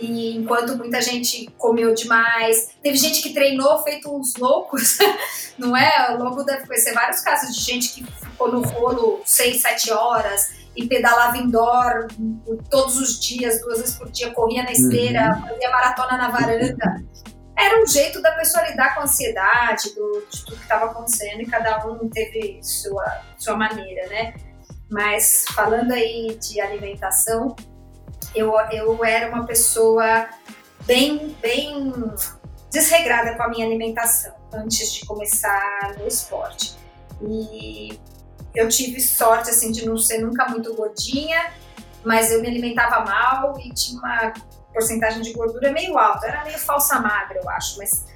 E 0.00 0.36
enquanto 0.36 0.76
muita 0.76 1.00
gente 1.00 1.46
comeu 1.56 1.94
demais, 1.94 2.70
teve 2.82 2.96
gente 2.96 3.22
que 3.22 3.32
treinou 3.32 3.82
feito 3.82 4.14
uns 4.14 4.34
loucos, 4.36 4.98
não 5.56 5.76
é? 5.76 6.14
O 6.14 6.22
Lobo 6.22 6.42
deve 6.42 6.66
conhecer 6.66 6.92
vários 6.92 7.20
casos 7.20 7.54
de 7.54 7.62
gente 7.62 7.94
que 7.94 8.04
ficou 8.04 8.50
no 8.50 8.62
rolo 8.62 9.22
6, 9.24 9.62
7 9.62 9.92
horas, 9.92 10.65
e 10.76 10.86
pedalava 10.86 11.38
indoor 11.38 12.06
todos 12.70 12.98
os 12.98 13.18
dias, 13.18 13.60
duas 13.60 13.78
vezes 13.80 13.96
por 13.96 14.10
dia, 14.10 14.30
corria 14.32 14.62
na 14.62 14.72
esteira, 14.72 15.34
uhum. 15.34 15.48
fazia 15.48 15.70
maratona 15.70 16.16
na 16.18 16.28
varanda. 16.28 17.04
Era 17.56 17.82
um 17.82 17.86
jeito 17.86 18.20
da 18.20 18.32
pessoa 18.32 18.68
lidar 18.68 18.94
com 18.94 19.00
a 19.00 19.04
ansiedade, 19.04 19.94
do, 19.94 20.26
de 20.30 20.44
tudo 20.44 20.56
que 20.56 20.62
estava 20.62 20.86
acontecendo, 20.86 21.40
e 21.40 21.46
cada 21.46 21.86
um 21.86 22.08
teve 22.10 22.60
sua, 22.62 23.22
sua 23.38 23.56
maneira, 23.56 24.06
né? 24.08 24.34
Mas 24.90 25.44
falando 25.54 25.92
aí 25.92 26.38
de 26.40 26.60
alimentação, 26.60 27.56
eu, 28.34 28.52
eu 28.70 29.02
era 29.04 29.34
uma 29.34 29.46
pessoa 29.46 30.28
bem, 30.86 31.34
bem 31.40 31.92
desregrada 32.70 33.34
com 33.36 33.42
a 33.42 33.48
minha 33.48 33.66
alimentação 33.66 34.34
antes 34.52 34.92
de 34.92 35.06
começar 35.06 35.94
no 35.98 36.06
esporte. 36.06 36.76
E 37.22 37.98
eu 38.56 38.68
tive 38.68 39.00
sorte 39.00 39.50
assim 39.50 39.70
de 39.70 39.86
não 39.86 39.98
ser 39.98 40.18
nunca 40.18 40.48
muito 40.48 40.74
gordinha, 40.74 41.52
mas 42.02 42.32
eu 42.32 42.40
me 42.40 42.48
alimentava 42.48 43.04
mal 43.04 43.54
e 43.60 43.72
tinha 43.72 43.98
uma 43.98 44.32
porcentagem 44.72 45.22
de 45.22 45.32
gordura 45.32 45.70
meio 45.72 45.96
alta. 45.98 46.26
Era 46.26 46.44
meio 46.44 46.58
falsa 46.58 46.98
magra, 46.98 47.38
eu 47.42 47.48
acho, 47.50 47.78
mas 47.78 48.06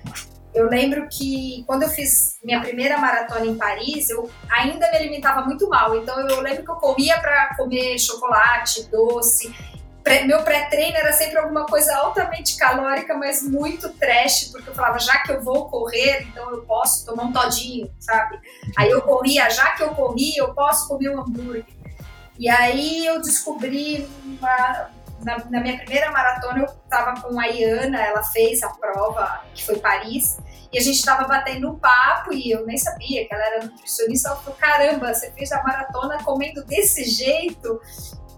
eu 0.55 0.69
lembro 0.69 1.07
que 1.09 1.63
quando 1.67 1.83
eu 1.83 1.89
fiz 1.91 2.39
minha 2.43 2.61
primeira 2.61 2.99
maratona 2.99 3.47
em 3.47 3.57
Paris, 3.57 4.09
eu 4.11 4.29
ainda 4.51 4.91
me 4.91 4.97
alimentava 4.97 5.43
muito 5.43 5.69
mal. 5.69 5.95
Então 5.97 6.19
eu 6.29 6.41
lembro 6.41 6.65
que 6.65 6.71
eu 6.71 6.77
corria 6.77 7.21
para 7.21 7.55
comer 7.57 7.99
chocolate, 7.99 8.89
doce, 8.91 9.55
pré, 10.03 10.25
meu 10.25 10.43
pré-treino 10.43 10.97
era 10.97 11.13
sempre 11.13 11.39
alguma 11.39 11.67
coisa 11.67 11.95
altamente 11.97 12.57
calórica, 12.57 13.15
mas 13.17 13.43
muito 13.43 13.89
trash, 13.91 14.47
porque 14.51 14.71
eu 14.71 14.75
falava, 14.75 14.99
já 14.99 15.19
que 15.23 15.33
eu 15.33 15.43
vou 15.43 15.69
correr, 15.69 16.23
então 16.23 16.51
eu 16.51 16.63
posso 16.63 17.05
tomar 17.07 17.25
um 17.25 17.33
todinho, 17.33 17.91
sabe? 17.99 18.39
Aí 18.77 18.91
eu 18.91 19.03
corria, 19.03 19.49
já 19.51 19.73
que 19.73 19.83
eu 19.83 19.91
corri, 19.91 20.37
eu 20.37 20.55
posso 20.55 20.89
comer 20.89 21.11
um 21.11 21.21
hambúrguer. 21.21 21.65
E 22.39 22.49
aí 22.49 23.05
eu 23.05 23.21
descobri 23.21 24.09
uma, 24.25 24.91
na, 25.23 25.39
na, 25.51 25.61
minha 25.61 25.77
primeira 25.77 26.11
maratona 26.11 26.61
eu 26.61 26.65
estava 26.65 27.21
com 27.21 27.39
a 27.39 27.47
Iana, 27.47 28.01
ela 28.01 28.23
fez 28.23 28.63
a 28.63 28.71
prova, 28.71 29.43
que 29.55 29.65
foi 29.65 29.79
Paris, 29.79 30.39
e 30.73 30.79
a 30.79 30.81
gente 30.81 30.97
estava 30.97 31.27
batendo 31.27 31.69
um 31.69 31.79
papo 31.79 32.33
e 32.33 32.51
eu 32.51 32.65
nem 32.65 32.79
sabia 32.79 33.27
que 33.27 33.35
ela 33.35 33.45
era 33.45 33.65
nutricionista. 33.65 34.29
Ela 34.29 34.39
falou: 34.39 34.57
caramba, 34.59 35.13
você 35.13 35.31
fez 35.33 35.51
a 35.53 35.63
maratona 35.63 36.23
comendo 36.23 36.65
desse 36.65 37.05
jeito? 37.05 37.81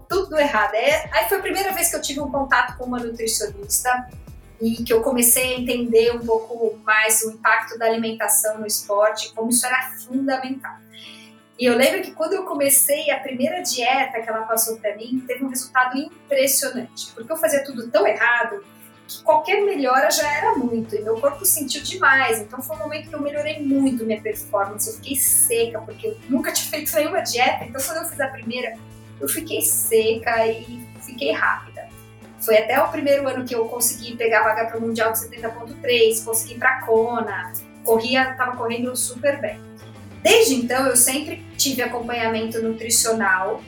Tudo 0.07 0.37
errado. 0.37 0.73
É, 0.75 1.09
aí 1.11 1.27
foi 1.27 1.37
a 1.39 1.41
primeira 1.41 1.71
vez 1.73 1.89
que 1.89 1.95
eu 1.95 2.01
tive 2.01 2.19
um 2.19 2.31
contato 2.31 2.77
com 2.77 2.85
uma 2.85 2.99
nutricionista 2.99 4.07
e 4.61 4.83
que 4.83 4.93
eu 4.93 5.01
comecei 5.01 5.55
a 5.55 5.59
entender 5.59 6.15
um 6.15 6.25
pouco 6.25 6.77
mais 6.83 7.21
o 7.23 7.31
impacto 7.31 7.77
da 7.77 7.85
alimentação 7.85 8.59
no 8.59 8.65
esporte, 8.65 9.33
como 9.33 9.49
isso 9.49 9.65
era 9.65 9.91
fundamental. 10.05 10.77
E 11.59 11.65
eu 11.65 11.75
lembro 11.75 12.01
que 12.01 12.11
quando 12.11 12.33
eu 12.33 12.45
comecei 12.45 13.11
a 13.11 13.19
primeira 13.19 13.61
dieta 13.61 14.21
que 14.21 14.29
ela 14.29 14.43
passou 14.43 14.77
para 14.77 14.95
mim, 14.95 15.23
teve 15.27 15.43
um 15.43 15.49
resultado 15.49 15.97
impressionante, 15.97 17.11
porque 17.13 17.31
eu 17.31 17.37
fazia 17.37 17.63
tudo 17.63 17.89
tão 17.89 18.07
errado 18.07 18.63
que 19.07 19.21
qualquer 19.21 19.61
melhora 19.63 20.09
já 20.09 20.31
era 20.33 20.55
muito, 20.55 20.95
e 20.95 21.01
meu 21.01 21.19
corpo 21.19 21.45
sentiu 21.45 21.83
demais. 21.83 22.39
Então 22.39 22.61
foi 22.61 22.75
um 22.75 22.79
momento 22.79 23.09
que 23.09 23.15
eu 23.15 23.21
melhorei 23.21 23.61
muito 23.61 24.05
minha 24.05 24.21
performance. 24.21 24.89
Eu 24.89 24.95
fiquei 24.95 25.15
seca, 25.15 25.81
porque 25.81 26.07
eu 26.07 26.17
nunca 26.29 26.51
tinha 26.51 26.69
feito 26.71 26.95
nenhuma 26.95 27.21
dieta, 27.21 27.65
então 27.65 27.81
quando 27.81 27.97
eu 27.97 28.05
fiz 28.05 28.19
a 28.19 28.27
primeira, 28.27 28.77
eu 29.19 29.27
fiquei 29.27 29.61
seca 29.61 30.47
e 30.47 30.85
fiquei 31.01 31.31
rápida. 31.31 31.87
Foi 32.39 32.57
até 32.57 32.81
o 32.81 32.89
primeiro 32.89 33.27
ano 33.27 33.45
que 33.45 33.55
eu 33.55 33.65
consegui 33.65 34.17
pegar 34.17 34.41
a 34.41 34.43
vaga 34.43 34.65
para 34.65 34.77
o 34.77 34.81
Mundial 34.81 35.13
de 35.13 35.19
70.3, 35.19 36.23
consegui 36.25 36.55
ir 36.55 36.59
para 36.59 36.81
Kona, 36.81 37.53
corria, 37.85 38.31
estava 38.31 38.57
correndo 38.57 38.95
super 38.95 39.39
bem. 39.39 39.59
Desde 40.21 40.55
então, 40.55 40.87
eu 40.87 40.95
sempre 40.95 41.45
tive 41.57 41.81
acompanhamento 41.81 42.61
nutricional 42.61 43.61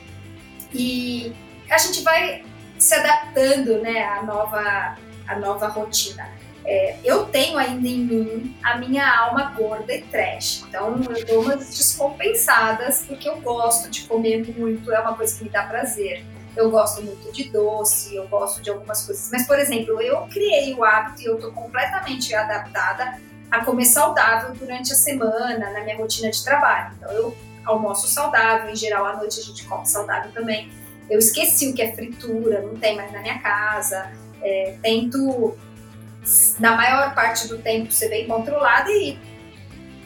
e 0.72 1.34
a 1.70 1.78
gente 1.78 2.02
vai 2.02 2.44
se 2.78 2.94
adaptando 2.94 3.78
né, 3.80 4.04
à, 4.04 4.22
nova, 4.22 4.96
à 5.26 5.38
nova 5.38 5.68
rotina. 5.68 6.28
É, 6.68 6.96
eu 7.04 7.26
tenho 7.26 7.56
ainda 7.56 7.86
em 7.86 7.98
mim 7.98 8.56
a 8.62 8.76
minha 8.76 9.08
alma 9.08 9.52
gorda 9.56 9.94
e 9.94 10.02
trash. 10.02 10.64
Então 10.68 11.00
eu 11.08 11.24
dou 11.24 11.42
umas 11.42 11.70
descompensadas 11.70 13.04
porque 13.06 13.28
eu 13.28 13.40
gosto 13.40 13.88
de 13.88 14.02
comer 14.02 14.44
muito, 14.58 14.92
é 14.92 14.98
uma 14.98 15.14
coisa 15.14 15.38
que 15.38 15.44
me 15.44 15.50
dá 15.50 15.62
prazer. 15.62 16.24
Eu 16.56 16.70
gosto 16.70 17.02
muito 17.02 17.30
de 17.32 17.50
doce, 17.50 18.16
eu 18.16 18.26
gosto 18.28 18.62
de 18.62 18.70
algumas 18.70 19.04
coisas. 19.04 19.28
Mas, 19.30 19.46
por 19.46 19.58
exemplo, 19.58 20.00
eu 20.00 20.22
criei 20.32 20.74
o 20.74 20.82
hábito 20.82 21.22
e 21.22 21.26
eu 21.26 21.34
estou 21.34 21.52
completamente 21.52 22.34
adaptada 22.34 23.20
a 23.50 23.62
comer 23.62 23.84
saudável 23.84 24.54
durante 24.54 24.90
a 24.90 24.96
semana, 24.96 25.70
na 25.70 25.84
minha 25.84 25.96
rotina 25.98 26.30
de 26.30 26.42
trabalho. 26.42 26.94
Então, 26.96 27.12
eu 27.12 27.36
almoço 27.66 28.08
saudável, 28.08 28.70
em 28.70 28.76
geral, 28.76 29.04
à 29.04 29.16
noite 29.16 29.38
a 29.38 29.42
gente 29.42 29.64
come 29.66 29.86
saudável 29.86 30.32
também. 30.32 30.70
Eu 31.10 31.18
esqueci 31.18 31.68
o 31.68 31.74
que 31.74 31.82
é 31.82 31.92
fritura, 31.92 32.62
não 32.62 32.74
tem 32.76 32.96
mais 32.96 33.12
na 33.12 33.20
minha 33.20 33.38
casa. 33.38 34.10
É, 34.42 34.76
tento, 34.82 35.56
na 36.58 36.76
maior 36.76 37.14
parte 37.14 37.48
do 37.48 37.58
tempo, 37.58 37.92
ser 37.92 38.08
bem 38.08 38.26
controlada 38.26 38.90
e 38.90 39.18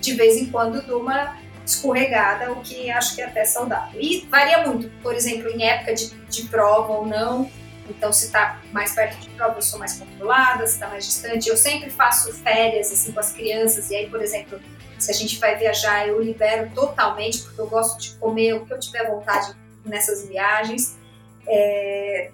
de 0.00 0.14
vez 0.14 0.36
em 0.36 0.46
quando 0.46 0.80
dou 0.86 1.00
uma 1.00 1.36
escorregada, 1.64 2.52
o 2.52 2.60
que 2.62 2.90
acho 2.90 3.14
que 3.14 3.22
é 3.22 3.26
até 3.26 3.44
saudável. 3.44 4.00
E 4.00 4.26
varia 4.30 4.66
muito, 4.66 4.88
por 5.02 5.14
exemplo, 5.14 5.48
em 5.50 5.62
época 5.64 5.94
de, 5.94 6.08
de 6.08 6.42
prova 6.44 6.92
ou 6.92 7.06
não, 7.06 7.50
então, 7.90 8.12
se 8.12 8.26
está 8.26 8.60
mais 8.72 8.94
perto 8.94 9.18
de 9.18 9.28
prova, 9.30 9.58
eu 9.58 9.62
sou 9.62 9.78
mais 9.78 9.98
controlada, 9.98 10.66
se 10.66 10.74
está 10.74 10.88
mais 10.88 11.04
distante. 11.04 11.48
Eu 11.48 11.56
sempre 11.56 11.90
faço 11.90 12.32
férias 12.32 12.90
assim, 12.92 13.12
com 13.12 13.20
as 13.20 13.32
crianças, 13.32 13.90
e 13.90 13.96
aí, 13.96 14.08
por 14.08 14.22
exemplo, 14.22 14.60
se 14.98 15.10
a 15.10 15.14
gente 15.14 15.38
vai 15.38 15.56
viajar, 15.56 16.06
eu 16.06 16.22
libero 16.22 16.70
totalmente, 16.74 17.40
porque 17.42 17.60
eu 17.60 17.66
gosto 17.66 18.00
de 18.00 18.12
comer 18.12 18.54
o 18.54 18.64
que 18.64 18.72
eu 18.72 18.78
tiver 18.78 19.10
vontade 19.10 19.54
nessas 19.84 20.26
viagens. 20.28 20.96
É... 21.48 22.30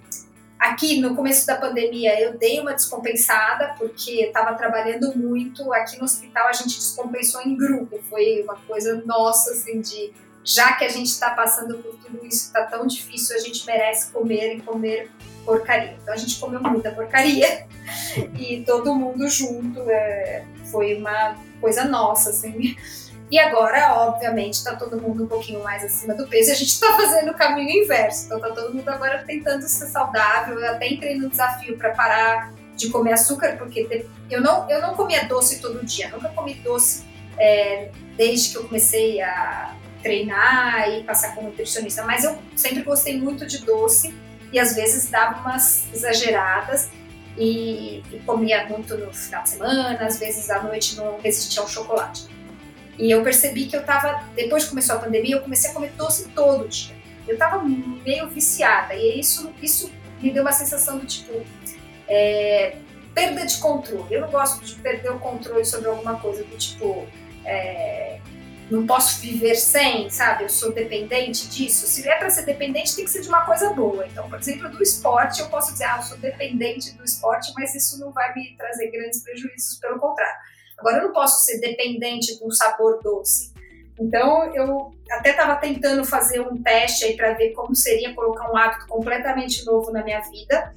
Aqui, 0.59 1.00
no 1.00 1.14
começo 1.14 1.46
da 1.46 1.57
pandemia, 1.57 2.18
eu 2.20 2.38
dei 2.38 2.61
uma 2.61 2.72
descompensada, 2.72 3.74
porque 3.78 4.24
estava 4.24 4.54
trabalhando 4.54 5.16
muito. 5.16 5.72
Aqui 5.72 5.98
no 5.98 6.04
hospital, 6.04 6.48
a 6.48 6.52
gente 6.52 6.76
descompensou 6.76 7.42
em 7.42 7.57
grupo. 7.57 8.00
Foi 8.09 8.42
uma 8.42 8.57
coisa 8.57 9.02
nossa, 9.04 9.52
assim, 9.52 9.80
de 9.80 10.12
já 10.42 10.74
que 10.74 10.84
a 10.84 10.88
gente 10.88 11.09
está 11.09 11.30
passando 11.30 11.76
por 11.78 11.96
tudo 11.96 12.24
isso, 12.24 12.46
está 12.46 12.62
tão 12.64 12.86
difícil, 12.86 13.34
a 13.36 13.40
gente 13.40 13.66
merece 13.66 14.12
comer 14.12 14.57
e 14.57 14.61
comer 14.62 15.11
porcaria. 15.44 15.96
Então 16.00 16.14
a 16.14 16.16
gente 16.16 16.38
comeu 16.38 16.61
muita 16.61 16.92
porcaria 16.92 17.66
e 18.38 18.62
todo 18.64 18.94
mundo 18.94 19.28
junto 19.28 19.80
é, 19.90 20.44
foi 20.70 20.94
uma 20.94 21.36
coisa 21.61 21.84
nossa, 21.84 22.30
assim. 22.30 22.76
E 23.30 23.38
agora, 23.38 23.94
obviamente, 23.94 24.54
está 24.54 24.76
todo 24.76 25.00
mundo 25.00 25.24
um 25.24 25.26
pouquinho 25.26 25.62
mais 25.62 25.84
acima 25.84 26.14
do 26.14 26.28
peso 26.28 26.52
a 26.52 26.54
gente 26.54 26.68
está 26.68 26.92
fazendo 26.94 27.32
o 27.32 27.34
caminho 27.34 27.84
inverso. 27.84 28.26
Então 28.26 28.38
está 28.38 28.50
todo 28.50 28.72
mundo 28.72 28.88
agora 28.88 29.24
tentando 29.26 29.62
ser 29.62 29.86
saudável. 29.86 30.58
Eu 30.60 30.70
até 30.72 30.88
entrei 30.88 31.16
no 31.16 31.28
desafio 31.28 31.76
para 31.76 31.90
parar 31.90 32.52
de 32.76 32.90
comer 32.90 33.14
açúcar, 33.14 33.56
porque 33.56 34.06
eu 34.30 34.40
não, 34.40 34.68
eu 34.70 34.80
não 34.80 34.94
comia 34.94 35.24
doce 35.24 35.60
todo 35.60 35.84
dia, 35.84 36.08
nunca 36.10 36.28
comi 36.28 36.54
doce 36.54 37.04
é, 37.38 37.90
desde 38.16 38.50
que 38.50 38.56
eu 38.58 38.64
comecei 38.64 39.20
a 39.22 39.74
treinar 40.02 40.88
e 40.90 41.02
passar 41.02 41.34
como 41.34 41.48
nutricionista, 41.48 42.04
mas 42.04 42.22
eu 42.22 42.38
sempre 42.54 42.82
gostei 42.82 43.18
muito 43.18 43.46
de 43.46 43.64
doce 43.64 44.14
e 44.52 44.58
às 44.58 44.76
vezes 44.76 45.10
dava 45.10 45.40
umas 45.40 45.92
exageradas 45.92 46.90
e, 47.36 48.02
e 48.12 48.20
comia 48.24 48.66
muito 48.68 48.96
no 48.96 49.12
final 49.12 49.42
de 49.42 49.50
semana, 49.50 49.98
às 50.00 50.18
vezes 50.18 50.48
à 50.50 50.62
noite 50.62 50.96
não 50.96 51.18
resistia 51.18 51.62
ao 51.62 51.68
chocolate. 51.68 52.28
E 52.99 53.11
eu 53.11 53.22
percebi 53.22 53.66
que 53.66 53.76
eu 53.76 53.84
tava, 53.84 54.24
depois 54.34 54.64
que 54.64 54.70
começou 54.70 54.97
a 54.97 54.99
pandemia, 54.99 55.36
eu 55.36 55.40
comecei 55.40 55.70
a 55.70 55.74
comer 55.74 55.92
doce 55.92 56.28
todo 56.30 56.68
dia. 56.68 56.94
Eu 57.28 57.36
tava 57.36 57.62
meio 57.62 58.28
viciada 58.28 58.94
e 58.94 59.20
isso, 59.20 59.53
isso 59.61 59.90
me 60.20 60.30
deu 60.30 60.42
uma 60.42 60.53
sensação 60.53 60.99
do 60.99 61.07
tipo, 61.07 61.44
é, 62.09 62.76
perda 63.14 63.44
de 63.44 63.59
controle. 63.59 64.14
Eu 64.14 64.22
não 64.22 64.30
gosto 64.30 64.64
de 64.64 64.74
perder 64.76 65.11
o 65.11 65.18
controle 65.18 65.64
sobre 65.64 65.88
alguma 65.88 66.18
coisa 66.18 66.44
do 66.44 66.57
tipo, 66.57 67.07
é, 67.44 68.18
não 68.70 68.86
posso 68.86 69.20
viver 69.20 69.55
sem, 69.55 70.11
sabe? 70.11 70.44
Eu 70.44 70.49
sou 70.49 70.72
dependente 70.72 71.49
disso. 71.49 71.86
Se 71.86 72.09
é 72.09 72.16
para 72.16 72.30
ser 72.30 72.44
dependente, 72.44 72.97
tem 72.97 73.05
que 73.05 73.11
ser 73.11 73.20
de 73.20 73.28
uma 73.28 73.44
coisa 73.44 73.72
boa. 73.72 74.07
Então, 74.07 74.28
por 74.28 74.38
exemplo, 74.38 74.68
do 74.70 74.82
esporte, 74.82 75.40
eu 75.40 75.49
posso 75.49 75.72
dizer, 75.72 75.84
ah, 75.84 75.97
eu 75.99 76.03
sou 76.03 76.18
dependente 76.18 76.92
do 76.92 77.05
esporte, 77.05 77.53
mas 77.57 77.74
isso 77.74 78.01
não 78.01 78.11
vai 78.11 78.34
me 78.34 78.57
trazer 78.57 78.90
grandes 78.90 79.22
prejuízos, 79.22 79.78
pelo 79.78 79.99
contrário. 79.99 80.36
Agora, 80.78 80.98
eu 80.98 81.04
não 81.04 81.12
posso 81.12 81.44
ser 81.44 81.58
dependente 81.58 82.38
de 82.38 82.44
um 82.44 82.50
sabor 82.50 83.00
doce. 83.02 83.52
Então, 83.98 84.54
eu 84.54 84.94
até 85.10 85.30
estava 85.30 85.56
tentando 85.56 86.04
fazer 86.04 86.40
um 86.40 86.62
teste 86.62 87.04
aí 87.04 87.16
para 87.16 87.32
ver 87.32 87.52
como 87.52 87.74
seria 87.74 88.14
colocar 88.14 88.50
um 88.50 88.56
hábito 88.56 88.86
completamente 88.86 89.64
novo 89.64 89.90
na 89.90 90.04
minha 90.04 90.20
vida. 90.20 90.74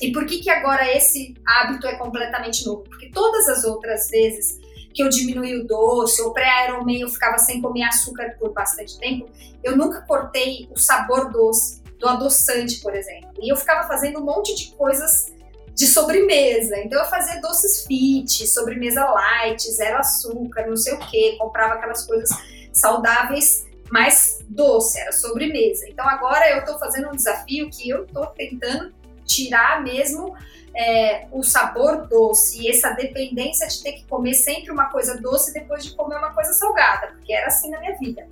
E 0.00 0.12
por 0.12 0.26
que 0.26 0.38
que 0.38 0.50
agora 0.50 0.90
esse 0.96 1.34
hábito 1.46 1.86
é 1.86 1.96
completamente 1.96 2.64
novo? 2.64 2.82
Porque 2.84 3.10
todas 3.10 3.48
as 3.48 3.64
outras 3.64 4.08
vezes 4.08 4.58
que 4.94 5.02
eu 5.02 5.08
diminuí 5.08 5.60
o 5.60 5.66
doce, 5.66 6.20
ou 6.22 6.32
pré-Ironman 6.32 7.00
eu 7.00 7.08
ficava 7.08 7.38
sem 7.38 7.60
comer 7.60 7.84
açúcar 7.84 8.36
por 8.38 8.52
bastante 8.52 8.98
tempo, 8.98 9.28
eu 9.64 9.76
nunca 9.76 10.02
cortei 10.02 10.68
o 10.70 10.78
sabor 10.78 11.32
doce 11.32 11.82
do 11.98 12.08
adoçante, 12.08 12.80
por 12.80 12.94
exemplo. 12.94 13.30
E 13.40 13.50
eu 13.50 13.56
ficava 13.56 13.88
fazendo 13.88 14.20
um 14.20 14.24
monte 14.24 14.54
de 14.54 14.72
coisas 14.76 15.32
de 15.74 15.86
sobremesa. 15.86 16.78
Então 16.78 17.00
eu 17.00 17.08
fazia 17.08 17.40
doces 17.40 17.86
fit, 17.86 18.46
sobremesa 18.46 19.04
light, 19.04 19.62
zero 19.70 19.98
açúcar, 19.98 20.66
não 20.66 20.76
sei 20.76 20.94
o 20.94 20.98
que, 20.98 21.36
comprava 21.36 21.74
aquelas 21.74 22.06
coisas 22.06 22.30
saudáveis 22.72 23.66
mais 23.90 24.38
doce, 24.48 24.98
era 24.98 25.12
sobremesa. 25.12 25.86
Então 25.88 26.08
agora 26.08 26.50
eu 26.50 26.64
tô 26.64 26.78
fazendo 26.78 27.08
um 27.08 27.12
desafio 27.12 27.68
que 27.70 27.88
eu 27.90 28.06
tô 28.06 28.26
tentando 28.26 28.92
tirar 29.24 29.82
mesmo 29.82 30.34
é, 30.74 31.26
o 31.30 31.42
sabor 31.42 32.06
doce 32.08 32.62
e 32.62 32.70
essa 32.70 32.90
dependência 32.90 33.66
de 33.68 33.82
ter 33.82 33.92
que 33.92 34.04
comer 34.06 34.34
sempre 34.34 34.70
uma 34.70 34.86
coisa 34.86 35.20
doce 35.20 35.52
depois 35.52 35.84
de 35.84 35.94
comer 35.94 36.16
uma 36.16 36.32
coisa 36.32 36.52
salgada, 36.54 37.08
porque 37.08 37.32
era 37.32 37.46
assim 37.46 37.70
na 37.70 37.80
minha 37.80 37.96
vida. 37.98 38.26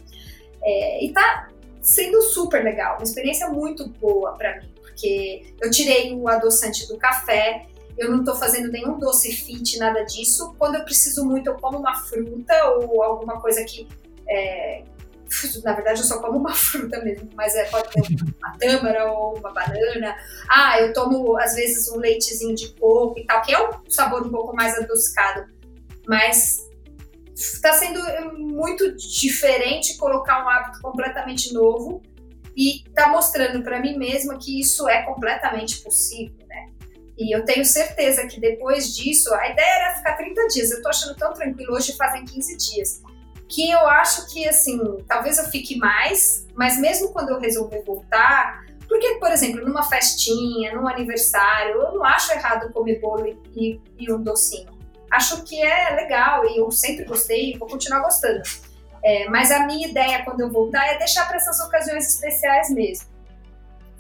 É, 0.62 1.04
e 1.04 1.12
tá 1.12 1.48
sendo 1.82 2.20
super 2.22 2.62
legal, 2.62 2.96
uma 2.96 3.04
experiência 3.04 3.48
muito 3.48 3.88
boa 3.88 4.32
para 4.32 4.60
mim, 4.60 4.70
porque 5.00 5.54
eu 5.62 5.70
tirei 5.70 6.14
o 6.14 6.28
adoçante 6.28 6.86
do 6.86 6.98
café, 6.98 7.66
eu 7.96 8.10
não 8.10 8.22
tô 8.22 8.34
fazendo 8.36 8.70
nenhum 8.70 8.98
doce 8.98 9.32
fit, 9.32 9.78
nada 9.78 10.02
disso. 10.04 10.54
Quando 10.58 10.76
eu 10.76 10.84
preciso 10.84 11.24
muito, 11.24 11.48
eu 11.48 11.54
como 11.54 11.78
uma 11.78 11.94
fruta 11.94 12.54
ou 12.68 13.02
alguma 13.02 13.40
coisa 13.40 13.64
que, 13.64 13.88
é, 14.28 14.84
na 15.64 15.72
verdade 15.72 16.00
eu 16.00 16.06
só 16.06 16.20
como 16.20 16.38
uma 16.38 16.52
fruta 16.54 17.02
mesmo, 17.02 17.30
mas 17.34 17.54
é, 17.54 17.64
pode 17.64 17.88
ter 17.88 18.02
uma 18.38 18.58
tâmara 18.58 19.10
ou 19.10 19.38
uma 19.38 19.52
banana. 19.52 20.14
Ah, 20.50 20.78
eu 20.80 20.92
tomo 20.92 21.38
às 21.38 21.54
vezes 21.54 21.90
um 21.90 21.96
leitezinho 21.96 22.54
de 22.54 22.74
coco 22.74 23.18
e 23.18 23.24
tal, 23.24 23.40
que 23.40 23.54
é 23.54 23.68
um 23.68 23.70
sabor 23.88 24.26
um 24.26 24.30
pouco 24.30 24.54
mais 24.54 24.78
adocicado, 24.78 25.46
mas 26.06 26.68
está 27.34 27.72
sendo 27.72 28.00
muito 28.38 28.94
diferente 28.96 29.96
colocar 29.96 30.44
um 30.44 30.48
hábito 30.48 30.80
completamente 30.82 31.54
novo 31.54 32.02
e 32.56 32.82
está 32.86 33.08
mostrando 33.08 33.62
para 33.62 33.80
mim 33.80 33.96
mesma 33.96 34.38
que 34.38 34.60
isso 34.60 34.88
é 34.88 35.02
completamente 35.02 35.80
possível, 35.80 36.46
né? 36.46 36.70
E 37.18 37.34
eu 37.34 37.44
tenho 37.44 37.64
certeza 37.64 38.26
que 38.26 38.40
depois 38.40 38.96
disso, 38.96 39.32
a 39.34 39.50
ideia 39.50 39.74
era 39.76 39.94
ficar 39.96 40.16
30 40.16 40.46
dias. 40.48 40.70
Eu 40.70 40.80
tô 40.80 40.88
achando 40.88 41.14
tão 41.16 41.34
tranquilo, 41.34 41.74
hoje 41.74 41.94
fazem 41.94 42.24
15 42.24 42.56
dias. 42.56 43.02
Que 43.46 43.70
eu 43.70 43.86
acho 43.86 44.32
que, 44.32 44.48
assim, 44.48 44.78
talvez 45.06 45.36
eu 45.36 45.44
fique 45.44 45.76
mais, 45.76 46.46
mas 46.54 46.78
mesmo 46.78 47.12
quando 47.12 47.30
eu 47.30 47.38
resolver 47.38 47.82
voltar, 47.82 48.64
porque, 48.88 49.16
por 49.16 49.30
exemplo, 49.30 49.64
numa 49.66 49.82
festinha, 49.82 50.74
num 50.74 50.88
aniversário, 50.88 51.74
eu 51.74 51.92
não 51.92 52.04
acho 52.04 52.32
errado 52.32 52.72
comer 52.72 53.00
bolo 53.00 53.26
e, 53.54 53.80
e 53.98 54.12
um 54.12 54.22
docinho. 54.22 54.68
Acho 55.10 55.44
que 55.44 55.60
é 55.60 55.90
legal 55.94 56.44
e 56.46 56.58
eu 56.58 56.70
sempre 56.70 57.04
gostei 57.04 57.52
e 57.52 57.58
vou 57.58 57.68
continuar 57.68 58.00
gostando. 58.00 58.42
É, 59.02 59.28
mas 59.28 59.50
a 59.50 59.66
minha 59.66 59.88
ideia 59.88 60.24
quando 60.24 60.40
eu 60.40 60.50
voltar 60.50 60.86
é 60.86 60.98
deixar 60.98 61.26
para 61.26 61.36
essas 61.36 61.60
ocasiões 61.60 62.06
especiais 62.06 62.70
mesmo. 62.70 63.08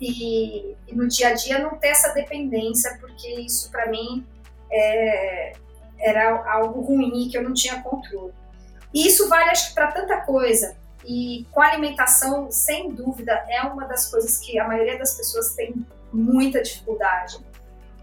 E, 0.00 0.74
e, 0.88 0.94
no 0.94 1.06
dia 1.06 1.28
a 1.28 1.34
dia 1.34 1.58
não 1.58 1.76
ter 1.76 1.88
essa 1.88 2.12
dependência, 2.14 2.96
porque 3.00 3.28
isso 3.40 3.70
para 3.70 3.90
mim 3.90 4.26
é, 4.72 5.52
era 5.98 6.52
algo 6.52 6.80
ruim 6.80 7.28
que 7.28 7.36
eu 7.36 7.42
não 7.42 7.52
tinha 7.52 7.82
controle. 7.82 8.32
E 8.92 9.06
isso 9.06 9.28
vale, 9.28 9.50
acho 9.50 9.68
que, 9.68 9.74
para 9.74 9.92
tanta 9.92 10.20
coisa. 10.22 10.76
E 11.04 11.46
com 11.52 11.60
alimentação, 11.60 12.50
sem 12.50 12.90
dúvida, 12.90 13.32
é 13.48 13.62
uma 13.62 13.86
das 13.86 14.10
coisas 14.10 14.38
que 14.38 14.58
a 14.58 14.66
maioria 14.66 14.98
das 14.98 15.16
pessoas 15.16 15.54
tem 15.54 15.86
muita 16.12 16.62
dificuldade. 16.62 17.38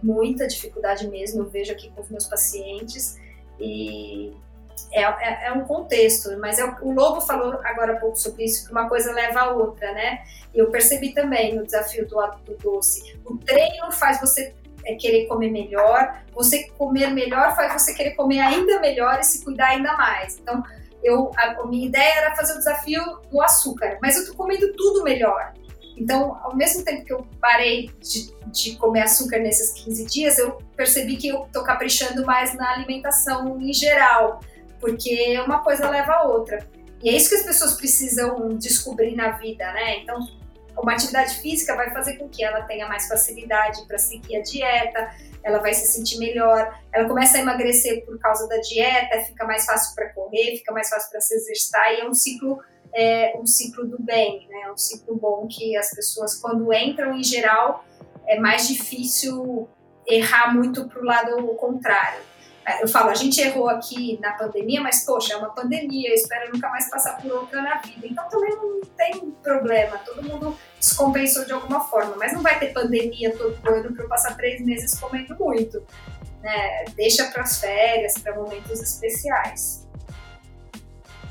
Muita 0.01 0.47
dificuldade 0.47 1.07
mesmo, 1.07 1.41
eu 1.41 1.49
vejo 1.49 1.71
aqui 1.71 1.91
com 1.91 2.01
os 2.01 2.09
meus 2.09 2.25
pacientes. 2.25 3.19
E 3.59 4.33
é, 4.91 5.01
é, 5.01 5.47
é, 5.47 5.51
um 5.51 5.63
contexto, 5.65 6.38
mas 6.39 6.59
é, 6.59 6.65
o 6.82 6.91
Lobo 6.91 7.21
falou 7.21 7.59
agora 7.63 7.93
há 7.93 7.99
pouco 7.99 8.17
sobre 8.17 8.45
isso, 8.45 8.65
que 8.65 8.71
uma 8.71 8.88
coisa 8.88 9.11
leva 9.11 9.39
a 9.41 9.53
outra, 9.53 9.91
né? 9.93 10.23
E 10.53 10.59
eu 10.59 10.69
percebi 10.69 11.13
também 11.13 11.55
no 11.55 11.65
desafio 11.65 12.07
do, 12.07 12.17
do 12.45 12.57
doce. 12.57 13.17
O 13.25 13.38
treino 13.38 13.91
faz 13.91 14.19
você 14.19 14.53
é, 14.86 14.95
querer 14.95 15.28
comer 15.28 15.51
melhor, 15.51 16.21
você 16.34 16.69
comer 16.78 17.11
melhor 17.11 17.55
faz 17.55 17.82
você 17.82 17.93
querer 17.93 18.11
comer 18.11 18.39
ainda 18.39 18.80
melhor 18.80 19.19
e 19.19 19.23
se 19.23 19.43
cuidar 19.43 19.69
ainda 19.69 19.93
mais. 19.97 20.38
Então, 20.39 20.63
eu, 21.03 21.32
a, 21.38 21.61
a 21.61 21.67
minha 21.67 21.88
ideia 21.88 22.13
era 22.15 22.36
fazer 22.36 22.53
o 22.53 22.57
desafio 22.57 23.01
do 23.30 23.41
açúcar, 23.41 23.97
mas 24.01 24.15
eu 24.15 24.25
tô 24.25 24.36
comendo 24.36 24.71
tudo 24.73 25.03
melhor. 25.03 25.53
Então, 25.97 26.38
ao 26.43 26.55
mesmo 26.55 26.84
tempo 26.86 27.03
que 27.03 27.11
eu 27.11 27.25
parei 27.41 27.89
de, 27.99 28.32
de, 28.51 28.75
comer 28.78 29.01
açúcar 29.01 29.39
nesses 29.39 29.84
15 29.84 30.05
dias, 30.05 30.38
eu 30.38 30.59
percebi 30.75 31.17
que 31.17 31.28
eu 31.28 31.47
tô 31.51 31.63
caprichando 31.63 32.23
mais 32.23 32.53
na 32.53 32.71
alimentação 32.71 33.59
em 33.59 33.73
geral 33.73 34.39
porque 34.80 35.39
uma 35.39 35.63
coisa 35.63 35.89
leva 35.89 36.13
a 36.13 36.23
outra. 36.23 36.65
E 37.03 37.09
é 37.09 37.13
isso 37.13 37.30
que 37.30 37.36
as 37.36 37.43
pessoas 37.43 37.73
precisam 37.75 38.49
descobrir 38.57 39.15
na 39.15 39.32
vida, 39.32 39.71
né? 39.73 39.99
Então, 39.99 40.19
uma 40.78 40.93
atividade 40.93 41.36
física 41.41 41.75
vai 41.75 41.91
fazer 41.91 42.17
com 42.17 42.30
que 42.30 42.43
ela 42.43 42.61
tenha 42.63 42.88
mais 42.88 43.07
facilidade 43.07 43.86
para 43.88 43.97
seguir 43.97 44.38
a 44.38 44.41
dieta, 44.41 45.11
ela 45.43 45.59
vai 45.59 45.73
se 45.73 45.88
sentir 45.88 46.19
melhor, 46.19 46.80
ela 46.93 47.07
começa 47.07 47.38
a 47.38 47.41
emagrecer 47.41 48.05
por 48.05 48.19
causa 48.19 48.47
da 48.47 48.57
dieta, 48.57 49.21
fica 49.25 49.45
mais 49.45 49.65
fácil 49.65 49.95
para 49.95 50.09
correr, 50.13 50.57
fica 50.57 50.71
mais 50.71 50.89
fácil 50.89 51.09
para 51.09 51.21
se 51.21 51.36
exercitar 51.36 51.93
e 51.93 52.01
é 52.01 52.07
um 52.07 52.13
ciclo 52.13 52.59
é 52.93 53.38
um 53.38 53.45
ciclo 53.45 53.86
do 53.86 54.01
bem, 54.01 54.47
né? 54.49 54.61
É 54.65 54.71
um 54.71 54.78
ciclo 54.78 55.15
bom 55.15 55.47
que 55.47 55.75
as 55.75 55.89
pessoas 55.93 56.36
quando 56.36 56.73
entram 56.73 57.13
em 57.13 57.23
geral 57.23 57.86
é 58.25 58.39
mais 58.39 58.67
difícil 58.67 59.67
errar 60.07 60.53
muito 60.53 60.88
para 60.88 60.99
o 60.99 61.03
lado 61.03 61.47
contrário. 61.55 62.21
É, 62.68 62.84
eu 62.84 62.88
falo, 62.89 63.09
a 63.09 63.15
gente 63.15 63.39
errou 63.39 63.70
aqui 63.70 64.20
na 64.22 64.34
pandemia, 64.34 64.82
mas 64.82 65.05
poxa, 65.05 65.34
é 65.34 65.38
uma 65.38 65.51
pandemia, 65.51 66.09
eu 66.09 66.13
espero 66.13 66.51
nunca 66.51 66.68
mais 66.70 66.89
passar 66.89 67.18
por 67.18 67.32
outra 67.32 67.61
na 67.61 67.78
vida. 67.78 68.05
Então 68.05 68.28
também 68.28 68.53
não 68.57 68.82
tem 68.97 69.32
problema, 69.41 69.97
todo 69.99 70.22
mundo 70.22 70.57
descompensou 70.78 71.45
de 71.45 71.53
alguma 71.53 71.80
forma, 71.86 72.18
mas 72.18 72.34
não 72.34 72.41
vai 72.41 72.59
ter 72.59 72.74
pandemia 72.74 73.34
todo 73.38 73.57
ano 73.65 73.93
para 73.93 74.03
eu 74.03 74.09
passar 74.09 74.36
três 74.36 74.61
meses 74.65 74.99
comendo 74.99 75.34
muito. 75.39 75.82
Né? 76.43 76.86
Deixa 76.97 77.24
para 77.28 77.43
as 77.43 77.57
férias, 77.61 78.15
para 78.18 78.36
momentos 78.36 78.82
especiais. 78.82 79.88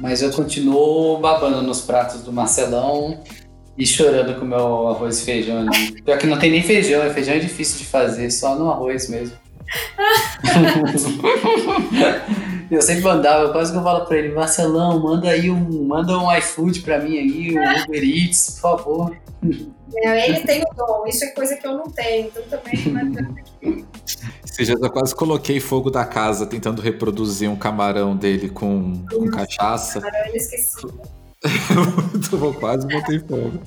Mas 0.00 0.22
eu 0.22 0.32
continuo 0.32 1.18
babando 1.18 1.60
nos 1.60 1.82
pratos 1.82 2.22
do 2.22 2.32
Marcelão 2.32 3.22
e 3.76 3.86
chorando 3.86 4.38
com 4.38 4.44
o 4.46 4.48
meu 4.48 4.88
arroz 4.88 5.20
e 5.20 5.24
feijão. 5.26 5.66
Pior 6.02 6.16
que 6.16 6.26
não 6.26 6.38
tem 6.38 6.50
nem 6.50 6.62
feijão, 6.62 7.02
é 7.02 7.12
feijão 7.12 7.34
é 7.34 7.38
difícil 7.38 7.76
de 7.76 7.84
fazer, 7.84 8.30
só 8.30 8.54
no 8.54 8.70
arroz 8.70 9.08
mesmo. 9.10 9.36
Eu 12.70 12.82
sempre 12.82 13.02
mandava, 13.02 13.52
quase 13.52 13.72
que 13.72 13.78
eu 13.78 13.82
falo 13.82 14.04
pra 14.06 14.16
ele, 14.16 14.34
Marcelão, 14.34 15.00
manda 15.00 15.28
aí 15.28 15.50
um, 15.50 15.84
manda 15.84 16.18
um 16.18 16.34
iFood 16.36 16.80
pra 16.82 16.98
mim 16.98 17.16
aí, 17.16 17.56
um 17.56 17.82
Uber 17.84 18.02
Eats, 18.02 18.58
por 18.60 18.78
favor. 18.78 19.16
É, 20.04 20.28
ele 20.28 20.40
tem 20.40 20.62
o 20.62 20.74
dom, 20.74 21.06
isso 21.06 21.24
é 21.24 21.28
coisa 21.28 21.56
que 21.56 21.66
eu 21.66 21.76
não 21.76 21.90
tenho, 21.90 22.26
então 22.28 22.42
também 22.44 22.86
não 22.86 23.34
Seja, 24.44 24.72
eu 24.72 24.90
quase 24.90 25.14
coloquei 25.14 25.60
fogo 25.60 25.90
da 25.90 26.04
casa 26.04 26.46
tentando 26.46 26.80
reproduzir 26.80 27.50
um 27.50 27.56
camarão 27.56 28.16
dele 28.16 28.48
com, 28.48 29.04
com 29.06 29.30
cachaça. 29.30 30.00
Camarão, 30.00 30.26
eu 30.28 30.36
esqueci. 30.36 30.86
Bom, 32.32 32.52
quase 32.54 32.86
botei 32.86 33.18
fogo. 33.20 33.60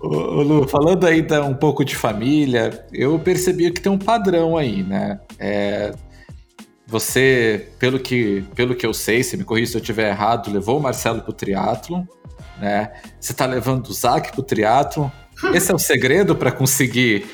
Ô, 0.00 0.42
Lu, 0.42 0.68
falando 0.68 1.06
ainda 1.06 1.42
um 1.44 1.54
pouco 1.54 1.84
de 1.84 1.96
família, 1.96 2.86
eu 2.92 3.18
percebi 3.18 3.70
que 3.70 3.80
tem 3.80 3.90
um 3.90 3.98
padrão 3.98 4.56
aí, 4.56 4.82
né? 4.82 5.20
É, 5.38 5.92
você, 6.86 7.70
pelo 7.78 7.98
que, 7.98 8.44
pelo 8.54 8.74
que 8.74 8.86
eu 8.86 8.92
sei, 8.92 9.22
se 9.22 9.36
me 9.36 9.44
corrija 9.44 9.72
se 9.72 9.76
eu 9.78 9.80
estiver 9.80 10.10
errado, 10.10 10.52
levou 10.52 10.78
o 10.78 10.82
Marcelo 10.82 11.22
pro 11.22 11.32
triatlo, 11.32 12.06
né? 12.58 12.92
Você 13.18 13.32
tá 13.32 13.46
levando 13.46 13.88
o 13.88 13.92
Zac 13.92 14.32
pro 14.32 14.42
triatlo. 14.42 15.10
Esse 15.52 15.72
é 15.72 15.74
o 15.74 15.78
segredo 15.78 16.36
para 16.36 16.52
conseguir 16.52 17.26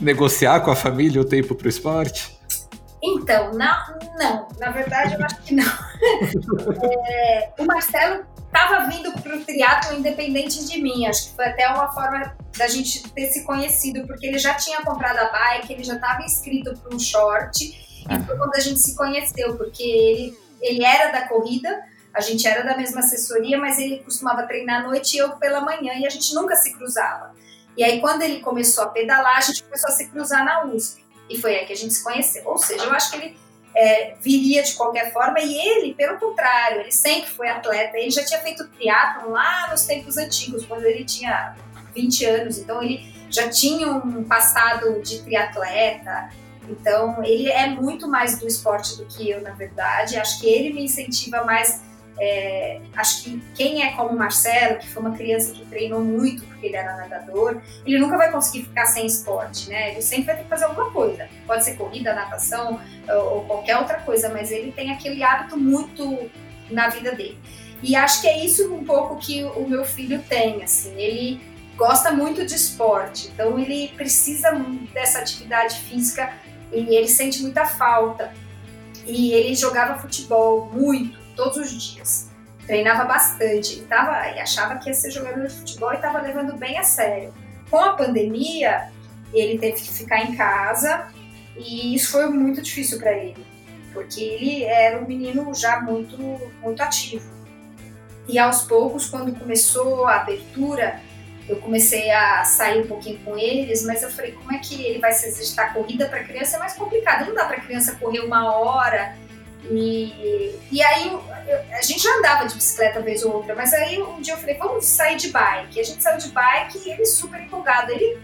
negociar 0.00 0.60
com 0.60 0.70
a 0.70 0.76
família 0.76 1.20
o 1.20 1.24
tempo 1.24 1.54
pro 1.54 1.68
esporte? 1.68 2.38
Então, 3.02 3.52
não, 3.52 3.76
não, 4.18 4.48
na 4.58 4.70
verdade 4.70 5.14
eu 5.14 5.24
acho 5.24 5.42
que 5.42 5.54
não. 5.54 5.64
é, 7.08 7.50
o 7.58 7.64
Marcelo 7.64 8.24
estava 8.48 8.86
vindo 8.86 9.12
para 9.12 9.36
o 9.36 9.44
triatlo 9.44 9.98
independente 9.98 10.64
de 10.64 10.82
mim. 10.82 11.06
Acho 11.06 11.30
que 11.30 11.36
foi 11.36 11.46
até 11.46 11.68
uma 11.68 11.92
forma 11.92 12.36
da 12.56 12.66
gente 12.66 13.08
ter 13.10 13.28
se 13.28 13.44
conhecido, 13.44 14.06
porque 14.06 14.26
ele 14.26 14.38
já 14.38 14.54
tinha 14.54 14.82
comprado 14.82 15.18
a 15.18 15.30
bike, 15.30 15.72
ele 15.72 15.84
já 15.84 15.94
estava 15.94 16.22
inscrito 16.22 16.76
para 16.76 16.94
um 16.94 16.98
short, 16.98 17.64
e 17.64 18.24
foi 18.24 18.36
quando 18.36 18.54
a 18.54 18.60
gente 18.60 18.80
se 18.80 18.96
conheceu, 18.96 19.56
porque 19.56 19.82
ele, 19.82 20.38
ele 20.60 20.84
era 20.84 21.12
da 21.12 21.28
corrida, 21.28 21.82
a 22.12 22.20
gente 22.20 22.46
era 22.46 22.64
da 22.64 22.76
mesma 22.76 23.00
assessoria, 23.00 23.58
mas 23.58 23.78
ele 23.78 23.98
costumava 23.98 24.42
treinar 24.44 24.80
à 24.80 24.88
noite 24.88 25.14
e 25.14 25.18
eu 25.18 25.30
pela 25.36 25.60
manhã, 25.60 25.92
e 25.94 26.06
a 26.06 26.10
gente 26.10 26.34
nunca 26.34 26.56
se 26.56 26.72
cruzava. 26.72 27.32
E 27.76 27.84
aí, 27.84 28.00
quando 28.00 28.22
ele 28.22 28.40
começou 28.40 28.82
a 28.82 28.88
pedalar, 28.88 29.38
a 29.38 29.40
gente 29.40 29.62
começou 29.62 29.88
a 29.88 29.92
se 29.92 30.08
cruzar 30.08 30.44
na 30.44 30.64
USP. 30.64 31.04
E 31.30 31.40
foi 31.40 31.54
aí 31.54 31.64
que 31.64 31.72
a 31.72 31.76
gente 31.76 31.94
se 31.94 32.02
conheceu. 32.02 32.42
Ou 32.46 32.58
seja, 32.58 32.84
eu 32.84 32.92
acho 32.92 33.10
que 33.10 33.16
ele 33.18 33.38
é, 33.78 34.14
viria 34.20 34.60
de 34.62 34.74
qualquer 34.74 35.12
forma, 35.12 35.38
e 35.38 35.56
ele, 35.56 35.94
pelo 35.94 36.18
contrário, 36.18 36.80
ele 36.80 36.90
sempre 36.90 37.30
foi 37.30 37.48
atleta, 37.48 37.96
ele 37.96 38.10
já 38.10 38.24
tinha 38.24 38.40
feito 38.40 38.66
triatlon 38.70 39.30
lá 39.30 39.68
nos 39.70 39.86
tempos 39.86 40.16
antigos, 40.16 40.66
quando 40.66 40.84
ele 40.84 41.04
tinha 41.04 41.54
20 41.94 42.24
anos, 42.24 42.58
então 42.58 42.82
ele 42.82 43.14
já 43.30 43.48
tinha 43.48 43.88
um 43.88 44.24
passado 44.24 45.00
de 45.00 45.22
triatleta, 45.22 46.28
então 46.68 47.22
ele 47.24 47.48
é 47.48 47.68
muito 47.68 48.08
mais 48.08 48.40
do 48.40 48.48
esporte 48.48 48.96
do 48.96 49.06
que 49.06 49.30
eu, 49.30 49.40
na 49.42 49.52
verdade, 49.52 50.18
acho 50.18 50.40
que 50.40 50.48
ele 50.48 50.74
me 50.74 50.84
incentiva 50.84 51.44
mais 51.44 51.80
é, 52.20 52.80
acho 52.96 53.24
que 53.24 53.42
quem 53.54 53.84
é 53.84 53.92
como 53.92 54.10
o 54.10 54.16
Marcelo, 54.16 54.78
que 54.78 54.88
foi 54.88 55.02
uma 55.02 55.16
criança 55.16 55.52
que 55.52 55.64
treinou 55.66 56.02
muito 56.02 56.44
porque 56.44 56.66
ele 56.66 56.76
era 56.76 56.96
nadador, 56.96 57.60
ele 57.86 57.98
nunca 57.98 58.16
vai 58.16 58.30
conseguir 58.30 58.64
ficar 58.64 58.86
sem 58.86 59.06
esporte, 59.06 59.68
né? 59.68 59.92
Ele 59.92 60.02
sempre 60.02 60.26
vai 60.26 60.36
ter 60.36 60.42
que 60.42 60.48
fazer 60.48 60.64
alguma 60.64 60.90
coisa. 60.90 61.28
Pode 61.46 61.64
ser 61.64 61.76
corrida, 61.76 62.14
natação 62.14 62.80
ou 63.08 63.44
qualquer 63.44 63.76
outra 63.78 64.00
coisa, 64.00 64.28
mas 64.28 64.50
ele 64.50 64.72
tem 64.72 64.90
aquele 64.90 65.22
hábito 65.22 65.56
muito 65.56 66.30
na 66.70 66.88
vida 66.88 67.12
dele. 67.12 67.38
E 67.82 67.94
acho 67.94 68.20
que 68.20 68.26
é 68.26 68.44
isso 68.44 68.74
um 68.74 68.84
pouco 68.84 69.16
que 69.16 69.44
o 69.44 69.68
meu 69.68 69.84
filho 69.84 70.22
tem, 70.28 70.62
assim, 70.62 70.92
ele 71.00 71.40
gosta 71.76 72.10
muito 72.10 72.44
de 72.44 72.56
esporte, 72.56 73.28
então 73.28 73.56
ele 73.56 73.88
precisa 73.96 74.50
dessa 74.92 75.20
atividade 75.20 75.78
física 75.82 76.32
e 76.72 76.96
ele 76.96 77.06
sente 77.06 77.40
muita 77.40 77.64
falta. 77.64 78.34
E 79.06 79.32
ele 79.32 79.54
jogava 79.54 79.98
futebol 79.98 80.70
muito, 80.70 81.17
todos 81.38 81.56
os 81.56 81.70
dias. 81.70 82.28
Treinava 82.66 83.04
bastante 83.04 83.78
e, 83.78 83.82
tava, 83.82 84.28
e 84.30 84.40
achava 84.40 84.76
que 84.76 84.90
ia 84.90 84.94
ser 84.94 85.10
jogador 85.10 85.46
de 85.46 85.54
futebol 85.54 85.92
e 85.92 85.96
estava 85.96 86.20
levando 86.20 86.54
bem 86.58 86.76
a 86.76 86.82
sério. 86.82 87.32
Com 87.70 87.78
a 87.78 87.94
pandemia, 87.94 88.90
ele 89.32 89.56
teve 89.56 89.80
que 89.80 89.90
ficar 89.90 90.20
em 90.20 90.34
casa 90.34 91.06
e 91.56 91.94
isso 91.94 92.10
foi 92.10 92.28
muito 92.28 92.60
difícil 92.60 92.98
para 92.98 93.12
ele, 93.12 93.46
porque 93.94 94.20
ele 94.20 94.64
era 94.64 94.98
um 94.98 95.06
menino 95.06 95.54
já 95.54 95.80
muito, 95.80 96.18
muito 96.60 96.82
ativo. 96.82 97.30
E 98.28 98.38
aos 98.38 98.62
poucos, 98.62 99.06
quando 99.06 99.34
começou 99.38 100.06
a 100.06 100.16
abertura, 100.16 101.00
eu 101.48 101.56
comecei 101.56 102.10
a 102.10 102.44
sair 102.44 102.82
um 102.82 102.86
pouquinho 102.86 103.18
com 103.20 103.38
eles, 103.38 103.82
mas 103.86 104.02
eu 104.02 104.10
falei, 104.10 104.32
como 104.32 104.52
é 104.52 104.58
que 104.58 104.84
ele 104.84 104.98
vai 104.98 105.12
se 105.12 105.26
exercitar? 105.26 105.72
Corrida 105.72 106.06
para 106.06 106.22
criança 106.24 106.56
é 106.56 106.58
mais 106.58 106.74
complicado, 106.74 107.26
não 107.26 107.34
dá 107.34 107.46
para 107.46 107.60
criança 107.60 107.94
correr 107.94 108.20
uma 108.20 108.52
hora 108.54 109.16
E, 109.70 110.58
e 110.70 110.82
aí 110.82 111.08
eu, 111.08 111.22
a 111.72 111.82
gente 111.82 112.02
já 112.02 112.14
andava 112.16 112.46
de 112.46 112.54
bicicleta 112.54 113.00
vez 113.00 113.22
ou 113.24 113.34
outra, 113.34 113.54
mas 113.54 113.72
aí 113.72 114.00
um 114.00 114.20
dia 114.20 114.34
eu 114.34 114.38
falei, 114.38 114.56
vamos 114.56 114.84
sair 114.86 115.16
de 115.16 115.28
bike. 115.30 115.80
A 115.80 115.82
gente 115.82 116.02
saiu 116.02 116.18
de 116.18 116.28
bike 116.28 116.78
e 116.78 116.90
ele 116.90 117.04
super 117.04 117.40
empolgado. 117.40 117.92
Ele 117.92 118.18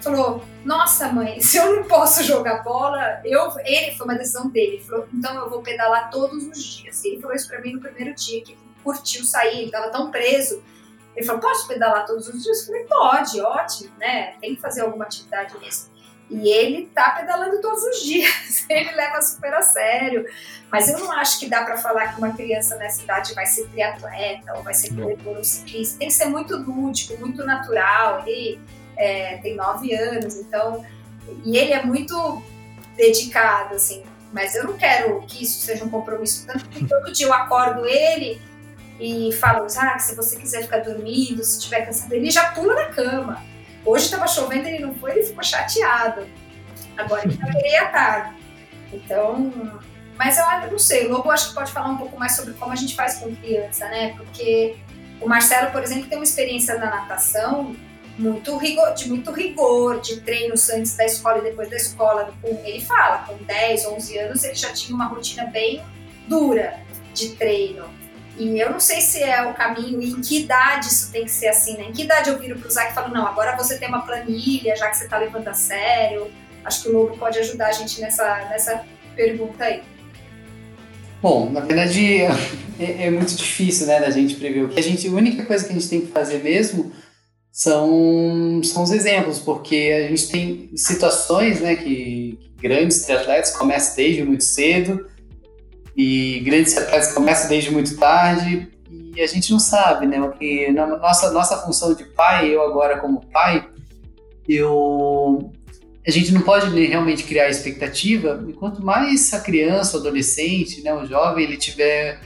falou, 0.00 0.42
nossa 0.64 1.08
mãe, 1.08 1.40
se 1.42 1.56
eu 1.56 1.76
não 1.76 1.84
posso 1.84 2.22
jogar 2.24 2.62
bola, 2.62 3.20
eu, 3.24 3.52
ele 3.64 3.92
foi 3.96 4.06
uma 4.06 4.16
decisão 4.16 4.48
dele. 4.48 4.76
Ele 4.76 4.84
falou, 4.84 5.08
então 5.12 5.34
eu 5.34 5.50
vou 5.50 5.62
pedalar 5.62 6.10
todos 6.10 6.46
os 6.46 6.62
dias. 6.62 7.04
Ele 7.04 7.20
falou 7.20 7.36
isso 7.36 7.48
pra 7.48 7.60
mim 7.60 7.74
no 7.74 7.80
primeiro 7.80 8.14
dia, 8.14 8.42
que 8.42 8.56
curtiu 8.82 9.24
sair, 9.24 9.62
ele 9.62 9.70
tava 9.70 9.90
tão 9.90 10.10
preso. 10.10 10.62
Ele 11.14 11.26
falou, 11.26 11.40
posso 11.40 11.66
pedalar 11.66 12.06
todos 12.06 12.28
os 12.28 12.42
dias? 12.42 12.60
Eu 12.60 12.66
falei, 12.66 12.84
pode, 12.84 13.40
ótimo, 13.40 13.90
né? 13.98 14.34
Tem 14.40 14.54
que 14.54 14.60
fazer 14.60 14.82
alguma 14.82 15.04
atividade 15.04 15.58
mesmo. 15.58 15.90
E 16.30 16.48
ele 16.48 16.88
tá 16.94 17.10
pedalando 17.10 17.60
todos 17.60 17.82
os 17.82 18.02
dias, 18.02 18.64
ele 18.70 18.92
leva 18.92 19.20
super 19.20 19.52
a 19.52 19.62
sério. 19.62 20.24
Mas 20.70 20.88
eu 20.88 20.98
não 21.00 21.10
acho 21.10 21.40
que 21.40 21.48
dá 21.48 21.64
para 21.64 21.76
falar 21.76 22.14
que 22.14 22.18
uma 22.18 22.32
criança 22.32 22.76
nessa 22.76 23.02
idade 23.02 23.34
vai 23.34 23.44
ser 23.46 23.66
triatleta 23.68 24.54
ou 24.54 24.62
vai 24.62 24.72
ser 24.72 24.94
corredor 24.94 25.38
ou 25.38 25.44
ciclista. 25.44 25.98
Tem 25.98 26.06
que 26.06 26.14
ser 26.14 26.26
muito 26.26 26.56
lúdico, 26.56 27.18
muito 27.18 27.44
natural. 27.44 28.22
Ele 28.24 28.60
é, 28.96 29.38
tem 29.38 29.56
nove 29.56 29.92
anos, 29.92 30.36
então. 30.36 30.86
E 31.44 31.58
ele 31.58 31.72
é 31.72 31.82
muito 31.82 32.40
dedicado, 32.96 33.74
assim. 33.74 34.04
Mas 34.32 34.54
eu 34.54 34.62
não 34.64 34.74
quero 34.76 35.22
que 35.22 35.42
isso 35.42 35.60
seja 35.60 35.84
um 35.84 35.90
compromisso. 35.90 36.46
Tanto 36.46 36.68
que 36.68 36.86
todo 36.86 37.12
dia 37.12 37.26
eu 37.26 37.32
acordo 37.32 37.84
ele 37.84 38.40
e 39.00 39.32
falo, 39.32 39.66
ah, 39.76 39.98
se 39.98 40.14
você 40.14 40.36
quiser 40.36 40.62
ficar 40.62 40.78
dormindo, 40.78 41.42
se 41.42 41.58
estiver 41.58 41.86
cansado, 41.86 42.12
ele 42.12 42.30
já 42.30 42.52
pula 42.52 42.74
na 42.74 42.86
cama. 42.86 43.42
Hoje 43.84 44.04
estava 44.04 44.26
chovendo, 44.26 44.68
ele 44.68 44.80
não 44.80 44.94
foi, 44.94 45.12
ele 45.12 45.22
ficou 45.22 45.42
chateado. 45.42 46.26
Agora 46.96 47.22
ele 47.24 47.34
vai 47.36 47.50
querer 47.52 47.90
tarde. 47.90 48.36
Então, 48.92 49.52
mas 50.16 50.36
eu 50.36 50.70
não 50.70 50.78
sei, 50.78 51.06
o 51.06 51.12
Lobo 51.12 51.30
acho 51.30 51.48
que 51.48 51.54
pode 51.54 51.72
falar 51.72 51.88
um 51.88 51.96
pouco 51.96 52.18
mais 52.18 52.36
sobre 52.36 52.52
como 52.54 52.72
a 52.72 52.76
gente 52.76 52.94
faz 52.94 53.18
com 53.18 53.34
criança, 53.36 53.88
né? 53.88 54.14
Porque 54.16 54.76
o 55.20 55.28
Marcelo, 55.28 55.70
por 55.70 55.82
exemplo, 55.82 56.08
tem 56.08 56.18
uma 56.18 56.24
experiência 56.24 56.76
na 56.76 56.90
natação 56.90 57.74
muito 58.18 58.56
rigor, 58.58 58.92
de 58.92 59.08
muito 59.08 59.30
rigor, 59.32 60.00
de 60.00 60.20
treinos 60.20 60.68
antes 60.68 60.94
da 60.94 61.06
escola 61.06 61.38
e 61.38 61.42
depois 61.42 61.70
da 61.70 61.76
escola. 61.76 62.32
Ele 62.44 62.80
fala, 62.84 63.18
com 63.26 63.36
10, 63.44 63.86
11 63.86 64.18
anos, 64.18 64.44
ele 64.44 64.54
já 64.54 64.72
tinha 64.72 64.94
uma 64.94 65.06
rotina 65.06 65.46
bem 65.46 65.82
dura 66.28 66.78
de 67.14 67.30
treino. 67.30 67.84
E 68.40 68.58
eu 68.58 68.70
não 68.70 68.80
sei 68.80 69.02
se 69.02 69.22
é 69.22 69.46
o 69.46 69.52
caminho 69.52 70.00
e 70.00 70.12
em 70.12 70.20
que 70.22 70.38
idade 70.38 70.86
isso 70.86 71.12
tem 71.12 71.26
que 71.26 71.30
ser 71.30 71.48
assim, 71.48 71.76
né? 71.76 71.84
Em 71.90 71.92
que 71.92 72.04
idade 72.04 72.30
eu 72.30 72.38
viro 72.38 72.58
pro 72.58 72.70
Zac 72.70 72.90
e 72.90 72.94
falo, 72.94 73.12
não, 73.12 73.26
agora 73.26 73.54
você 73.54 73.76
tem 73.76 73.86
uma 73.86 74.00
planilha, 74.00 74.74
já 74.74 74.88
que 74.88 74.96
você 74.96 75.06
tá 75.06 75.18
levando 75.18 75.46
a 75.46 75.52
sério. 75.52 76.26
Acho 76.64 76.82
que 76.82 76.88
o 76.88 76.92
Lobo 76.92 77.18
pode 77.18 77.38
ajudar 77.38 77.66
a 77.66 77.72
gente 77.72 78.00
nessa, 78.00 78.48
nessa 78.48 78.82
pergunta 79.14 79.62
aí. 79.62 79.82
Bom, 81.20 81.50
na 81.50 81.60
verdade 81.60 82.22
é, 82.80 83.06
é, 83.06 83.10
muito 83.10 83.34
difícil, 83.34 83.86
né, 83.86 84.00
da 84.00 84.08
gente 84.08 84.36
prever 84.36 84.64
o 84.64 84.72
a 84.74 84.80
gente, 84.80 85.06
a 85.06 85.10
única 85.10 85.44
coisa 85.44 85.62
que 85.62 85.72
a 85.72 85.74
gente 85.74 85.90
tem 85.90 86.00
que 86.00 86.10
fazer 86.10 86.42
mesmo 86.42 86.90
são, 87.52 88.62
são 88.64 88.84
os 88.84 88.90
exemplos, 88.90 89.38
porque 89.38 89.92
a 90.02 90.08
gente 90.08 90.30
tem 90.30 90.70
situações, 90.74 91.60
né, 91.60 91.76
que, 91.76 92.38
que 92.40 92.50
grandes 92.56 93.08
atletas 93.10 93.54
começam 93.54 93.96
desde 93.96 94.24
muito 94.24 94.44
cedo 94.44 95.10
e 96.00 96.40
grandes 96.40 96.74
atletas 96.78 97.12
começam 97.12 97.46
desde 97.50 97.70
muito 97.70 97.94
tarde 97.98 98.70
e 99.14 99.20
a 99.20 99.26
gente 99.26 99.52
não 99.52 99.58
sabe, 99.58 100.06
né, 100.06 100.18
porque 100.18 100.72
na 100.72 100.86
nossa 100.86 101.30
nossa 101.30 101.58
função 101.58 101.92
de 101.92 102.04
pai, 102.04 102.48
eu 102.48 102.62
agora 102.62 102.98
como 102.98 103.26
pai, 103.26 103.68
eu 104.48 105.52
a 106.06 106.10
gente 106.10 106.32
não 106.32 106.40
pode 106.40 106.70
realmente 106.86 107.24
criar 107.24 107.50
expectativa, 107.50 108.42
e 108.48 108.54
quanto 108.54 108.82
mais 108.82 109.34
a 109.34 109.40
criança, 109.40 109.98
o 109.98 110.00
adolescente, 110.00 110.80
né, 110.82 110.94
o 110.94 111.04
jovem, 111.04 111.44
ele 111.44 111.58
tiver 111.58 112.18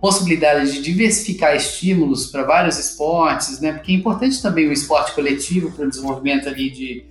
possibilidade 0.00 0.70
de 0.70 0.80
diversificar 0.80 1.56
estímulos 1.56 2.26
para 2.28 2.44
vários 2.44 2.78
esportes, 2.78 3.60
né, 3.60 3.72
porque 3.72 3.90
é 3.90 3.94
importante 3.96 4.40
também 4.40 4.68
o 4.68 4.72
esporte 4.72 5.12
coletivo 5.12 5.72
para 5.72 5.86
o 5.86 5.90
desenvolvimento 5.90 6.48
ali 6.48 6.70
de, 6.70 7.04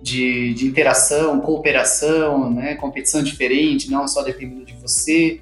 de, 0.00 0.54
de, 0.54 0.66
interação, 0.66 1.40
cooperação, 1.40 2.48
né, 2.52 2.76
competição 2.76 3.20
diferente, 3.20 3.90
não 3.90 4.06
só 4.06 4.22
dependendo 4.22 4.64
de 4.64 4.74
você. 4.74 5.40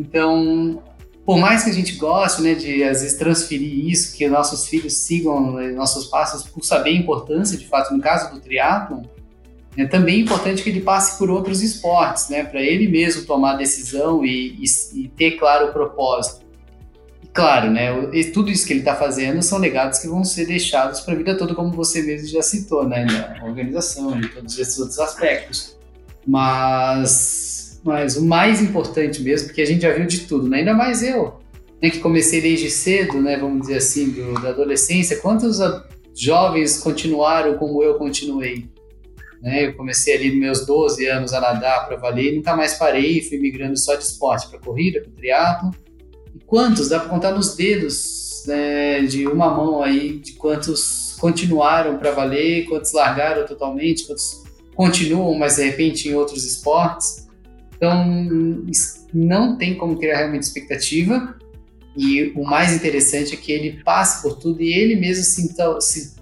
Então, 0.00 0.82
por 1.26 1.36
mais 1.36 1.62
que 1.62 1.70
a 1.70 1.72
gente 1.74 1.96
goste, 1.96 2.40
né, 2.40 2.54
de 2.54 2.82
às 2.82 3.02
vezes 3.02 3.18
transferir 3.18 3.86
isso, 3.86 4.16
que 4.16 4.26
nossos 4.26 4.66
filhos 4.66 4.94
sigam 4.94 5.52
né, 5.52 5.70
nossos 5.72 6.06
passos 6.06 6.42
por 6.42 6.64
saber 6.64 6.90
a 6.90 6.94
importância, 6.94 7.58
de 7.58 7.68
fato, 7.68 7.94
no 7.94 8.00
caso 8.00 8.32
do 8.32 8.40
triatlon, 8.40 9.02
é 9.76 9.86
também 9.86 10.20
importante 10.20 10.62
que 10.62 10.70
ele 10.70 10.80
passe 10.80 11.18
por 11.18 11.30
outros 11.30 11.62
esportes, 11.62 12.30
né, 12.30 12.44
para 12.44 12.62
ele 12.62 12.88
mesmo 12.88 13.24
tomar 13.24 13.56
decisão 13.56 14.24
e, 14.24 14.56
e, 14.58 14.64
e, 14.94 15.08
ter 15.08 15.32
claro 15.32 15.68
o 15.68 15.72
propósito. 15.72 16.46
E 17.22 17.26
claro, 17.28 17.70
né, 17.70 17.90
tudo 18.32 18.50
isso 18.50 18.66
que 18.66 18.72
ele 18.72 18.80
está 18.80 18.96
fazendo 18.96 19.42
são 19.42 19.58
legados 19.58 19.98
que 19.98 20.08
vão 20.08 20.24
ser 20.24 20.46
deixados 20.46 21.00
para 21.00 21.12
a 21.12 21.16
vida 21.16 21.36
toda, 21.36 21.54
como 21.54 21.70
você 21.72 22.02
mesmo 22.02 22.26
já 22.26 22.42
citou, 22.42 22.88
né, 22.88 23.04
na 23.04 23.44
organização 23.44 24.18
e 24.18 24.26
todos 24.28 24.58
esses 24.58 24.78
outros 24.78 24.98
aspectos. 24.98 25.78
Mas, 26.26 27.59
mas 27.82 28.16
o 28.16 28.24
mais 28.24 28.60
importante 28.60 29.22
mesmo, 29.22 29.48
porque 29.48 29.62
a 29.62 29.66
gente 29.66 29.82
já 29.82 29.92
viu 29.92 30.06
de 30.06 30.20
tudo, 30.20 30.48
né, 30.48 30.58
ainda 30.58 30.74
mais 30.74 31.02
eu, 31.02 31.38
né, 31.82 31.90
que 31.90 31.98
comecei 31.98 32.40
desde 32.40 32.70
cedo, 32.70 33.20
né, 33.20 33.36
vamos 33.36 33.62
dizer 33.62 33.76
assim, 33.76 34.10
do, 34.10 34.34
da 34.34 34.50
adolescência, 34.50 35.18
quantos 35.18 35.58
jovens 36.14 36.78
continuaram 36.78 37.56
como 37.56 37.82
eu 37.82 37.94
continuei? 37.94 38.68
Né? 39.40 39.66
Eu 39.66 39.74
comecei 39.74 40.14
ali 40.14 40.30
nos 40.30 40.38
meus 40.38 40.66
12 40.66 41.06
anos 41.06 41.32
a 41.32 41.40
nadar 41.40 41.86
para 41.86 41.96
valer 41.96 42.36
nunca 42.36 42.54
mais 42.54 42.74
parei, 42.74 43.22
fui 43.22 43.38
migrando 43.38 43.76
só 43.78 43.94
de 43.94 44.04
esporte 44.04 44.48
para 44.48 44.58
corrida, 44.58 45.00
para 45.00 45.10
triatlo. 45.12 45.70
E 46.34 46.38
quantos? 46.40 46.88
Dá 46.88 47.00
para 47.00 47.08
contar 47.08 47.32
nos 47.32 47.56
dedos 47.56 48.44
né, 48.46 49.00
de 49.02 49.26
uma 49.26 49.50
mão 49.50 49.82
aí, 49.82 50.18
de 50.18 50.32
quantos 50.32 51.16
continuaram 51.18 51.98
para 51.98 52.10
valer, 52.10 52.66
quantos 52.66 52.92
largaram 52.92 53.46
totalmente, 53.46 54.06
quantos 54.06 54.44
continuam, 54.74 55.34
mas 55.38 55.56
de 55.56 55.64
repente 55.64 56.08
em 56.08 56.14
outros 56.14 56.44
esportes. 56.44 57.28
Então, 57.80 58.62
não 59.14 59.56
tem 59.56 59.74
como 59.74 59.98
criar 59.98 60.18
realmente 60.18 60.42
expectativa. 60.42 61.34
E 61.96 62.30
o 62.36 62.44
mais 62.44 62.74
interessante 62.74 63.34
é 63.34 63.36
que 63.38 63.50
ele 63.50 63.82
passe 63.82 64.22
por 64.22 64.38
tudo 64.38 64.62
e 64.62 64.72
ele 64.72 64.96
mesmo 64.96 65.24
se, 65.24 65.42
então, 65.42 65.80
se 65.80 66.14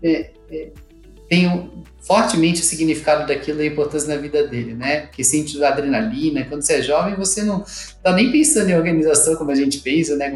é, 0.00 0.30
é, 0.50 0.70
tem 1.28 1.72
fortemente 2.00 2.60
o 2.60 2.64
significado 2.64 3.26
daquilo 3.26 3.60
e 3.60 3.64
a 3.64 3.70
importância 3.72 4.14
na 4.14 4.20
vida 4.20 4.46
dele, 4.46 4.74
né? 4.74 5.00
Porque 5.00 5.24
sente 5.24 5.62
adrenalina, 5.62 6.44
quando 6.44 6.62
você 6.62 6.74
é 6.74 6.82
jovem, 6.82 7.16
você 7.16 7.42
não 7.42 7.64
tá 8.02 8.12
nem 8.12 8.30
pensando 8.30 8.70
em 8.70 8.76
organização 8.76 9.34
como 9.34 9.50
a 9.50 9.54
gente 9.56 9.78
pensa, 9.80 10.16
né? 10.16 10.30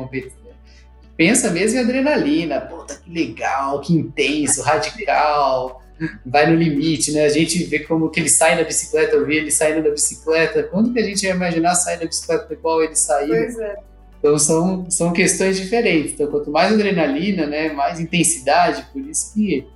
Pensa 1.17 1.51
mesmo 1.51 1.79
em 1.79 1.83
adrenalina, 1.83 2.61
puta 2.61 2.97
que 2.97 3.11
legal, 3.11 3.81
que 3.81 3.95
intenso, 3.95 4.63
radical, 4.63 5.83
vai 6.25 6.51
no 6.51 6.57
limite, 6.57 7.13
né? 7.13 7.25
A 7.25 7.29
gente 7.29 7.65
vê 7.65 7.81
como 7.81 8.11
que 8.11 8.21
ele 8.21 8.29
sai 8.29 8.57
da 8.57 8.65
bicicleta, 8.65 9.17
eu 9.17 9.27
vi 9.27 9.37
ele 9.37 9.51
saindo 9.51 9.83
da 9.83 9.91
bicicleta, 9.91 10.63
quando 10.65 10.93
que 10.93 10.99
a 10.99 11.03
gente 11.03 11.25
ia 11.25 11.31
imaginar 11.31 11.75
sair 11.75 11.99
da 11.99 12.07
bicicleta 12.07 12.53
igual 12.53 12.83
ele 12.83 12.95
saiu? 12.95 13.29
Pois 13.29 13.59
é. 13.59 13.77
Então 14.19 14.39
são, 14.39 14.91
são 14.91 15.13
questões 15.13 15.57
diferentes. 15.57 16.15
Então, 16.15 16.27
quanto 16.27 16.51
mais 16.51 16.73
adrenalina, 16.73 17.47
né, 17.47 17.73
mais 17.73 18.01
intensidade, 18.01 18.85
por 18.93 19.01
isso 19.03 19.33
que 19.35 19.67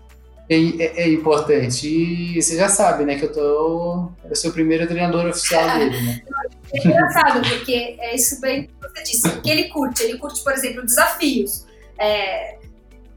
é, 0.48 0.56
é, 0.56 1.02
é, 1.02 1.08
importante. 1.08 1.86
E 1.86 2.42
você 2.42 2.56
já 2.56 2.68
sabe, 2.68 3.04
né, 3.04 3.16
que 3.16 3.24
eu 3.24 3.32
tô. 3.32 4.10
Eu 4.28 4.34
sou 4.34 4.50
o 4.50 4.52
primeiro 4.52 4.86
treinador 4.86 5.26
oficial 5.26 5.62
dele, 5.78 6.02
né? 6.02 6.20
É 6.74 6.88
engraçado, 6.88 7.48
porque 7.48 7.96
é 8.00 8.16
isso 8.16 8.40
bem 8.40 8.64
que 8.64 8.72
você 8.80 9.02
disse, 9.04 9.40
que 9.40 9.50
ele 9.50 9.68
curte. 9.68 10.02
Ele 10.02 10.18
curte, 10.18 10.42
por 10.42 10.52
exemplo, 10.52 10.84
desafios. 10.84 11.64
É, 11.96 12.56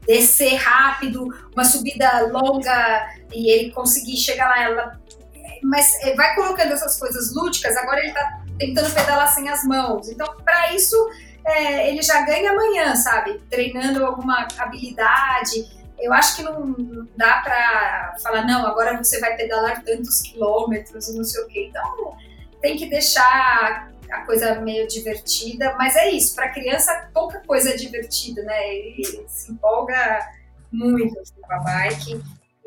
descer 0.06 0.56
rápido, 0.56 1.28
uma 1.52 1.64
subida 1.64 2.26
longa 2.28 3.06
e 3.32 3.50
ele 3.50 3.70
conseguir 3.70 4.16
chegar 4.16 4.48
lá. 4.48 4.62
Ela, 4.62 5.00
mas 5.62 5.86
é, 6.02 6.14
vai 6.14 6.34
colocando 6.34 6.72
essas 6.72 6.98
coisas 6.98 7.34
lúdicas, 7.34 7.76
agora 7.76 8.00
ele 8.00 8.12
tá 8.12 8.40
tentando 8.58 8.92
pedalar 8.92 9.32
sem 9.34 9.48
as 9.48 9.64
mãos. 9.64 10.08
Então, 10.08 10.26
para 10.44 10.72
isso, 10.72 10.96
é, 11.46 11.90
ele 11.90 12.02
já 12.02 12.22
ganha 12.22 12.50
amanhã, 12.50 12.94
sabe? 12.96 13.40
Treinando 13.50 14.04
alguma 14.04 14.46
habilidade 14.58 15.84
eu 15.98 16.12
acho 16.12 16.36
que 16.36 16.42
não 16.42 16.74
dá 17.16 17.38
para 17.38 18.16
falar, 18.22 18.44
não, 18.46 18.66
agora 18.66 18.96
você 18.96 19.18
vai 19.20 19.36
pedalar 19.36 19.82
tantos 19.84 20.20
quilômetros 20.22 21.08
e 21.08 21.16
não 21.16 21.24
sei 21.24 21.42
o 21.42 21.46
quê. 21.46 21.66
Então, 21.70 22.16
tem 22.60 22.76
que 22.76 22.86
deixar 22.90 23.90
a 24.14 24.26
coisa 24.26 24.60
meio 24.60 24.86
divertida, 24.86 25.74
mas 25.76 25.96
é 25.96 26.10
isso, 26.10 26.34
para 26.34 26.50
criança 26.50 27.10
pouca 27.12 27.40
coisa 27.46 27.70
é 27.70 27.76
divertida, 27.76 28.42
né? 28.42 28.74
Ele 28.74 29.24
se 29.28 29.52
empolga 29.52 30.20
muito 30.72 31.18
assim, 31.20 31.34
com 31.40 31.52
a 31.52 31.58
bike. 31.58 32.20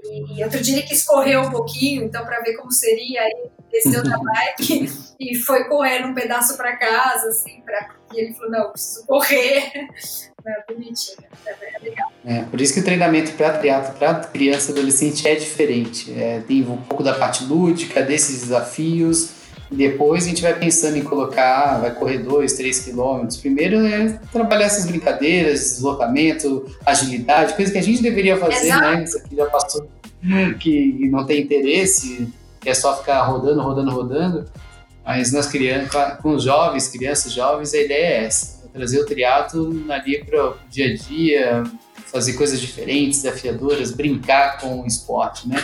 E 0.04 0.44
outro 0.44 0.62
dia 0.62 0.78
ele 0.78 0.88
quis 0.88 1.04
correr 1.04 1.38
um 1.38 1.50
pouquinho, 1.50 2.04
então 2.04 2.24
para 2.26 2.40
ver 2.42 2.56
como 2.56 2.72
seria, 2.72 3.22
aí 3.22 3.50
desceu 3.72 4.04
da 4.04 4.18
bike 4.22 4.90
e 5.20 5.36
foi 5.36 5.66
correr 5.66 6.06
um 6.06 6.14
pedaço 6.14 6.56
para 6.56 6.78
casa, 6.78 7.30
assim, 7.30 7.62
pra... 7.62 7.90
e 8.14 8.20
ele 8.20 8.34
falou, 8.34 8.52
não, 8.52 8.72
preciso 8.72 9.06
correr. 9.06 9.72
É 10.48 10.74
bonitinho, 10.74 11.18
é 11.46 11.80
legal. 11.84 12.10
É, 12.26 12.44
por 12.44 12.62
isso 12.62 12.74
que 12.74 12.80
o 12.80 12.84
treinamento 12.84 13.34
para 13.34 13.58
triatlo 13.58 13.94
para 13.96 14.16
criança 14.22 14.72
e 14.72 14.74
adolescente 14.74 15.28
é 15.28 15.36
diferente. 15.36 16.18
É, 16.18 16.40
tem 16.40 16.64
um 16.64 16.78
pouco 16.84 17.04
da 17.04 17.14
parte 17.14 17.44
lúdica, 17.44 18.02
desses 18.02 18.44
desafios, 18.44 19.32
Depois 19.70 20.26
a 20.26 20.30
gente 20.30 20.42
vai 20.42 20.58
pensando 20.58 20.98
em 20.98 21.04
colocar, 21.04 21.80
vai 21.80 21.94
correr 21.94 22.20
dois, 22.20 22.54
três 22.54 22.80
quilômetros. 22.80 23.38
Primeiro 23.38 23.86
é 23.86 24.20
trabalhar 24.32 24.66
essas 24.66 24.86
brincadeiras, 24.86 25.60
deslocamento, 25.60 26.66
agilidade, 26.86 27.54
coisa 27.54 27.72
que 27.72 27.78
a 27.78 27.84
gente 27.84 28.02
deveria 28.02 28.38
fazer, 28.38 28.70
né? 28.70 28.78
Exato. 28.78 28.98
né? 28.98 29.04
Isso 29.04 29.18
aqui 29.18 29.36
já 29.36 29.46
passou, 29.48 29.88
que 30.60 31.10
não 31.12 31.26
tem 31.26 31.42
interesse, 31.42 32.30
que 32.62 32.70
é 32.70 32.74
só 32.74 32.98
ficar 32.98 33.22
rodando, 33.24 33.62
rodando, 33.62 33.92
rodando. 33.92 34.46
Mas 35.06 35.32
nas 35.32 35.48
crianças, 35.48 36.18
com 36.22 36.36
os 36.36 36.44
jovens, 36.44 36.88
crianças 36.88 37.32
jovens, 37.32 37.74
a 37.74 37.82
ideia 37.82 38.06
é 38.06 38.26
essa: 38.26 38.66
é 38.66 38.78
trazer 38.78 39.00
o 39.00 39.06
triatlo 39.06 39.86
ali 39.90 40.24
para 40.24 40.50
o 40.50 40.56
dia 40.70 40.94
a 40.94 40.96
dia, 40.96 41.64
fazer 42.06 42.34
coisas 42.34 42.60
diferentes, 42.60 43.22
desafiadoras, 43.22 43.92
brincar 43.92 44.60
com 44.60 44.82
o 44.82 44.88
esporte, 44.88 45.48
né? 45.48 45.62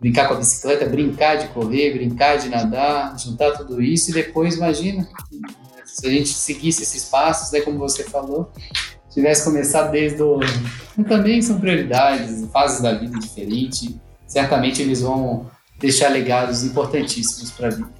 Brincar 0.00 0.28
com 0.28 0.34
a 0.34 0.36
bicicleta, 0.36 0.86
brincar 0.86 1.36
de 1.36 1.48
correr, 1.48 1.92
brincar 1.92 2.36
de 2.36 2.48
nadar, 2.48 3.18
juntar 3.18 3.52
tudo 3.52 3.82
isso 3.82 4.10
e 4.10 4.14
depois, 4.14 4.56
imagina, 4.56 5.08
se 5.84 6.06
a 6.06 6.10
gente 6.10 6.28
seguisse 6.28 6.82
esses 6.82 7.04
passos, 7.04 7.50
né, 7.50 7.60
como 7.60 7.78
você 7.78 8.04
falou, 8.04 8.52
tivesse 9.10 9.44
começado 9.44 9.90
desde 9.90 10.22
o... 10.22 10.38
Também 11.08 11.42
são 11.42 11.58
prioridades, 11.58 12.46
fases 12.52 12.80
da 12.80 12.94
vida 12.94 13.18
diferentes, 13.18 13.94
certamente 14.26 14.82
eles 14.82 15.00
vão 15.00 15.50
deixar 15.78 16.08
legados 16.08 16.64
importantíssimos 16.64 17.50
para 17.50 17.68
a 17.68 17.70
vida. 17.70 17.98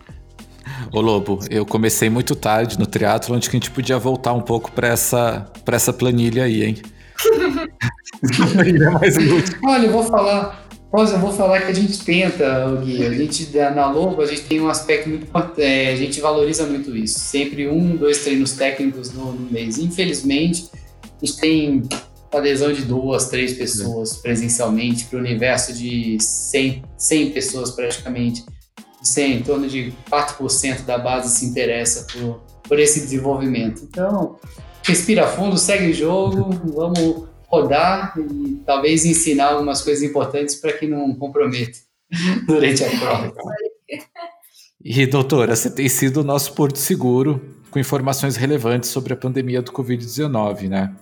Ô 0.93 1.01
Lobo, 1.01 1.41
eu 1.51 1.67
comecei 1.67 2.09
muito 2.09 2.37
tarde 2.37 2.79
no 2.79 2.87
triatlo, 2.87 3.35
onde 3.35 3.51
que 3.51 3.57
a 3.57 3.59
gente 3.59 3.71
podia 3.71 3.99
voltar 3.99 4.33
um 4.33 4.41
pouco 4.41 4.71
para 4.71 4.89
essa, 4.89 5.51
essa 5.67 5.93
planilha 5.93 6.45
aí, 6.45 6.65
hein? 6.65 6.77
Olha, 9.65 9.87
eu 9.87 9.93
vou 9.93 10.05
falar, 10.05 10.68
Pois 10.91 11.12
eu 11.12 11.18
vou 11.18 11.30
falar 11.30 11.61
que 11.61 11.70
a 11.70 11.74
gente 11.74 12.03
tenta, 12.03 12.74
Gui. 12.82 13.05
A 13.05 13.12
gente, 13.12 13.55
na 13.57 13.91
Lobo, 13.91 14.22
a 14.22 14.26
gente 14.26 14.43
tem 14.43 14.61
um 14.61 14.68
aspecto 14.68 15.09
muito 15.09 15.28
é, 15.59 15.93
a 15.93 15.97
gente 15.97 16.18
valoriza 16.20 16.64
muito 16.64 16.97
isso. 16.97 17.18
Sempre 17.18 17.68
um, 17.68 17.95
dois 17.95 18.24
treinos 18.24 18.53
técnicos 18.53 19.12
no, 19.12 19.32
no 19.32 19.51
mês. 19.51 19.76
Infelizmente, 19.76 20.70
a 21.05 21.26
gente 21.26 21.39
tem 21.39 21.82
adesão 22.32 22.72
de 22.72 22.82
duas, 22.82 23.28
três 23.28 23.53
pessoas 23.53 24.16
presencialmente 24.16 25.05
para 25.07 25.18
o 25.18 25.20
universo 25.20 25.74
de 25.74 26.16
100, 26.20 26.82
100 26.97 27.30
pessoas 27.32 27.70
praticamente. 27.70 28.45
100, 29.03 29.36
em 29.36 29.43
torno 29.43 29.68
de 29.68 29.93
4% 30.11 30.84
da 30.84 30.99
base 30.99 31.39
se 31.39 31.45
interessa 31.45 32.07
por, 32.12 32.41
por 32.62 32.78
esse 32.78 33.01
desenvolvimento. 33.01 33.82
Então, 33.84 34.36
respira 34.82 35.26
fundo, 35.26 35.57
segue 35.59 35.91
o 35.91 35.95
jogo, 35.95 36.51
vamos 36.74 37.28
rodar 37.49 38.15
e 38.19 38.63
talvez 38.65 39.05
ensinar 39.05 39.53
algumas 39.53 39.83
coisas 39.83 40.03
importantes 40.03 40.55
para 40.55 40.73
que 40.73 40.87
não 40.87 41.15
comprometa 41.15 41.79
durante 42.47 42.85
a 42.85 42.91
prova. 42.91 43.35
E, 44.85 45.07
doutora, 45.07 45.57
você 45.57 45.71
tem 45.71 45.89
sido 45.89 46.21
o 46.21 46.25
nosso 46.25 46.53
porto 46.53 46.79
seguro 46.79 47.43
com 47.71 47.79
informações 47.79 48.37
relevantes 48.37 48.91
sobre 48.91 49.13
a 49.13 49.17
pandemia 49.17 49.61
do 49.61 49.73
Covid-19, 49.73 50.69
né? 50.69 50.95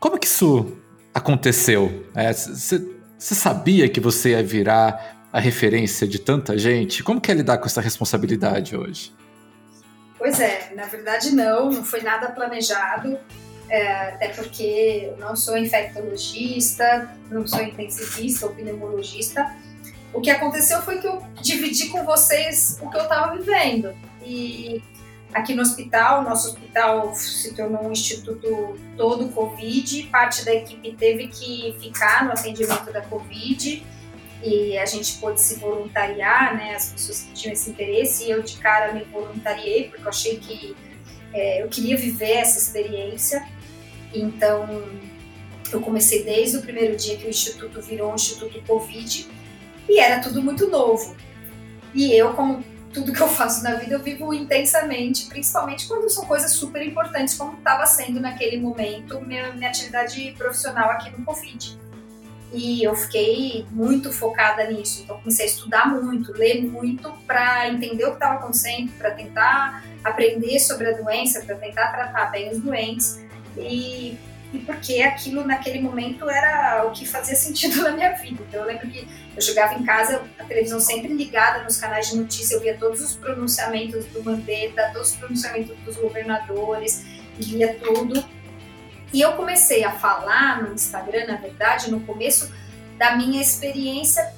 Como 0.00 0.18
que 0.18 0.26
isso 0.26 0.76
aconteceu? 1.14 2.04
Você 2.38 2.76
é, 2.76 3.34
sabia 3.34 3.88
que 3.88 4.00
você 4.00 4.30
ia 4.30 4.42
virar 4.42 5.28
a 5.32 5.40
referência 5.40 6.06
de 6.06 6.18
tanta 6.18 6.58
gente? 6.58 7.02
Como 7.02 7.20
que 7.20 7.30
é 7.30 7.34
lidar 7.34 7.58
com 7.58 7.66
essa 7.66 7.80
responsabilidade 7.80 8.76
hoje? 8.76 9.12
Pois 10.18 10.40
é, 10.40 10.72
na 10.74 10.84
verdade 10.86 11.34
não, 11.34 11.70
não 11.70 11.84
foi 11.84 12.00
nada 12.00 12.28
planejado 12.30 13.18
é, 13.68 14.08
até 14.08 14.28
porque 14.28 15.10
eu 15.10 15.16
não 15.16 15.34
sou 15.34 15.56
infectologista, 15.56 17.16
não 17.30 17.46
sou 17.46 17.62
intensivista 17.62 18.46
ou 18.46 18.52
pneumologista. 18.52 19.54
O 20.12 20.20
que 20.20 20.30
aconteceu 20.30 20.80
foi 20.82 21.00
que 21.00 21.06
eu 21.06 21.22
dividi 21.40 21.88
com 21.88 22.04
vocês 22.04 22.78
o 22.80 22.88
que 22.90 22.96
eu 22.96 23.02
estava 23.02 23.36
vivendo. 23.36 23.94
E 24.24 24.82
aqui 25.32 25.54
no 25.54 25.62
hospital, 25.62 26.22
nosso 26.22 26.48
hospital 26.48 27.14
se 27.14 27.52
tornou 27.54 27.86
um 27.86 27.92
instituto 27.92 28.78
todo 28.96 29.28
Covid, 29.30 30.04
parte 30.04 30.44
da 30.44 30.54
equipe 30.54 30.92
teve 30.92 31.26
que 31.26 31.76
ficar 31.80 32.24
no 32.24 32.30
atendimento 32.30 32.92
da 32.92 33.02
Covid 33.02 33.84
e 34.42 34.78
a 34.78 34.84
gente 34.84 35.14
pôde 35.14 35.40
se 35.40 35.58
voluntariar, 35.58 36.54
né, 36.54 36.74
as 36.76 36.92
pessoas 36.92 37.22
que 37.22 37.32
tinham 37.32 37.54
esse 37.54 37.70
interesse, 37.70 38.26
e 38.26 38.30
eu 38.30 38.42
de 38.42 38.58
cara 38.58 38.92
me 38.92 39.02
voluntariei 39.04 39.88
porque 39.88 40.04
eu 40.04 40.08
achei 40.08 40.36
que 40.36 40.76
é, 41.32 41.62
eu 41.62 41.68
queria 41.68 41.96
viver 41.96 42.32
essa 42.32 42.58
experiência. 42.58 43.44
Então, 44.14 44.84
eu 45.72 45.80
comecei 45.80 46.22
desde 46.22 46.58
o 46.58 46.62
primeiro 46.62 46.96
dia 46.96 47.16
que 47.16 47.26
o 47.26 47.30
Instituto 47.30 47.80
virou 47.82 48.12
um 48.12 48.14
Instituto 48.14 48.62
Covid 48.66 49.28
e 49.88 49.98
era 49.98 50.20
tudo 50.20 50.42
muito 50.42 50.68
novo. 50.68 51.16
E 51.92 52.12
eu, 52.12 52.32
como 52.34 52.62
tudo 52.92 53.12
que 53.12 53.20
eu 53.20 53.28
faço 53.28 53.62
na 53.64 53.74
vida, 53.74 53.94
eu 53.94 54.00
vivo 54.00 54.32
intensamente, 54.32 55.26
principalmente 55.26 55.88
quando 55.88 56.08
são 56.08 56.24
coisas 56.26 56.52
super 56.52 56.80
importantes, 56.86 57.34
como 57.34 57.58
estava 57.58 57.84
sendo 57.86 58.20
naquele 58.20 58.56
momento 58.58 59.20
minha, 59.20 59.52
minha 59.52 59.68
atividade 59.68 60.32
profissional 60.38 60.90
aqui 60.90 61.10
no 61.10 61.24
Covid. 61.24 61.78
E 62.52 62.84
eu 62.84 62.94
fiquei 62.94 63.66
muito 63.72 64.12
focada 64.12 64.70
nisso. 64.70 65.02
Então, 65.02 65.18
comecei 65.18 65.46
a 65.46 65.48
estudar 65.48 65.88
muito, 65.88 66.32
ler 66.32 66.62
muito 66.62 67.10
para 67.26 67.68
entender 67.68 68.04
o 68.04 68.10
que 68.10 68.14
estava 68.14 68.34
acontecendo, 68.34 68.92
para 68.96 69.10
tentar 69.10 69.84
aprender 70.04 70.60
sobre 70.60 70.88
a 70.88 70.92
doença, 70.92 71.40
para 71.44 71.56
tentar 71.56 71.88
tratar 71.88 72.26
bem 72.26 72.52
os 72.52 72.60
doentes 72.60 73.24
e, 73.56 74.18
e 74.52 74.58
porque 74.60 75.02
aquilo 75.02 75.44
naquele 75.44 75.80
momento 75.80 76.28
era 76.28 76.84
o 76.86 76.92
que 76.92 77.06
fazia 77.06 77.34
sentido 77.36 77.82
na 77.82 77.90
minha 77.90 78.12
vida. 78.12 78.42
Então 78.48 78.60
eu 78.60 78.66
lembro 78.66 78.88
que 78.88 79.06
eu 79.34 79.42
chegava 79.42 79.74
em 79.74 79.84
casa, 79.84 80.22
a 80.38 80.44
televisão 80.44 80.78
sempre 80.78 81.12
ligada 81.12 81.64
nos 81.64 81.76
canais 81.76 82.08
de 82.08 82.16
notícia, 82.16 82.54
eu 82.54 82.60
via 82.60 82.76
todos 82.76 83.00
os 83.00 83.16
pronunciamentos 83.16 84.06
do 84.06 84.22
Mandetta, 84.22 84.90
todos 84.92 85.10
os 85.10 85.16
pronunciamentos 85.16 85.76
dos 85.78 85.96
governadores, 85.96 87.04
via 87.38 87.74
tudo. 87.74 88.24
E 89.12 89.20
eu 89.20 89.32
comecei 89.32 89.84
a 89.84 89.92
falar 89.92 90.62
no 90.62 90.74
Instagram, 90.74 91.26
na 91.26 91.36
verdade, 91.36 91.90
no 91.90 92.00
começo 92.00 92.52
da 92.98 93.16
minha 93.16 93.40
experiência 93.40 94.32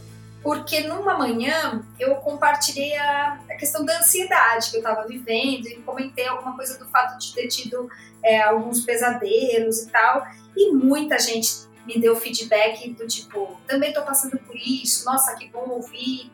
porque 0.47 0.82
numa 0.82 1.18
manhã 1.18 1.84
eu 1.99 2.14
compartilhei 2.16 2.97
a, 2.97 3.40
a 3.51 3.57
questão 3.57 3.84
da 3.84 3.99
ansiedade 3.99 4.70
que 4.70 4.76
eu 4.76 4.80
estava 4.80 5.05
vivendo 5.05 5.66
e 5.66 5.74
comentei 5.78 6.24
alguma 6.28 6.55
coisa 6.55 6.78
do 6.78 6.86
fato 6.86 7.18
de 7.18 7.34
ter 7.34 7.49
tido 7.49 7.90
é, 8.22 8.42
alguns 8.42 8.82
pesadelos 8.82 9.80
e 9.80 9.90
tal. 9.90 10.24
E 10.57 10.70
muita 10.70 11.18
gente 11.18 11.66
me 11.84 11.99
deu 11.99 12.14
feedback 12.14 12.88
do 12.90 13.09
tipo, 13.09 13.61
também 13.66 13.88
estou 13.88 14.05
passando 14.05 14.38
por 14.38 14.55
isso, 14.55 15.05
nossa, 15.05 15.34
que 15.34 15.49
bom 15.49 15.68
ouvir. 15.68 16.30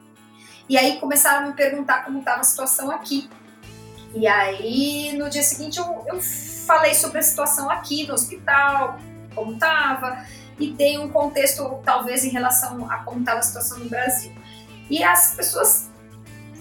E 0.68 0.76
aí 0.76 1.00
começaram 1.00 1.46
a 1.46 1.48
me 1.48 1.56
perguntar 1.56 2.04
como 2.04 2.18
estava 2.18 2.42
a 2.42 2.44
situação 2.44 2.90
aqui. 2.90 3.30
E 4.14 4.26
aí 4.26 5.16
no 5.16 5.30
dia 5.30 5.42
seguinte 5.42 5.78
eu, 5.78 6.04
eu 6.06 6.20
falei 6.20 6.92
sobre 6.92 7.20
a 7.20 7.22
situação 7.22 7.70
aqui 7.70 8.06
no 8.06 8.12
hospital, 8.12 8.98
como 9.34 9.54
estava 9.54 10.22
e 10.62 10.72
dei 10.72 10.98
um 10.98 11.08
contexto, 11.08 11.80
talvez, 11.84 12.24
em 12.24 12.28
relação 12.28 12.90
a 12.90 12.98
como 12.98 13.20
estava 13.20 13.40
a 13.40 13.42
situação 13.42 13.78
no 13.78 13.88
Brasil. 13.88 14.32
E 14.88 15.02
as 15.02 15.34
pessoas 15.34 15.90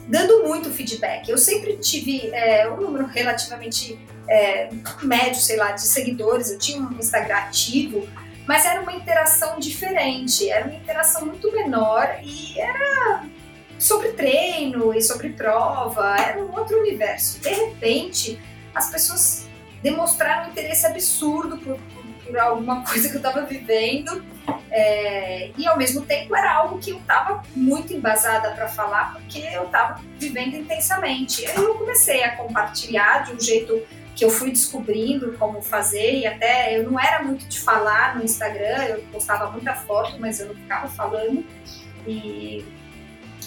dando 0.07 0.43
muito 0.47 0.69
feedback. 0.71 1.29
Eu 1.29 1.37
sempre 1.37 1.77
tive 1.77 2.29
é, 2.33 2.69
um 2.69 2.77
número 2.77 3.05
relativamente 3.05 3.99
é, 4.27 4.69
médio, 5.03 5.39
sei 5.39 5.57
lá, 5.57 5.71
de 5.71 5.81
seguidores. 5.81 6.51
Eu 6.51 6.57
tinha 6.57 6.81
um 6.81 6.91
Instagram 6.93 7.35
ativo, 7.35 8.07
mas 8.47 8.65
era 8.65 8.81
uma 8.81 8.93
interação 8.93 9.59
diferente, 9.59 10.49
era 10.49 10.65
uma 10.65 10.75
interação 10.75 11.25
muito 11.25 11.51
menor 11.51 12.19
e 12.23 12.59
era 12.59 13.23
sobre 13.77 14.09
treino 14.09 14.93
e 14.93 15.01
sobre 15.01 15.29
prova, 15.29 16.15
era 16.17 16.39
um 16.39 16.57
outro 16.57 16.79
universo. 16.79 17.39
De 17.39 17.49
repente, 17.49 18.39
as 18.75 18.89
pessoas 18.89 19.47
demonstraram 19.81 20.47
um 20.47 20.51
interesse 20.51 20.85
absurdo 20.85 21.57
por, 21.57 21.79
por 22.31 22.39
alguma 22.39 22.83
coisa 22.87 23.09
que 23.09 23.15
eu 23.15 23.19
estava 23.19 23.45
vivendo 23.45 24.23
é, 24.71 25.51
e 25.57 25.67
ao 25.67 25.77
mesmo 25.77 26.01
tempo 26.03 26.35
era 26.35 26.53
algo 26.53 26.79
que 26.79 26.91
eu 26.91 26.97
estava 26.97 27.43
muito 27.55 27.93
embasada 27.93 28.51
para 28.51 28.67
falar 28.67 29.13
porque 29.13 29.39
eu 29.39 29.65
estava 29.65 30.01
vivendo 30.17 30.55
intensamente. 30.55 31.45
Aí 31.45 31.55
eu 31.55 31.75
comecei 31.75 32.23
a 32.23 32.35
compartilhar 32.35 33.25
de 33.25 33.33
um 33.33 33.39
jeito 33.39 33.83
que 34.15 34.25
eu 34.25 34.29
fui 34.29 34.51
descobrindo 34.51 35.33
como 35.37 35.61
fazer 35.61 36.19
e 36.19 36.25
até 36.25 36.77
eu 36.77 36.89
não 36.89 36.99
era 36.99 37.23
muito 37.23 37.45
de 37.47 37.59
falar 37.59 38.15
no 38.15 38.23
Instagram, 38.23 38.83
eu 38.85 39.01
postava 39.11 39.49
muita 39.51 39.73
foto, 39.73 40.17
mas 40.19 40.39
eu 40.39 40.47
não 40.47 40.55
ficava 40.55 40.87
falando 40.87 41.45
e 42.07 42.65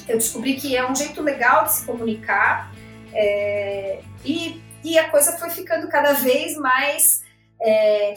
eu 0.07 0.19
descobri 0.19 0.55
que 0.55 0.77
é 0.77 0.89
um 0.89 0.95
jeito 0.95 1.23
legal 1.23 1.65
de 1.65 1.73
se 1.73 1.87
comunicar 1.87 2.73
é, 3.13 4.01
e, 4.25 4.63
e 4.83 4.99
a 4.99 5.09
coisa 5.09 5.39
foi 5.39 5.51
ficando 5.51 5.89
cada 5.89 6.13
vez 6.13 6.57
mais 6.57 7.24
é, 7.61 8.15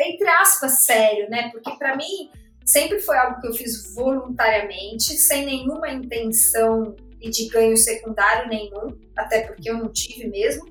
entre 0.00 0.28
aspas, 0.28 0.84
sério, 0.84 1.28
né? 1.30 1.50
Porque 1.50 1.70
para 1.76 1.96
mim 1.96 2.30
sempre 2.64 3.00
foi 3.00 3.16
algo 3.16 3.40
que 3.40 3.48
eu 3.48 3.54
fiz 3.54 3.94
voluntariamente, 3.94 5.16
sem 5.16 5.44
nenhuma 5.44 5.90
intenção 5.90 6.94
e 7.20 7.30
de 7.30 7.48
ganho 7.48 7.76
secundário 7.76 8.48
nenhum, 8.48 8.96
até 9.16 9.42
porque 9.42 9.70
eu 9.70 9.76
não 9.76 9.92
tive 9.92 10.28
mesmo. 10.28 10.64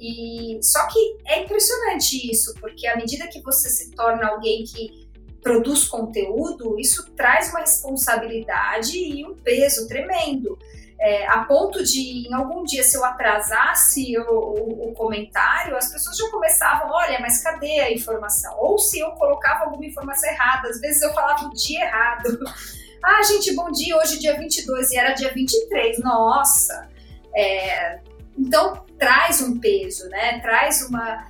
E 0.00 0.60
só 0.62 0.86
que 0.86 1.16
é 1.26 1.42
impressionante 1.42 2.30
isso, 2.30 2.54
porque 2.60 2.86
à 2.86 2.96
medida 2.96 3.26
que 3.26 3.40
você 3.42 3.68
se 3.68 3.90
torna 3.90 4.28
alguém 4.28 4.64
que 4.64 5.08
produz 5.42 5.84
conteúdo, 5.88 6.78
isso 6.78 7.10
traz 7.16 7.50
uma 7.50 7.60
responsabilidade 7.60 8.96
e 8.96 9.24
um 9.26 9.34
peso 9.34 9.88
tremendo. 9.88 10.58
É, 11.00 11.28
a 11.28 11.44
ponto 11.44 11.82
de, 11.84 12.26
em 12.28 12.34
algum 12.34 12.64
dia, 12.64 12.82
se 12.82 12.96
eu 12.96 13.04
atrasasse 13.04 14.18
o, 14.18 14.32
o, 14.32 14.88
o, 14.88 14.92
comentário, 14.94 15.76
as 15.76 15.92
pessoas 15.92 16.16
já 16.16 16.28
começavam, 16.28 16.90
olha, 16.90 17.20
mas 17.20 17.40
cadê 17.40 17.80
a 17.80 17.92
informação? 17.92 18.52
Ou 18.58 18.78
se 18.78 18.98
eu 18.98 19.12
colocava 19.12 19.64
alguma 19.64 19.86
informação 19.86 20.28
errada, 20.28 20.68
às 20.68 20.80
vezes 20.80 21.00
eu 21.00 21.12
falava 21.14 21.46
o 21.46 21.54
dia 21.54 21.84
errado. 21.84 22.40
ah, 23.04 23.22
gente, 23.22 23.54
bom 23.54 23.70
dia, 23.70 23.96
hoje 23.96 24.16
é 24.16 24.18
dia 24.18 24.36
22 24.38 24.90
e 24.90 24.96
era 24.98 25.12
dia 25.12 25.32
23, 25.32 26.00
nossa! 26.00 26.88
É, 27.32 28.00
então, 28.36 28.84
traz 28.98 29.40
um 29.40 29.60
peso, 29.60 30.08
né? 30.08 30.40
Traz 30.40 30.82
uma 30.82 31.28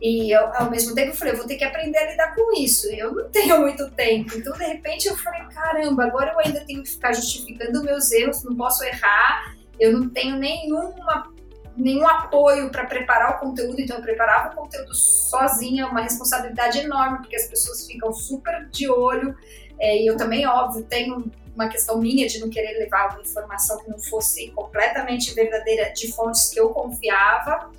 e 0.00 0.30
eu, 0.30 0.54
ao 0.54 0.70
mesmo 0.70 0.94
tempo 0.94 1.10
eu 1.10 1.14
falei, 1.14 1.32
eu 1.32 1.38
vou 1.38 1.46
ter 1.46 1.56
que 1.56 1.64
aprender 1.64 1.98
a 1.98 2.10
lidar 2.10 2.34
com 2.34 2.52
isso. 2.52 2.86
Eu 2.90 3.14
não 3.14 3.28
tenho 3.30 3.60
muito 3.62 3.90
tempo. 3.92 4.36
Então, 4.36 4.52
de 4.52 4.64
repente, 4.64 5.08
eu 5.08 5.16
falei, 5.16 5.42
caramba, 5.54 6.04
agora 6.04 6.32
eu 6.32 6.38
ainda 6.40 6.60
tenho 6.64 6.82
que 6.82 6.90
ficar 6.90 7.12
justificando 7.12 7.82
meus 7.82 8.10
erros, 8.12 8.44
não 8.44 8.54
posso 8.54 8.84
errar, 8.84 9.54
eu 9.80 9.92
não 9.92 10.08
tenho 10.08 10.36
nenhuma, 10.36 11.32
nenhum 11.76 12.06
apoio 12.06 12.70
para 12.70 12.84
preparar 12.84 13.36
o 13.36 13.40
conteúdo, 13.40 13.80
então 13.80 13.96
eu 13.96 14.02
preparava 14.02 14.52
o 14.52 14.56
conteúdo 14.56 14.94
sozinha, 14.94 15.86
uma 15.86 16.02
responsabilidade 16.02 16.78
enorme, 16.78 17.18
porque 17.18 17.36
as 17.36 17.46
pessoas 17.46 17.86
ficam 17.86 18.12
super 18.12 18.68
de 18.68 18.88
olho. 18.88 19.34
É, 19.78 20.02
e 20.02 20.06
eu 20.06 20.16
também, 20.16 20.46
óbvio, 20.46 20.84
tenho 20.84 21.30
uma 21.54 21.68
questão 21.68 21.98
minha 21.98 22.28
de 22.28 22.38
não 22.38 22.50
querer 22.50 22.78
levar 22.78 23.12
uma 23.12 23.22
informação 23.22 23.82
que 23.82 23.90
não 23.90 23.98
fosse 23.98 24.50
completamente 24.50 25.34
verdadeira 25.34 25.90
de 25.92 26.12
fontes 26.12 26.50
que 26.50 26.60
eu 26.60 26.68
confiava. 26.68 27.70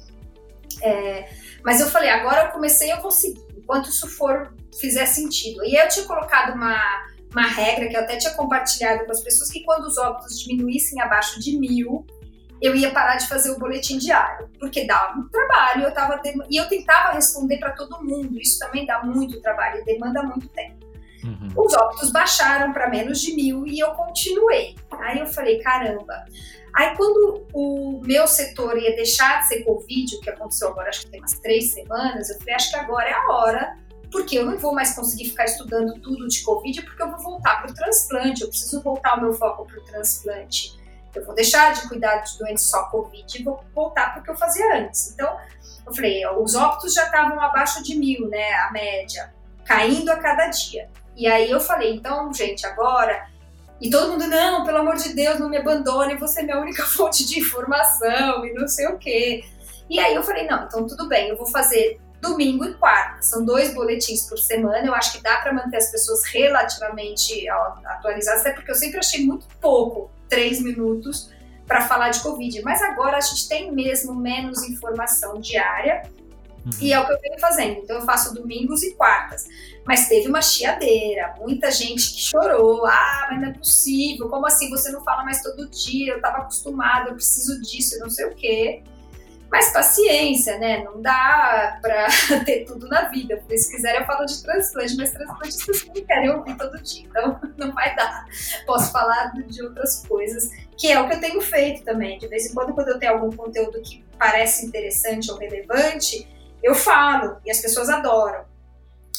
É, 0.82 1.30
mas 1.68 1.82
eu 1.82 1.88
falei, 1.88 2.10
agora 2.10 2.46
eu 2.46 2.52
comecei, 2.52 2.90
eu 2.90 3.02
vou 3.02 3.12
seguir, 3.12 3.46
enquanto 3.58 3.90
isso 3.90 4.08
for, 4.08 4.54
fizer 4.80 5.06
sentido. 5.06 5.66
E 5.66 5.76
eu 5.76 5.86
tinha 5.90 6.06
colocado 6.06 6.56
uma, 6.56 6.82
uma 7.30 7.46
regra 7.46 7.90
que 7.90 7.98
eu 7.98 8.00
até 8.00 8.16
tinha 8.16 8.34
compartilhado 8.36 9.04
com 9.04 9.12
as 9.12 9.20
pessoas, 9.20 9.52
que 9.52 9.66
quando 9.66 9.84
os 9.84 9.98
óbitos 9.98 10.40
diminuíssem 10.40 11.02
abaixo 11.02 11.42
de 11.42 11.60
mil, 11.60 12.08
eu 12.62 12.74
ia 12.74 12.90
parar 12.92 13.18
de 13.18 13.28
fazer 13.28 13.52
o 13.52 13.60
boletim 13.60 13.98
diário, 13.98 14.50
porque 14.58 14.88
dava 14.88 15.16
muito 15.16 15.30
trabalho, 15.30 15.84
eu 15.84 15.94
tava 15.94 16.22
e 16.50 16.56
eu 16.56 16.70
tentava 16.70 17.12
responder 17.12 17.58
para 17.58 17.74
todo 17.74 18.02
mundo, 18.02 18.40
isso 18.40 18.58
também 18.60 18.86
dá 18.86 19.04
muito 19.04 19.42
trabalho 19.42 19.82
e 19.82 19.84
demanda 19.84 20.24
muito 20.24 20.48
tempo. 20.48 20.88
Uhum. 21.22 21.66
Os 21.66 21.74
óbitos 21.74 22.14
baixaram 22.14 22.72
para 22.72 22.90
menos 22.90 23.20
de 23.20 23.36
mil 23.36 23.68
e 23.68 23.78
eu 23.78 23.90
continuei. 23.90 24.74
Aí 25.02 25.20
eu 25.20 25.28
falei, 25.28 25.60
caramba, 25.60 26.24
Aí, 26.78 26.96
quando 26.96 27.48
o 27.54 28.02
meu 28.04 28.28
setor 28.28 28.78
ia 28.78 28.96
deixar 28.96 29.40
de 29.40 29.48
ser 29.48 29.64
Covid, 29.64 30.16
o 30.16 30.22
que 30.22 30.30
aconteceu 30.30 30.68
agora, 30.68 30.90
acho 30.90 31.02
que 31.02 31.08
tem 31.08 31.20
umas 31.20 31.34
três 31.40 31.74
semanas, 31.74 32.30
eu 32.30 32.38
falei, 32.38 32.54
acho 32.54 32.70
que 32.70 32.76
agora 32.76 33.10
é 33.10 33.14
a 33.14 33.32
hora, 33.32 33.78
porque 34.12 34.38
eu 34.38 34.46
não 34.46 34.60
vou 34.60 34.76
mais 34.76 34.96
conseguir 34.96 35.30
ficar 35.30 35.46
estudando 35.46 36.00
tudo 36.00 36.28
de 36.28 36.44
Covid, 36.44 36.84
porque 36.84 37.02
eu 37.02 37.10
vou 37.10 37.20
voltar 37.20 37.64
para 37.64 37.72
o 37.72 37.74
transplante, 37.74 38.44
eu 38.44 38.50
preciso 38.50 38.80
voltar 38.84 39.18
o 39.18 39.22
meu 39.22 39.34
foco 39.34 39.66
para 39.66 39.80
o 39.80 39.84
transplante. 39.86 40.78
Eu 41.16 41.26
vou 41.26 41.34
deixar 41.34 41.74
de 41.74 41.88
cuidar 41.88 42.18
de 42.18 42.38
doentes 42.38 42.66
só 42.66 42.84
Covid 42.92 43.26
e 43.26 43.44
vou 43.44 43.60
voltar 43.74 44.12
para 44.12 44.22
o 44.22 44.24
que 44.24 44.30
eu 44.30 44.36
fazia 44.36 44.78
antes. 44.78 45.14
Então, 45.14 45.36
eu 45.84 45.96
falei, 45.96 46.28
os 46.28 46.54
óbitos 46.54 46.94
já 46.94 47.06
estavam 47.06 47.42
abaixo 47.42 47.82
de 47.82 47.96
mil, 47.96 48.28
né, 48.30 48.54
a 48.54 48.72
média, 48.72 49.34
caindo 49.66 50.12
a 50.12 50.18
cada 50.18 50.48
dia. 50.50 50.88
E 51.16 51.26
aí 51.26 51.50
eu 51.50 51.60
falei, 51.60 51.96
então, 51.96 52.32
gente, 52.32 52.68
agora 52.68 53.28
e 53.82 53.90
todo 53.90 54.12
mundo, 54.12 54.28
não, 54.28 54.66
pelo 54.66 54.80
amor 54.80 54.96
de 54.96 55.14
Deus, 55.14 55.40
não 55.40 55.50
me 55.50 55.58
abandone, 55.58 56.18
você 56.18 56.42
é 56.42 56.44
minha 56.44 56.60
única 56.60 56.84
fonte 56.88 57.26
de 57.26 57.40
informação 57.40 58.46
e 58.46 58.54
não 58.54 58.68
sei 58.68 58.88
o 58.88 58.98
quê. 58.98 59.44
E 59.90 60.00
aí 60.00 60.16
eu 60.16 60.24
falei, 60.24 60.46
não, 60.48 60.66
então 60.66 60.86
tudo 60.86 61.08
bem, 61.08 61.30
eu 61.30 61.38
vou 61.38 61.48
fazer 61.48 62.00
domingo 62.22 62.66
e 62.66 62.74
quarta. 62.74 63.22
São 63.22 63.46
dois 63.46 63.74
boletins 63.74 64.28
por 64.28 64.38
semana. 64.38 64.86
Eu 64.86 64.94
acho 64.94 65.14
que 65.14 65.24
dá 65.24 65.38
para 65.38 65.54
manter 65.54 65.78
as 65.78 65.92
pessoas 65.92 66.26
relativamente 66.26 67.48
atualizadas, 67.86 68.42
até 68.42 68.52
porque 68.52 68.72
eu 68.72 68.76
sempre 68.76 69.00
achei 69.00 69.26
muito 69.26 69.48
pouco, 69.62 70.10
três 70.28 70.62
minutos, 70.62 71.32
para 71.66 71.82
falar 71.82 72.10
de 72.10 72.20
Covid. 72.22 72.62
Mas 72.64 72.82
agora 72.82 73.18
a 73.18 73.22
gente 73.22 73.48
tem 73.48 73.72
mesmo 73.72 74.16
menos 74.16 74.64
informação 74.64 75.40
diária 75.40 76.04
Uhum. 76.68 76.72
E 76.82 76.92
é 76.92 77.00
o 77.00 77.06
que 77.06 77.14
eu 77.14 77.20
venho 77.22 77.40
fazendo. 77.40 77.80
Então 77.80 77.98
eu 77.98 78.02
faço 78.04 78.34
domingos 78.34 78.84
e 78.84 78.94
quartas. 78.94 79.46
Mas 79.88 80.10
teve 80.10 80.28
uma 80.28 80.42
chiadeira, 80.42 81.34
muita 81.40 81.72
gente 81.72 82.14
que 82.14 82.22
chorou. 82.22 82.86
Ah, 82.86 83.28
mas 83.32 83.42
não 83.42 83.48
é 83.48 83.54
possível. 83.54 84.28
Como 84.28 84.46
assim 84.46 84.70
você 84.70 84.92
não 84.92 85.02
fala 85.02 85.24
mais 85.24 85.42
todo 85.42 85.70
dia? 85.70 86.12
Eu 86.12 86.18
estava 86.18 86.40
acostumado, 86.40 87.08
eu 87.08 87.14
preciso 87.14 87.62
disso, 87.62 87.98
não 88.00 88.10
sei 88.10 88.26
o 88.26 88.36
quê. 88.36 88.84
Mas 89.50 89.72
paciência, 89.72 90.58
né? 90.58 90.84
Não 90.84 91.02
dá 91.02 91.80
pra 91.82 92.08
ter 92.44 92.66
tudo 92.66 92.90
na 92.90 93.04
vida. 93.04 93.38
Porque 93.38 93.58
se 93.58 93.72
quiser 93.72 94.02
eu 94.02 94.06
falo 94.06 94.26
de 94.26 94.44
transplante, 94.44 94.98
mas 94.98 95.12
transplante 95.12 95.48
as 95.48 95.66
pessoas 95.66 95.96
não 95.96 96.06
querem 96.06 96.30
ouvir 96.32 96.58
todo 96.58 96.84
dia. 96.84 97.06
Então 97.08 97.40
não 97.56 97.72
vai 97.74 97.96
dar. 97.96 98.26
Posso 98.66 98.92
falar 98.92 99.32
de 99.32 99.64
outras 99.64 100.06
coisas, 100.06 100.50
que 100.78 100.92
é 100.92 101.00
o 101.00 101.08
que 101.08 101.16
eu 101.16 101.22
tenho 101.22 101.40
feito 101.40 101.86
também. 101.86 102.20
De 102.20 102.28
vez 102.28 102.52
em 102.52 102.54
quando, 102.54 102.74
quando 102.74 102.90
eu 102.90 103.00
tenho 103.00 103.14
algum 103.14 103.34
conteúdo 103.34 103.82
que 103.82 104.04
parece 104.20 104.66
interessante 104.66 105.32
ou 105.32 105.38
relevante, 105.38 106.28
eu 106.62 106.76
falo 106.76 107.38
e 107.46 107.50
as 107.50 107.62
pessoas 107.62 107.88
adoram. 107.88 108.57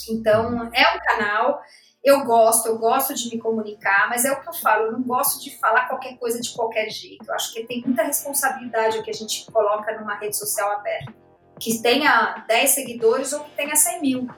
Então, 0.08 0.70
é 0.72 0.96
um 0.96 0.98
canal, 1.00 1.60
eu 2.04 2.24
gosto, 2.24 2.66
eu 2.66 2.78
gosto 2.78 3.14
de 3.14 3.28
me 3.28 3.38
comunicar, 3.38 4.08
mas 4.08 4.24
é 4.24 4.32
o 4.32 4.40
que 4.40 4.48
eu 4.48 4.52
falo, 4.52 4.86
eu 4.86 4.92
não 4.92 5.02
gosto 5.02 5.42
de 5.42 5.56
falar 5.58 5.88
qualquer 5.88 6.16
coisa 6.18 6.40
de 6.40 6.50
qualquer 6.54 6.88
jeito. 6.90 7.24
Eu 7.26 7.34
acho 7.34 7.52
que 7.52 7.64
tem 7.64 7.82
muita 7.84 8.02
responsabilidade 8.02 8.98
o 8.98 9.02
que 9.02 9.10
a 9.10 9.14
gente 9.14 9.50
coloca 9.50 9.98
numa 9.98 10.14
rede 10.14 10.36
social 10.36 10.70
aberta. 10.72 11.12
Que 11.58 11.82
tenha 11.82 12.44
10 12.46 12.70
seguidores 12.70 13.32
ou 13.32 13.40
que 13.40 13.50
tenha 13.50 13.74
100 13.74 14.00
mil. 14.00 14.28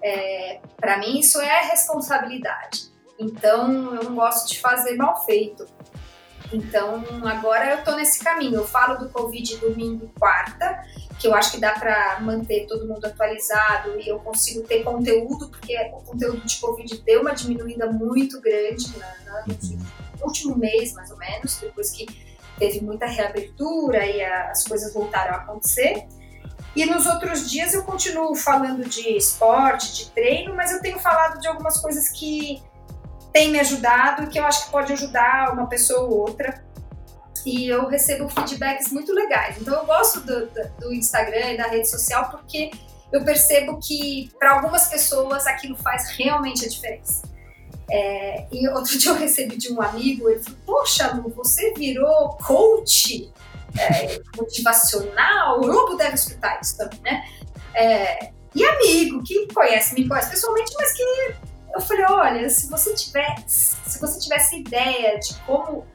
É, 0.00 0.60
Para 0.76 0.98
mim, 0.98 1.18
isso 1.18 1.40
é 1.40 1.62
responsabilidade. 1.62 2.82
Então, 3.18 3.96
eu 3.96 4.04
não 4.04 4.14
gosto 4.14 4.48
de 4.48 4.60
fazer 4.60 4.94
mal 4.94 5.24
feito. 5.24 5.66
Então, 6.52 7.04
agora 7.24 7.72
eu 7.72 7.84
tô 7.84 7.96
nesse 7.96 8.22
caminho. 8.22 8.56
Eu 8.56 8.66
falo 8.66 8.96
do 8.96 9.10
Covid 9.10 9.56
domingo 9.56 10.06
e 10.06 10.18
quarta, 10.18 10.82
que 11.18 11.26
eu 11.26 11.34
acho 11.34 11.52
que 11.52 11.60
dá 11.60 11.72
para 11.72 12.20
manter 12.20 12.66
todo 12.66 12.86
mundo 12.86 13.04
atualizado 13.04 13.98
e 14.00 14.08
eu 14.08 14.20
consigo 14.20 14.62
ter 14.66 14.84
conteúdo, 14.84 15.48
porque 15.48 15.76
o 15.92 16.02
conteúdo 16.02 16.46
de 16.46 16.56
Covid 16.58 17.02
deu 17.04 17.22
uma 17.22 17.34
diminuída 17.34 17.90
muito 17.90 18.40
grande 18.40 18.96
né, 18.96 19.14
no 20.16 20.26
último 20.26 20.56
mês, 20.56 20.92
mais 20.92 21.10
ou 21.10 21.18
menos, 21.18 21.58
depois 21.58 21.90
que 21.90 22.06
teve 22.58 22.80
muita 22.80 23.06
reabertura 23.06 24.06
e 24.06 24.22
as 24.22 24.64
coisas 24.64 24.92
voltaram 24.92 25.34
a 25.34 25.38
acontecer. 25.38 26.06
E 26.76 26.86
nos 26.86 27.06
outros 27.06 27.50
dias 27.50 27.74
eu 27.74 27.82
continuo 27.82 28.36
falando 28.36 28.88
de 28.88 29.16
esporte, 29.16 29.92
de 29.94 30.10
treino, 30.10 30.54
mas 30.54 30.70
eu 30.70 30.80
tenho 30.80 30.98
falado 31.00 31.40
de 31.40 31.48
algumas 31.48 31.78
coisas 31.80 32.08
que 32.08 32.62
têm 33.32 33.50
me 33.50 33.58
ajudado 33.58 34.22
e 34.22 34.26
que 34.28 34.38
eu 34.38 34.44
acho 34.44 34.66
que 34.66 34.70
pode 34.70 34.92
ajudar 34.92 35.52
uma 35.52 35.66
pessoa 35.66 36.08
ou 36.08 36.20
outra 36.20 36.64
e 37.44 37.68
eu 37.68 37.86
recebo 37.86 38.28
feedbacks 38.28 38.92
muito 38.92 39.12
legais. 39.12 39.56
Então 39.60 39.74
eu 39.74 39.86
gosto 39.86 40.20
do, 40.20 40.48
do, 40.80 40.92
Instagram 40.92 41.52
e 41.52 41.56
da 41.56 41.66
rede 41.66 41.88
social 41.88 42.30
porque 42.30 42.70
eu 43.12 43.24
percebo 43.24 43.78
que 43.78 44.30
para 44.38 44.54
algumas 44.54 44.86
pessoas 44.86 45.46
aquilo 45.46 45.76
faz 45.76 46.10
realmente 46.10 46.64
a 46.64 46.68
diferença. 46.68 47.22
É, 47.90 48.46
e 48.52 48.68
outro 48.68 48.96
dia 48.98 49.10
eu 49.10 49.16
recebi 49.16 49.56
de 49.56 49.72
um 49.72 49.80
amigo, 49.80 50.28
ele 50.28 50.40
falou, 50.42 50.58
poxa 50.66 51.12
Lu, 51.14 51.30
você 51.30 51.72
virou 51.74 52.36
coach 52.46 53.32
é, 53.78 54.20
motivacional? 54.36 55.60
O 55.60 55.66
Lobo 55.66 55.96
deve 55.96 56.14
escutar 56.14 56.60
isso 56.60 56.76
também, 56.76 57.00
né? 57.02 57.24
É, 57.74 58.30
e 58.54 58.64
amigo 58.64 59.22
que 59.22 59.46
conhece, 59.52 59.94
me 59.94 60.08
conhece 60.08 60.30
pessoalmente, 60.30 60.72
mas 60.76 60.92
que 60.92 61.02
eu 61.74 61.80
falei, 61.80 62.04
olha, 62.08 62.50
se 62.50 62.68
você 62.68 62.94
tiver, 62.94 63.36
se 63.46 64.00
você 64.00 64.18
tivesse 64.18 64.58
ideia 64.58 65.18
de 65.18 65.34
como 65.46 65.86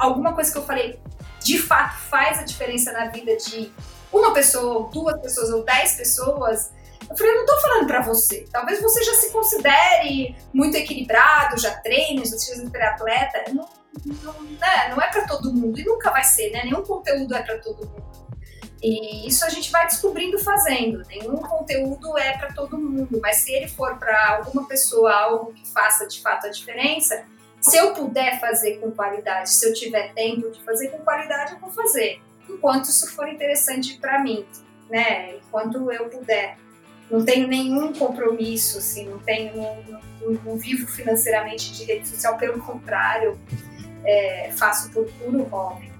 alguma 0.00 0.32
coisa 0.32 0.50
que 0.50 0.58
eu 0.58 0.64
falei 0.64 0.98
de 1.40 1.58
fato 1.58 1.98
faz 2.08 2.38
a 2.38 2.42
diferença 2.42 2.92
na 2.92 3.06
vida 3.06 3.36
de 3.36 3.72
uma 4.12 4.32
pessoa, 4.32 4.90
duas 4.92 5.20
pessoas 5.20 5.50
ou 5.50 5.64
dez 5.64 5.94
pessoas, 5.94 6.72
eu 7.08 7.16
falei, 7.16 7.32
eu 7.32 7.36
não 7.38 7.46
tô 7.46 7.60
falando 7.60 7.86
para 7.86 8.02
você. 8.02 8.46
Talvez 8.52 8.80
você 8.80 9.02
já 9.02 9.14
se 9.14 9.30
considere 9.30 10.36
muito 10.52 10.76
equilibrado, 10.76 11.60
já 11.60 11.74
treine, 11.80 12.24
já 12.24 12.38
seja 12.38 12.62
super 12.62 12.82
atleta. 12.82 13.52
Não, 13.52 13.68
não, 14.22 14.42
né? 14.42 14.88
não 14.90 15.02
é 15.02 15.08
para 15.10 15.26
todo 15.26 15.52
mundo 15.52 15.78
e 15.78 15.84
nunca 15.84 16.10
vai 16.10 16.22
ser, 16.22 16.50
né? 16.50 16.62
Nenhum 16.64 16.82
conteúdo 16.82 17.34
é 17.34 17.42
para 17.42 17.58
todo 17.58 17.86
mundo. 17.86 18.10
E 18.82 19.26
isso 19.26 19.44
a 19.44 19.48
gente 19.48 19.70
vai 19.70 19.86
descobrindo 19.86 20.38
fazendo. 20.38 21.02
Nenhum 21.08 21.36
conteúdo 21.36 22.16
é 22.16 22.36
para 22.38 22.52
todo 22.52 22.78
mundo, 22.78 23.18
mas 23.20 23.38
se 23.38 23.52
ele 23.52 23.68
for 23.68 23.98
para 23.98 24.36
alguma 24.36 24.66
pessoa 24.66 25.12
algo 25.12 25.52
que 25.52 25.66
faça 25.68 26.06
de 26.06 26.20
fato 26.20 26.46
a 26.46 26.50
diferença, 26.50 27.24
se 27.60 27.76
eu 27.76 27.92
puder 27.92 28.40
fazer 28.40 28.78
com 28.78 28.90
qualidade, 28.90 29.50
se 29.50 29.68
eu 29.68 29.74
tiver 29.74 30.12
tempo 30.14 30.50
de 30.50 30.62
fazer 30.64 30.88
com 30.88 30.98
qualidade, 30.98 31.52
eu 31.52 31.58
vou 31.58 31.70
fazer. 31.70 32.20
Enquanto 32.48 32.86
isso 32.86 33.14
for 33.14 33.28
interessante 33.28 33.98
para 33.98 34.22
mim, 34.22 34.44
né? 34.88 35.36
Enquanto 35.36 35.90
eu 35.90 36.08
puder. 36.08 36.56
Não 37.10 37.24
tenho 37.24 37.48
nenhum 37.48 37.92
compromisso, 37.92 38.78
assim, 38.78 39.08
não 39.08 39.18
tenho, 39.18 39.56
não, 39.56 40.00
não, 40.20 40.32
não 40.44 40.56
vivo 40.56 40.86
financeiramente 40.86 41.72
de 41.72 41.84
rede 41.84 42.06
social, 42.06 42.38
pelo 42.38 42.60
contrário, 42.62 43.36
é, 44.04 44.52
faço 44.56 44.90
por 44.92 45.10
puro 45.14 45.42
hobby. 45.44 45.90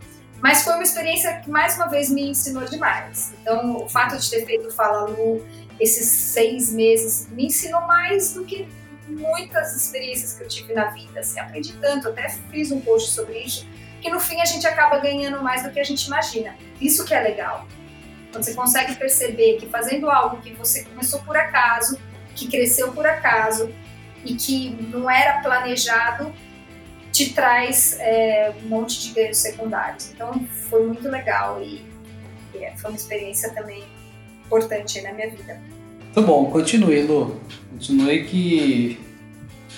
Mas 0.41 0.63
foi 0.63 0.75
uma 0.75 0.85
experiência 0.85 1.41
que 1.41 1.51
mais 1.51 1.75
uma 1.75 1.89
vez 1.89 2.11
me 2.11 2.31
ensinou 2.31 2.65
demais. 2.65 3.33
Então, 3.43 3.77
o 3.77 3.89
fato 3.89 4.17
de 4.17 4.31
ter 4.31 4.47
feito 4.47 4.71
Fala 4.71 5.07
Lu 5.11 5.45
esses 5.81 6.07
seis 6.09 6.73
meses 6.73 7.27
me 7.31 7.47
ensinou 7.47 7.81
mais 7.83 8.35
do 8.35 8.45
que 8.45 8.69
muitas 9.11 9.77
experiências 9.77 10.35
que 10.35 10.45
eu 10.45 10.49
tive 10.49 10.73
na 10.73 10.87
vida, 10.87 11.21
assim, 11.21 11.39
aprendi 11.39 11.73
tanto, 11.75 12.09
até 12.09 12.29
fiz 12.29 12.71
um 12.71 12.81
post 12.81 13.11
sobre 13.11 13.39
isso, 13.39 13.67
que 14.01 14.11
no 14.11 14.19
fim 14.19 14.41
a 14.41 14.45
gente 14.45 14.67
acaba 14.67 14.99
ganhando 14.99 15.43
mais 15.43 15.63
do 15.63 15.71
que 15.71 15.81
a 15.81 15.85
gente 15.85 16.07
imagina. 16.07 16.57
Isso 16.81 17.05
que 17.05 17.15
é 17.15 17.21
legal. 17.21 17.67
Quando 18.31 18.45
você 18.45 18.55
consegue 18.55 18.95
perceber 18.95 19.57
que 19.59 19.67
fazendo 19.67 20.09
algo 20.09 20.41
que 20.41 20.53
você 20.55 20.85
começou 20.85 21.21
por 21.21 21.37
acaso, 21.37 21.99
que 22.35 22.49
cresceu 22.49 22.93
por 22.93 23.07
acaso 23.07 23.75
e 24.25 24.35
que 24.35 24.71
não 24.71 25.11
era 25.11 25.41
planejado, 25.43 26.33
te 27.13 27.33
traz 27.33 27.99
é, 27.99 28.53
um 28.63 28.69
monte 28.69 29.01
de 29.01 29.15
ganhos 29.15 29.39
secundários. 29.39 30.11
Então 30.11 30.47
foi 30.69 30.87
muito 30.87 31.09
legal 31.09 31.61
e, 31.63 31.85
é, 32.55 32.77
foi 32.77 32.91
uma 32.91 32.97
experiência 32.97 33.53
também 33.53 33.85
importante 34.45 35.01
na 35.03 35.13
minha 35.13 35.31
vida. 35.31 35.61
Muito 36.15 36.27
bom, 36.27 36.47
continue, 36.47 37.03
Lu. 37.03 37.37
Continue 37.71 38.25
que, 38.25 38.99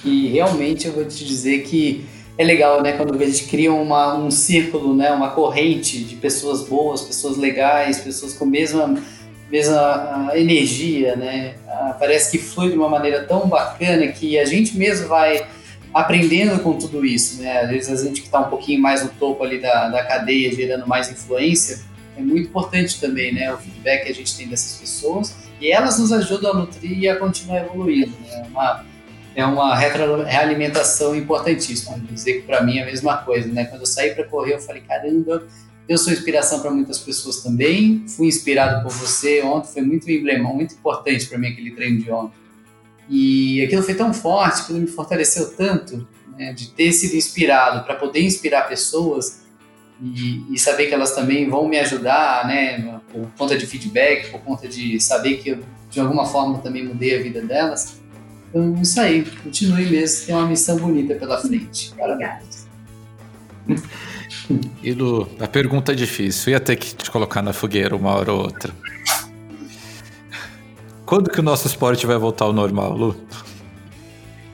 que 0.01 0.29
realmente 0.29 0.87
eu 0.87 0.93
vou 0.95 1.05
te 1.05 1.27
dizer 1.27 1.63
que 1.63 2.07
é 2.39 2.45
legal, 2.45 2.83
né, 2.83 2.93
quando 2.93 3.15
a 3.21 3.27
gente 3.27 3.45
cria 3.45 3.71
uma, 3.71 4.17
um 4.17 4.31
círculo, 4.31 4.97
né, 4.97 5.13
uma 5.13 5.31
corrente 5.33 6.03
de 6.03 6.17
pessoas 6.17 6.63
boas, 6.63 7.03
pessoas 7.03 7.37
legais, 7.37 8.01
pessoas 8.01 8.33
com 8.33 8.47
mesma, 8.47 8.97
mesma 9.51 10.31
energia, 10.35 11.17
né, 11.17 11.55
ah, 11.69 11.97
parece 11.99 12.31
que 12.31 12.39
flui 12.39 12.71
de 12.71 12.79
uma 12.79 12.89
maneira 12.89 13.25
tão 13.25 13.47
bacana 13.47 14.07
que 14.09 14.39
a 14.39 14.47
gente 14.47 14.77
mesmo 14.79 15.09
vai 15.09 15.47
aprendendo 15.93 16.63
com 16.63 16.73
tudo 16.79 17.05
isso, 17.05 17.43
né, 17.43 17.61
às 17.61 17.69
vezes 17.69 18.01
a 18.01 18.05
gente 18.07 18.23
que 18.23 18.27
está 18.29 18.41
um 18.41 18.49
pouquinho 18.49 18.81
mais 18.81 19.03
no 19.03 19.11
topo 19.11 19.45
ali 19.45 19.61
da, 19.61 19.89
da 19.89 20.03
cadeia, 20.03 20.51
gerando 20.51 20.87
mais 20.87 21.11
influência, 21.11 21.81
é 22.17 22.21
muito 22.21 22.49
importante 22.49 23.01
também, 23.01 23.33
né, 23.33 23.53
o 23.53 23.59
feedback 23.59 24.05
que 24.05 24.13
a 24.13 24.15
gente 24.15 24.37
tem 24.37 24.49
dessas 24.49 24.79
pessoas 24.79 25.35
e 25.61 25.71
elas 25.71 25.99
nos 25.99 26.13
ajudam 26.13 26.53
a 26.53 26.55
nutrir 26.55 26.99
e 26.99 27.09
a 27.09 27.17
continuar 27.17 27.65
evoluindo, 27.65 28.13
né, 28.21 28.47
uma 28.51 28.85
é 29.35 29.45
uma 29.45 29.75
realimentação 29.75 31.17
importantíssima. 31.17 31.97
Vou 31.97 32.13
dizer 32.13 32.41
que 32.41 32.43
para 32.43 32.63
mim 32.63 32.79
é 32.79 32.83
a 32.83 32.87
mesma 32.87 33.17
coisa, 33.19 33.49
né? 33.49 33.65
Quando 33.65 33.81
eu 33.81 33.87
saí 33.87 34.15
para 34.15 34.25
correr, 34.25 34.55
eu 34.55 34.61
falei, 34.61 34.83
caramba, 34.83 35.47
eu 35.89 35.99
sou 35.99 36.13
inspiração 36.13 36.61
para 36.61 36.71
muitas 36.71 36.99
pessoas 36.99 37.43
também. 37.43 38.05
Fui 38.09 38.27
inspirado 38.27 38.83
por 38.83 38.93
você 38.93 39.43
ontem, 39.43 39.73
foi 39.73 39.83
muito 39.83 40.11
emblema, 40.11 40.53
muito 40.53 40.75
importante 40.75 41.27
para 41.27 41.39
mim 41.39 41.49
aquele 41.49 41.71
treino 41.73 42.01
de 42.01 42.11
ontem. 42.11 42.37
E 43.09 43.63
aquilo 43.65 43.83
foi 43.83 43.95
tão 43.95 44.13
forte, 44.13 44.63
aquilo 44.63 44.79
me 44.79 44.87
fortaleceu 44.87 45.55
tanto, 45.57 46.07
né, 46.37 46.53
de 46.53 46.69
ter 46.71 46.93
sido 46.93 47.17
inspirado 47.17 47.85
para 47.85 47.95
poder 47.95 48.23
inspirar 48.23 48.69
pessoas 48.69 49.42
e, 50.03 50.45
e, 50.51 50.59
saber 50.59 50.87
que 50.87 50.95
elas 50.95 51.15
também 51.15 51.49
vão 51.49 51.69
me 51.69 51.79
ajudar, 51.79 52.47
né, 52.47 53.01
por 53.13 53.27
conta 53.39 53.57
de 53.57 53.67
feedback, 53.67 54.31
por 54.31 54.41
conta 54.41 54.67
de 54.67 54.99
saber 55.01 55.37
que 55.37 55.51
eu, 55.51 55.61
de 55.91 56.01
alguma 56.01 56.27
forma 56.27 56.59
também 56.59 56.85
mudei 56.85 57.17
a 57.17 57.23
vida 57.23 57.41
delas 57.41 58.03
então, 58.53 58.75
isso 58.83 59.01
aí. 59.01 59.25
Continue 59.43 59.87
mesmo. 59.87 60.27
Tem 60.27 60.35
uma 60.35 60.47
missão 60.47 60.77
bonita 60.77 61.15
pela 61.15 61.41
frente. 61.41 61.93
Parabéns. 61.97 62.69
E 64.83 64.93
Lu, 64.93 65.31
a 65.39 65.47
pergunta 65.47 65.93
é 65.93 65.95
difícil. 65.95 66.53
Ia 66.53 66.61
ter 66.61 66.75
que 66.77 66.95
te 66.95 67.11
colocar 67.11 67.41
na 67.41 67.53
fogueira 67.53 67.95
uma 67.95 68.13
hora 68.13 68.33
ou 68.33 68.41
outra. 68.41 68.75
Quando 71.07 71.31
que 71.31 71.39
o 71.39 71.43
nosso 71.43 71.69
esporte 71.69 72.07
vai 72.07 72.19
voltar 72.19 72.47
ao 72.47 72.53
normal, 72.53 72.93
Lu? 72.93 73.17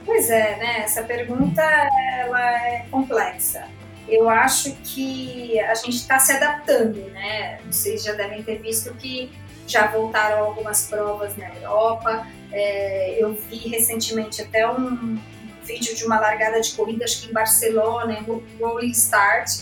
Pois 0.05 0.28
é, 0.28 0.59
né? 0.59 0.80
Essa 0.80 1.03
pergunta 1.03 1.62
ela 1.62 2.40
é 2.66 2.86
complexa. 2.90 3.64
Eu 4.09 4.28
acho 4.28 4.74
que 4.84 5.59
a 5.61 5.74
gente 5.74 5.96
está 5.96 6.18
se 6.18 6.32
adaptando, 6.32 6.98
né? 7.11 7.61
Vocês 7.70 8.02
já 8.02 8.12
devem 8.12 8.42
ter 8.42 8.56
visto 8.56 8.92
que 8.94 9.30
já 9.66 9.86
voltaram 9.86 10.44
algumas 10.44 10.86
provas 10.86 11.36
na 11.36 11.48
Europa. 11.54 12.26
É, 12.50 13.22
eu 13.22 13.34
vi 13.34 13.68
recentemente 13.68 14.40
até 14.40 14.68
um 14.70 15.18
vídeo 15.62 15.94
de 15.94 16.04
uma 16.06 16.18
largada 16.18 16.61
de 16.61 16.72
corrida, 16.72 17.04
acho 17.04 17.22
que 17.22 17.30
em 17.30 17.32
Barcelona, 17.32 18.18
em 18.18 18.42
Rolling 18.59 18.90
Start, 18.90 19.61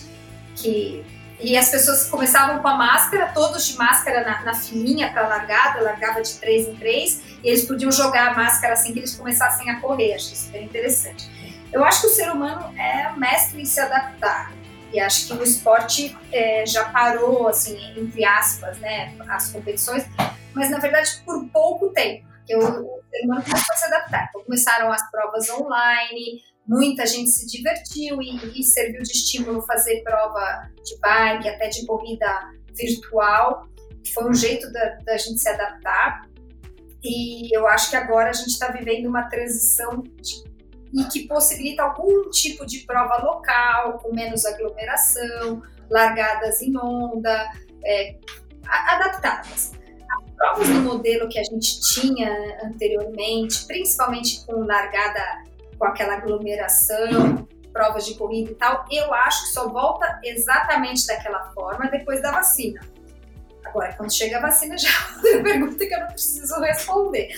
que 0.55 1.05
e 1.39 1.55
as 1.57 1.69
pessoas 1.69 2.09
começavam 2.09 2.63
com 2.63 2.69
a 2.69 2.77
máscara, 2.77 3.31
todos 3.35 3.67
de 3.67 3.77
máscara 3.77 4.25
na, 4.25 4.43
na 4.43 4.55
filinha 4.55 5.13
para 5.13 5.29
largada, 5.29 5.83
largava 5.83 6.23
de 6.23 6.33
três 6.39 6.67
em 6.67 6.75
três, 6.77 7.21
e 7.45 7.49
eles 7.49 7.67
podiam 7.67 7.93
jogar 7.93 8.29
a 8.29 8.35
máscara 8.35 8.73
assim 8.73 8.93
que 8.95 9.01
eles 9.01 9.15
começassem 9.15 9.69
a 9.69 9.79
correr. 9.81 10.15
Acho 10.15 10.33
isso 10.33 10.51
bem 10.51 10.65
interessante. 10.65 11.29
Eu 11.73 11.85
acho 11.85 12.03
que 12.03 12.07
o 12.07 12.11
ser 12.11 12.31
humano 12.31 12.77
é 12.79 13.13
mestre 13.17 13.61
em 13.61 13.65
se 13.65 13.81
adaptar. 13.81 14.53
E 14.93 15.01
acho 15.01 15.27
que 15.27 15.33
o 15.35 15.43
esporte 15.43 16.17
é, 16.33 16.65
já 16.65 16.85
parou, 16.91 17.49
assim, 17.49 17.77
entre 17.99 18.25
aspas, 18.25 18.79
né, 18.79 19.15
as 19.29 19.51
competições, 19.51 20.05
mas 20.55 20.71
na 20.71 20.79
verdade 20.79 21.23
por 21.25 21.45
pouco 21.49 21.91
tempo. 21.91 22.27
O, 22.51 22.59
o 22.59 23.01
ser 23.11 23.25
humano 23.25 23.43
começou 23.43 23.75
a 23.75 23.77
se 23.77 23.85
adaptar. 23.87 24.27
Então, 24.29 24.45
começaram 24.45 24.93
as 24.93 25.11
provas 25.11 25.51
online, 25.51 26.43
muita 26.67 27.05
gente 27.05 27.31
se 27.31 27.47
divertiu 27.47 28.23
e, 28.23 28.61
e 28.61 28.63
serviu 28.63 29.03
de 29.03 29.11
estímulo 29.11 29.63
fazer 29.63 30.03
prova 30.03 30.71
de 30.85 30.99
bike, 30.99 31.49
até 31.49 31.69
de 31.69 31.85
corrida 31.85 32.51
virtual. 32.75 33.69
Foi 34.15 34.31
um 34.31 34.35
jeito 34.35 34.71
da, 34.73 34.97
da 35.05 35.17
gente 35.17 35.41
se 35.41 35.49
adaptar. 35.49 36.23
E 37.03 37.55
eu 37.57 37.67
acho 37.67 37.91
que 37.91 37.97
agora 37.97 38.31
a 38.31 38.33
gente 38.33 38.51
está 38.51 38.69
vivendo 38.69 39.07
uma 39.07 39.29
transição 39.29 40.03
de 40.21 40.45
e 40.97 41.05
que 41.05 41.29
possibilita 41.29 41.83
algum 41.83 42.31
tipo 42.31 42.65
de 42.65 42.81
prova 42.81 43.19
local, 43.19 43.99
com 43.99 44.15
menos 44.15 44.45
aglomeração, 44.47 45.63
largadas 45.91 46.63
em 46.63 46.77
onda, 46.77 47.51
é, 47.85 48.17
adaptadas. 48.67 49.73
As 49.75 50.31
provas 50.35 50.69
do 50.69 50.81
modelo 50.81 51.29
que 51.29 51.39
a 51.39 51.45
gente 51.45 51.81
tinha 51.81 52.31
anteriormente, 52.65 53.67
principalmente 53.67 54.45
com 54.47 54.65
largada 54.65 55.21
com 55.79 55.85
aquela 55.85 56.15
aglomeração, 56.15 57.47
provas 57.73 58.07
de 58.07 58.15
corrida 58.15 58.53
e 58.53 58.55
tal, 58.55 58.87
eu 58.91 59.13
acho 59.13 59.45
que 59.45 59.49
só 59.51 59.69
volta 59.69 60.19
exatamente 60.25 61.07
daquela 61.07 61.51
forma 61.53 61.91
depois 61.91 62.23
da 62.23 62.33
vacina. 62.33 62.81
Agora, 63.67 63.93
quando 63.95 64.11
chega 64.13 64.39
a 64.39 64.41
vacina, 64.41 64.77
já 64.79 64.89
é 64.89 65.17
outra 65.17 65.43
pergunta 65.43 65.87
que 65.87 65.95
eu 65.95 66.01
não 66.01 66.07
preciso 66.07 66.61
responder. 66.61 67.29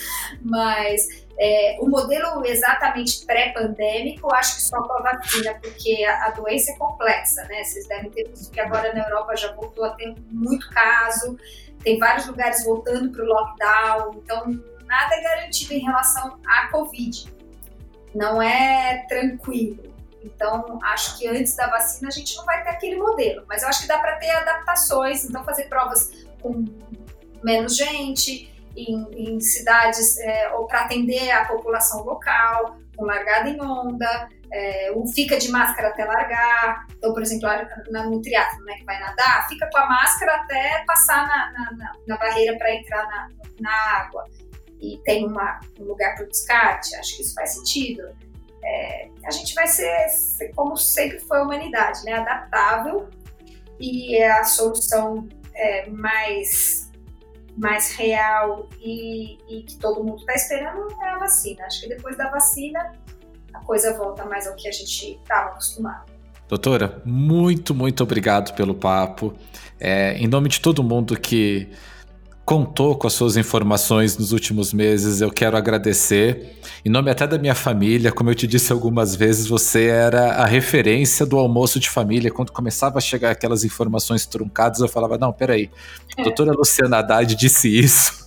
Mas 0.43 1.27
é, 1.41 1.77
o 1.81 1.89
modelo 1.89 2.45
exatamente 2.45 3.25
pré-pandêmico, 3.25 4.35
acho 4.35 4.57
que 4.57 4.63
só 4.63 4.83
com 4.83 4.93
a 4.95 5.03
vacina, 5.03 5.55
porque 5.63 6.05
a, 6.05 6.27
a, 6.27 6.31
doença 6.31 6.73
é 6.73 6.77
complexa, 6.77 7.45
né? 7.45 7.63
Vocês 7.63 7.87
devem 7.87 8.11
ter 8.11 8.29
visto 8.29 8.51
que 8.51 8.61
agora 8.61 8.93
na 8.93 9.05
Europa 9.05 9.37
já 9.37 9.53
voltou 9.53 9.85
a 9.85 9.91
ter 9.91 10.15
muito 10.31 10.69
caso, 10.71 11.39
tem 11.85 11.97
vários 11.99 12.27
lugares 12.27 12.65
voltando 12.65 13.13
para 13.13 13.23
o 13.23 13.27
lockdown, 13.27 14.15
então 14.17 14.47
nada 14.85 15.15
é 15.15 15.23
garantido 15.23 15.75
em 15.75 15.81
relação 15.81 16.41
à 16.45 16.69
Covid. 16.73 17.33
Não 18.15 18.43
é 18.43 19.07
tranquilo. 19.09 19.95
Então, 20.25 20.81
acho 20.83 21.19
que 21.19 21.29
antes 21.29 21.55
da 21.55 21.69
vacina 21.69 22.09
a 22.09 22.11
gente 22.11 22.37
não 22.37 22.45
vai 22.45 22.65
ter 22.65 22.71
aquele 22.71 22.97
modelo, 22.97 23.45
mas 23.47 23.63
eu 23.63 23.69
acho 23.69 23.83
que 23.83 23.87
dá 23.87 23.99
para 23.99 24.17
ter 24.17 24.31
adaptações, 24.31 25.25
então 25.25 25.45
fazer 25.45 25.69
provas 25.69 26.11
com 26.43 26.65
menos 27.45 27.77
gente, 27.77 28.53
em, 28.87 29.35
em 29.35 29.41
cidades 29.41 30.19
é, 30.19 30.53
ou 30.55 30.67
para 30.67 30.83
atender 30.83 31.31
a 31.31 31.45
população 31.45 32.05
local, 32.05 32.79
com 32.97 33.05
largada 33.05 33.49
em 33.49 33.61
onda, 33.61 34.29
é, 34.53 34.93
um 34.95 35.07
fica 35.07 35.39
de 35.39 35.51
máscara 35.51 35.89
até 35.89 36.05
largar. 36.05 36.87
Então, 36.97 37.13
por 37.13 37.23
exemplo, 37.23 37.49
na, 37.91 38.05
no 38.05 38.21
triatlo, 38.21 38.65
né, 38.65 38.75
que 38.75 38.85
vai 38.85 38.99
nadar, 39.01 39.49
fica 39.49 39.69
com 39.71 39.79
a 39.79 39.87
máscara 39.87 40.35
até 40.37 40.85
passar 40.87 41.27
na, 41.27 41.73
na, 41.73 41.93
na, 42.07 42.17
barreira 42.17 42.57
para 42.59 42.75
entrar 42.75 43.07
na, 43.07 43.29
na 43.61 43.71
água. 44.01 44.25
E 44.81 44.99
tem 45.05 45.27
uma, 45.27 45.61
um 45.79 45.85
lugar 45.85 46.15
para 46.15 46.25
o 46.25 46.29
descarte, 46.29 46.95
acho 46.97 47.17
que 47.17 47.23
isso 47.23 47.35
faz 47.35 47.55
sentido. 47.55 48.03
É, 48.65 49.09
a 49.25 49.31
gente 49.31 49.55
vai 49.55 49.67
ser, 49.67 50.09
ser, 50.09 50.53
como 50.55 50.77
sempre 50.77 51.21
foi 51.21 51.39
a 51.39 51.43
humanidade, 51.43 52.05
né, 52.05 52.15
adaptável 52.15 53.09
e 53.79 54.17
é 54.17 54.31
a 54.31 54.45
solução 54.45 55.29
é, 55.55 55.89
mais 55.89 56.88
mais 57.59 57.93
real 57.93 58.69
e, 58.81 59.39
e 59.49 59.63
que 59.65 59.77
todo 59.77 60.03
mundo 60.03 60.21
está 60.21 60.35
esperando 60.35 60.87
é 61.03 61.09
a 61.09 61.19
vacina. 61.19 61.65
Acho 61.65 61.83
que 61.83 61.89
depois 61.89 62.17
da 62.17 62.31
vacina 62.31 62.93
a 63.53 63.59
coisa 63.61 63.97
volta 63.97 64.25
mais 64.25 64.47
ao 64.47 64.55
que 64.55 64.69
a 64.69 64.73
gente 64.73 65.19
estava 65.21 65.51
acostumado. 65.51 66.11
Doutora, 66.49 67.03
muito, 67.05 67.75
muito 67.75 68.03
obrigado 68.03 68.55
pelo 68.55 68.75
papo. 68.75 69.35
É, 69.79 70.15
em 70.15 70.27
nome 70.27 70.49
de 70.49 70.61
todo 70.61 70.83
mundo 70.83 71.19
que 71.19 71.69
contou 72.49 72.97
com 72.97 73.07
as 73.07 73.13
suas 73.13 73.37
informações 73.37 74.17
nos 74.17 74.33
últimos 74.33 74.73
meses. 74.73 75.21
Eu 75.21 75.31
quero 75.31 75.55
agradecer. 75.55 76.57
Em 76.83 76.89
nome 76.89 77.11
até 77.11 77.27
da 77.27 77.37
minha 77.37 77.55
família, 77.55 78.11
como 78.11 78.31
eu 78.31 78.35
te 78.35 78.47
disse 78.47 78.73
algumas 78.73 79.15
vezes, 79.15 79.47
você 79.47 79.89
era 79.89 80.33
a 80.33 80.47
referência 80.47 81.27
do 81.27 81.39
almoço 81.39 81.79
de 81.79 81.91
família. 81.91 82.31
Quando 82.31 82.51
começava 82.51 82.97
a 82.97 83.01
chegar 83.03 83.33
aquelas 83.33 83.65
informações 83.65 84.25
truncadas, 84.25 84.81
eu 84.81 84.89
falava: 84.89 85.19
não, 85.19 85.31
peraí, 85.31 85.69
a 86.17 86.23
doutora 86.23 86.53
Luciana 86.53 86.97
Haddad 87.01 87.35
disse 87.35 87.69
isso. 87.69 88.27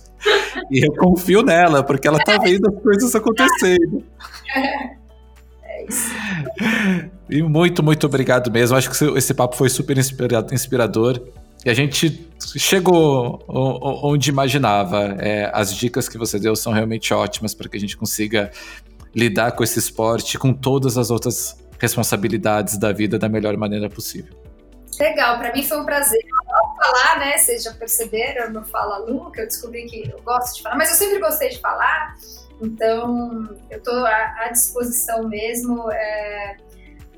E 0.70 0.86
eu 0.86 0.92
confio 0.92 1.42
nela, 1.42 1.82
porque 1.82 2.06
ela 2.06 2.18
tá 2.18 2.38
vendo 2.38 2.68
as 2.68 2.80
coisas 2.80 3.14
acontecendo. 3.14 4.04
É 5.64 5.84
isso. 5.88 6.12
E 7.28 7.42
muito, 7.42 7.82
muito 7.82 8.06
obrigado 8.06 8.52
mesmo. 8.52 8.76
Acho 8.76 8.88
que 8.88 9.04
esse 9.18 9.34
papo 9.34 9.56
foi 9.56 9.68
super 9.68 9.96
inspirador. 9.98 11.20
E 11.64 11.70
a 11.70 11.74
gente 11.74 12.28
chegou 12.56 13.44
onde 13.48 14.30
imaginava. 14.30 15.16
É, 15.20 15.50
as 15.52 15.74
dicas 15.74 16.08
que 16.08 16.18
você 16.18 16.38
deu 16.38 16.56
são 16.56 16.72
realmente 16.72 17.14
ótimas 17.14 17.54
para 17.54 17.68
que 17.68 17.76
a 17.76 17.80
gente 17.80 17.96
consiga 17.96 18.50
lidar 19.14 19.52
com 19.52 19.62
esse 19.62 19.78
esporte, 19.78 20.38
com 20.38 20.52
todas 20.52 20.98
as 20.98 21.10
outras 21.10 21.56
responsabilidades 21.78 22.78
da 22.78 22.92
vida 22.92 23.18
da 23.18 23.28
melhor 23.28 23.56
maneira 23.56 23.88
possível. 23.88 24.34
Legal, 24.98 25.38
para 25.38 25.52
mim 25.52 25.62
foi 25.62 25.80
um 25.80 25.84
prazer 25.84 26.20
falar, 26.82 27.18
né? 27.20 27.38
Vocês 27.38 27.62
já 27.62 27.72
perceberam, 27.72 28.50
meu 28.50 28.64
fala 28.64 28.98
Lu, 28.98 29.30
que 29.30 29.40
eu 29.40 29.46
descobri 29.46 29.86
que 29.86 30.10
eu 30.10 30.20
gosto 30.22 30.56
de 30.56 30.62
falar, 30.62 30.76
mas 30.76 30.90
eu 30.90 30.96
sempre 30.96 31.18
gostei 31.18 31.48
de 31.48 31.60
falar, 31.60 32.16
então 32.60 33.48
eu 33.70 33.78
estou 33.78 34.04
à, 34.04 34.48
disposição 34.52 35.28
mesmo. 35.28 35.90
É, 35.90 36.56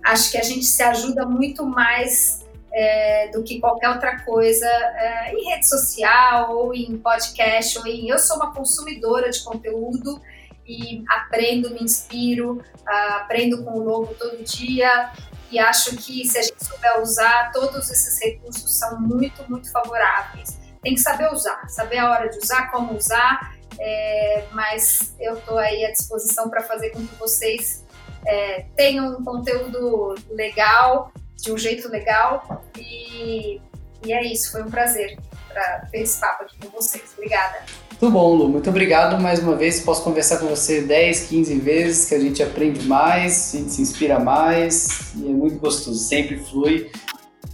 acho 0.04 0.30
que 0.30 0.38
a 0.38 0.42
gente 0.42 0.64
se 0.64 0.82
ajuda 0.82 1.26
muito 1.26 1.66
mais 1.66 2.43
é, 2.74 3.28
do 3.28 3.44
que 3.44 3.60
qualquer 3.60 3.88
outra 3.88 4.18
coisa 4.24 4.66
é, 4.66 5.32
em 5.32 5.48
rede 5.48 5.68
social 5.68 6.56
ou 6.56 6.74
em 6.74 6.98
podcast 6.98 7.78
ou 7.78 7.86
em. 7.86 8.08
Eu 8.08 8.18
sou 8.18 8.36
uma 8.36 8.52
consumidora 8.52 9.30
de 9.30 9.42
conteúdo 9.44 10.20
e 10.66 11.04
aprendo, 11.08 11.70
me 11.70 11.82
inspiro, 11.82 12.54
uh, 12.56 13.14
aprendo 13.16 13.62
com 13.62 13.78
o 13.78 13.84
novo 13.84 14.14
todo 14.14 14.42
dia 14.42 15.12
e 15.50 15.58
acho 15.58 15.96
que 15.96 16.26
se 16.26 16.38
a 16.38 16.42
gente 16.42 16.64
souber 16.64 17.00
usar, 17.00 17.52
todos 17.52 17.90
esses 17.90 18.20
recursos 18.20 18.74
são 18.74 18.98
muito, 18.98 19.48
muito 19.48 19.70
favoráveis. 19.70 20.58
Tem 20.82 20.94
que 20.94 21.00
saber 21.00 21.32
usar, 21.32 21.68
saber 21.68 21.98
a 21.98 22.10
hora 22.10 22.28
de 22.28 22.38
usar, 22.38 22.70
como 22.72 22.96
usar, 22.96 23.54
é, 23.78 24.46
mas 24.52 25.14
eu 25.20 25.34
estou 25.34 25.58
aí 25.58 25.84
à 25.84 25.92
disposição 25.92 26.48
para 26.48 26.62
fazer 26.62 26.90
com 26.90 27.06
que 27.06 27.14
vocês 27.16 27.84
é, 28.26 28.64
tenham 28.74 29.18
um 29.18 29.22
conteúdo 29.22 30.14
legal, 30.30 31.12
de 31.44 31.52
um 31.52 31.58
jeito 31.58 31.88
legal 31.88 32.64
e, 32.78 33.60
e 34.04 34.12
é 34.12 34.24
isso, 34.24 34.50
foi 34.50 34.62
um 34.62 34.70
prazer 34.70 35.18
para 35.52 35.86
ter 35.90 36.00
esse 36.00 36.18
papo 36.18 36.44
aqui 36.44 36.56
com 36.58 36.68
vocês. 36.70 37.04
Obrigada. 37.16 37.58
Muito 37.90 38.12
bom, 38.12 38.34
Lu. 38.34 38.48
Muito 38.48 38.68
obrigado 38.68 39.20
mais 39.22 39.38
uma 39.38 39.54
vez. 39.54 39.80
Posso 39.80 40.02
conversar 40.02 40.38
com 40.38 40.46
você 40.46 40.80
10, 40.80 41.28
15 41.28 41.58
vezes, 41.60 42.08
que 42.08 42.14
a 42.14 42.18
gente 42.18 42.42
aprende 42.42 42.86
mais, 42.86 43.54
a 43.54 43.58
gente 43.58 43.70
se 43.70 43.82
inspira 43.82 44.18
mais 44.18 45.14
e 45.14 45.28
é 45.28 45.32
muito 45.32 45.58
gostoso, 45.58 45.98
sempre 45.98 46.38
flui. 46.38 46.90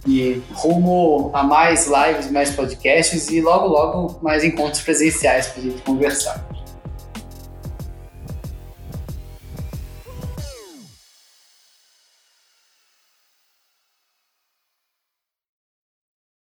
E 0.07 0.41
rumo 0.53 1.29
a 1.31 1.43
mais 1.43 1.85
lives, 1.85 2.31
mais 2.31 2.49
podcasts 2.49 3.29
e 3.29 3.39
logo, 3.39 3.67
logo 3.67 4.19
mais 4.23 4.43
encontros 4.43 4.81
presenciais 4.81 5.47
para 5.47 5.61
a 5.61 5.63
gente 5.63 5.81
conversar. 5.83 6.50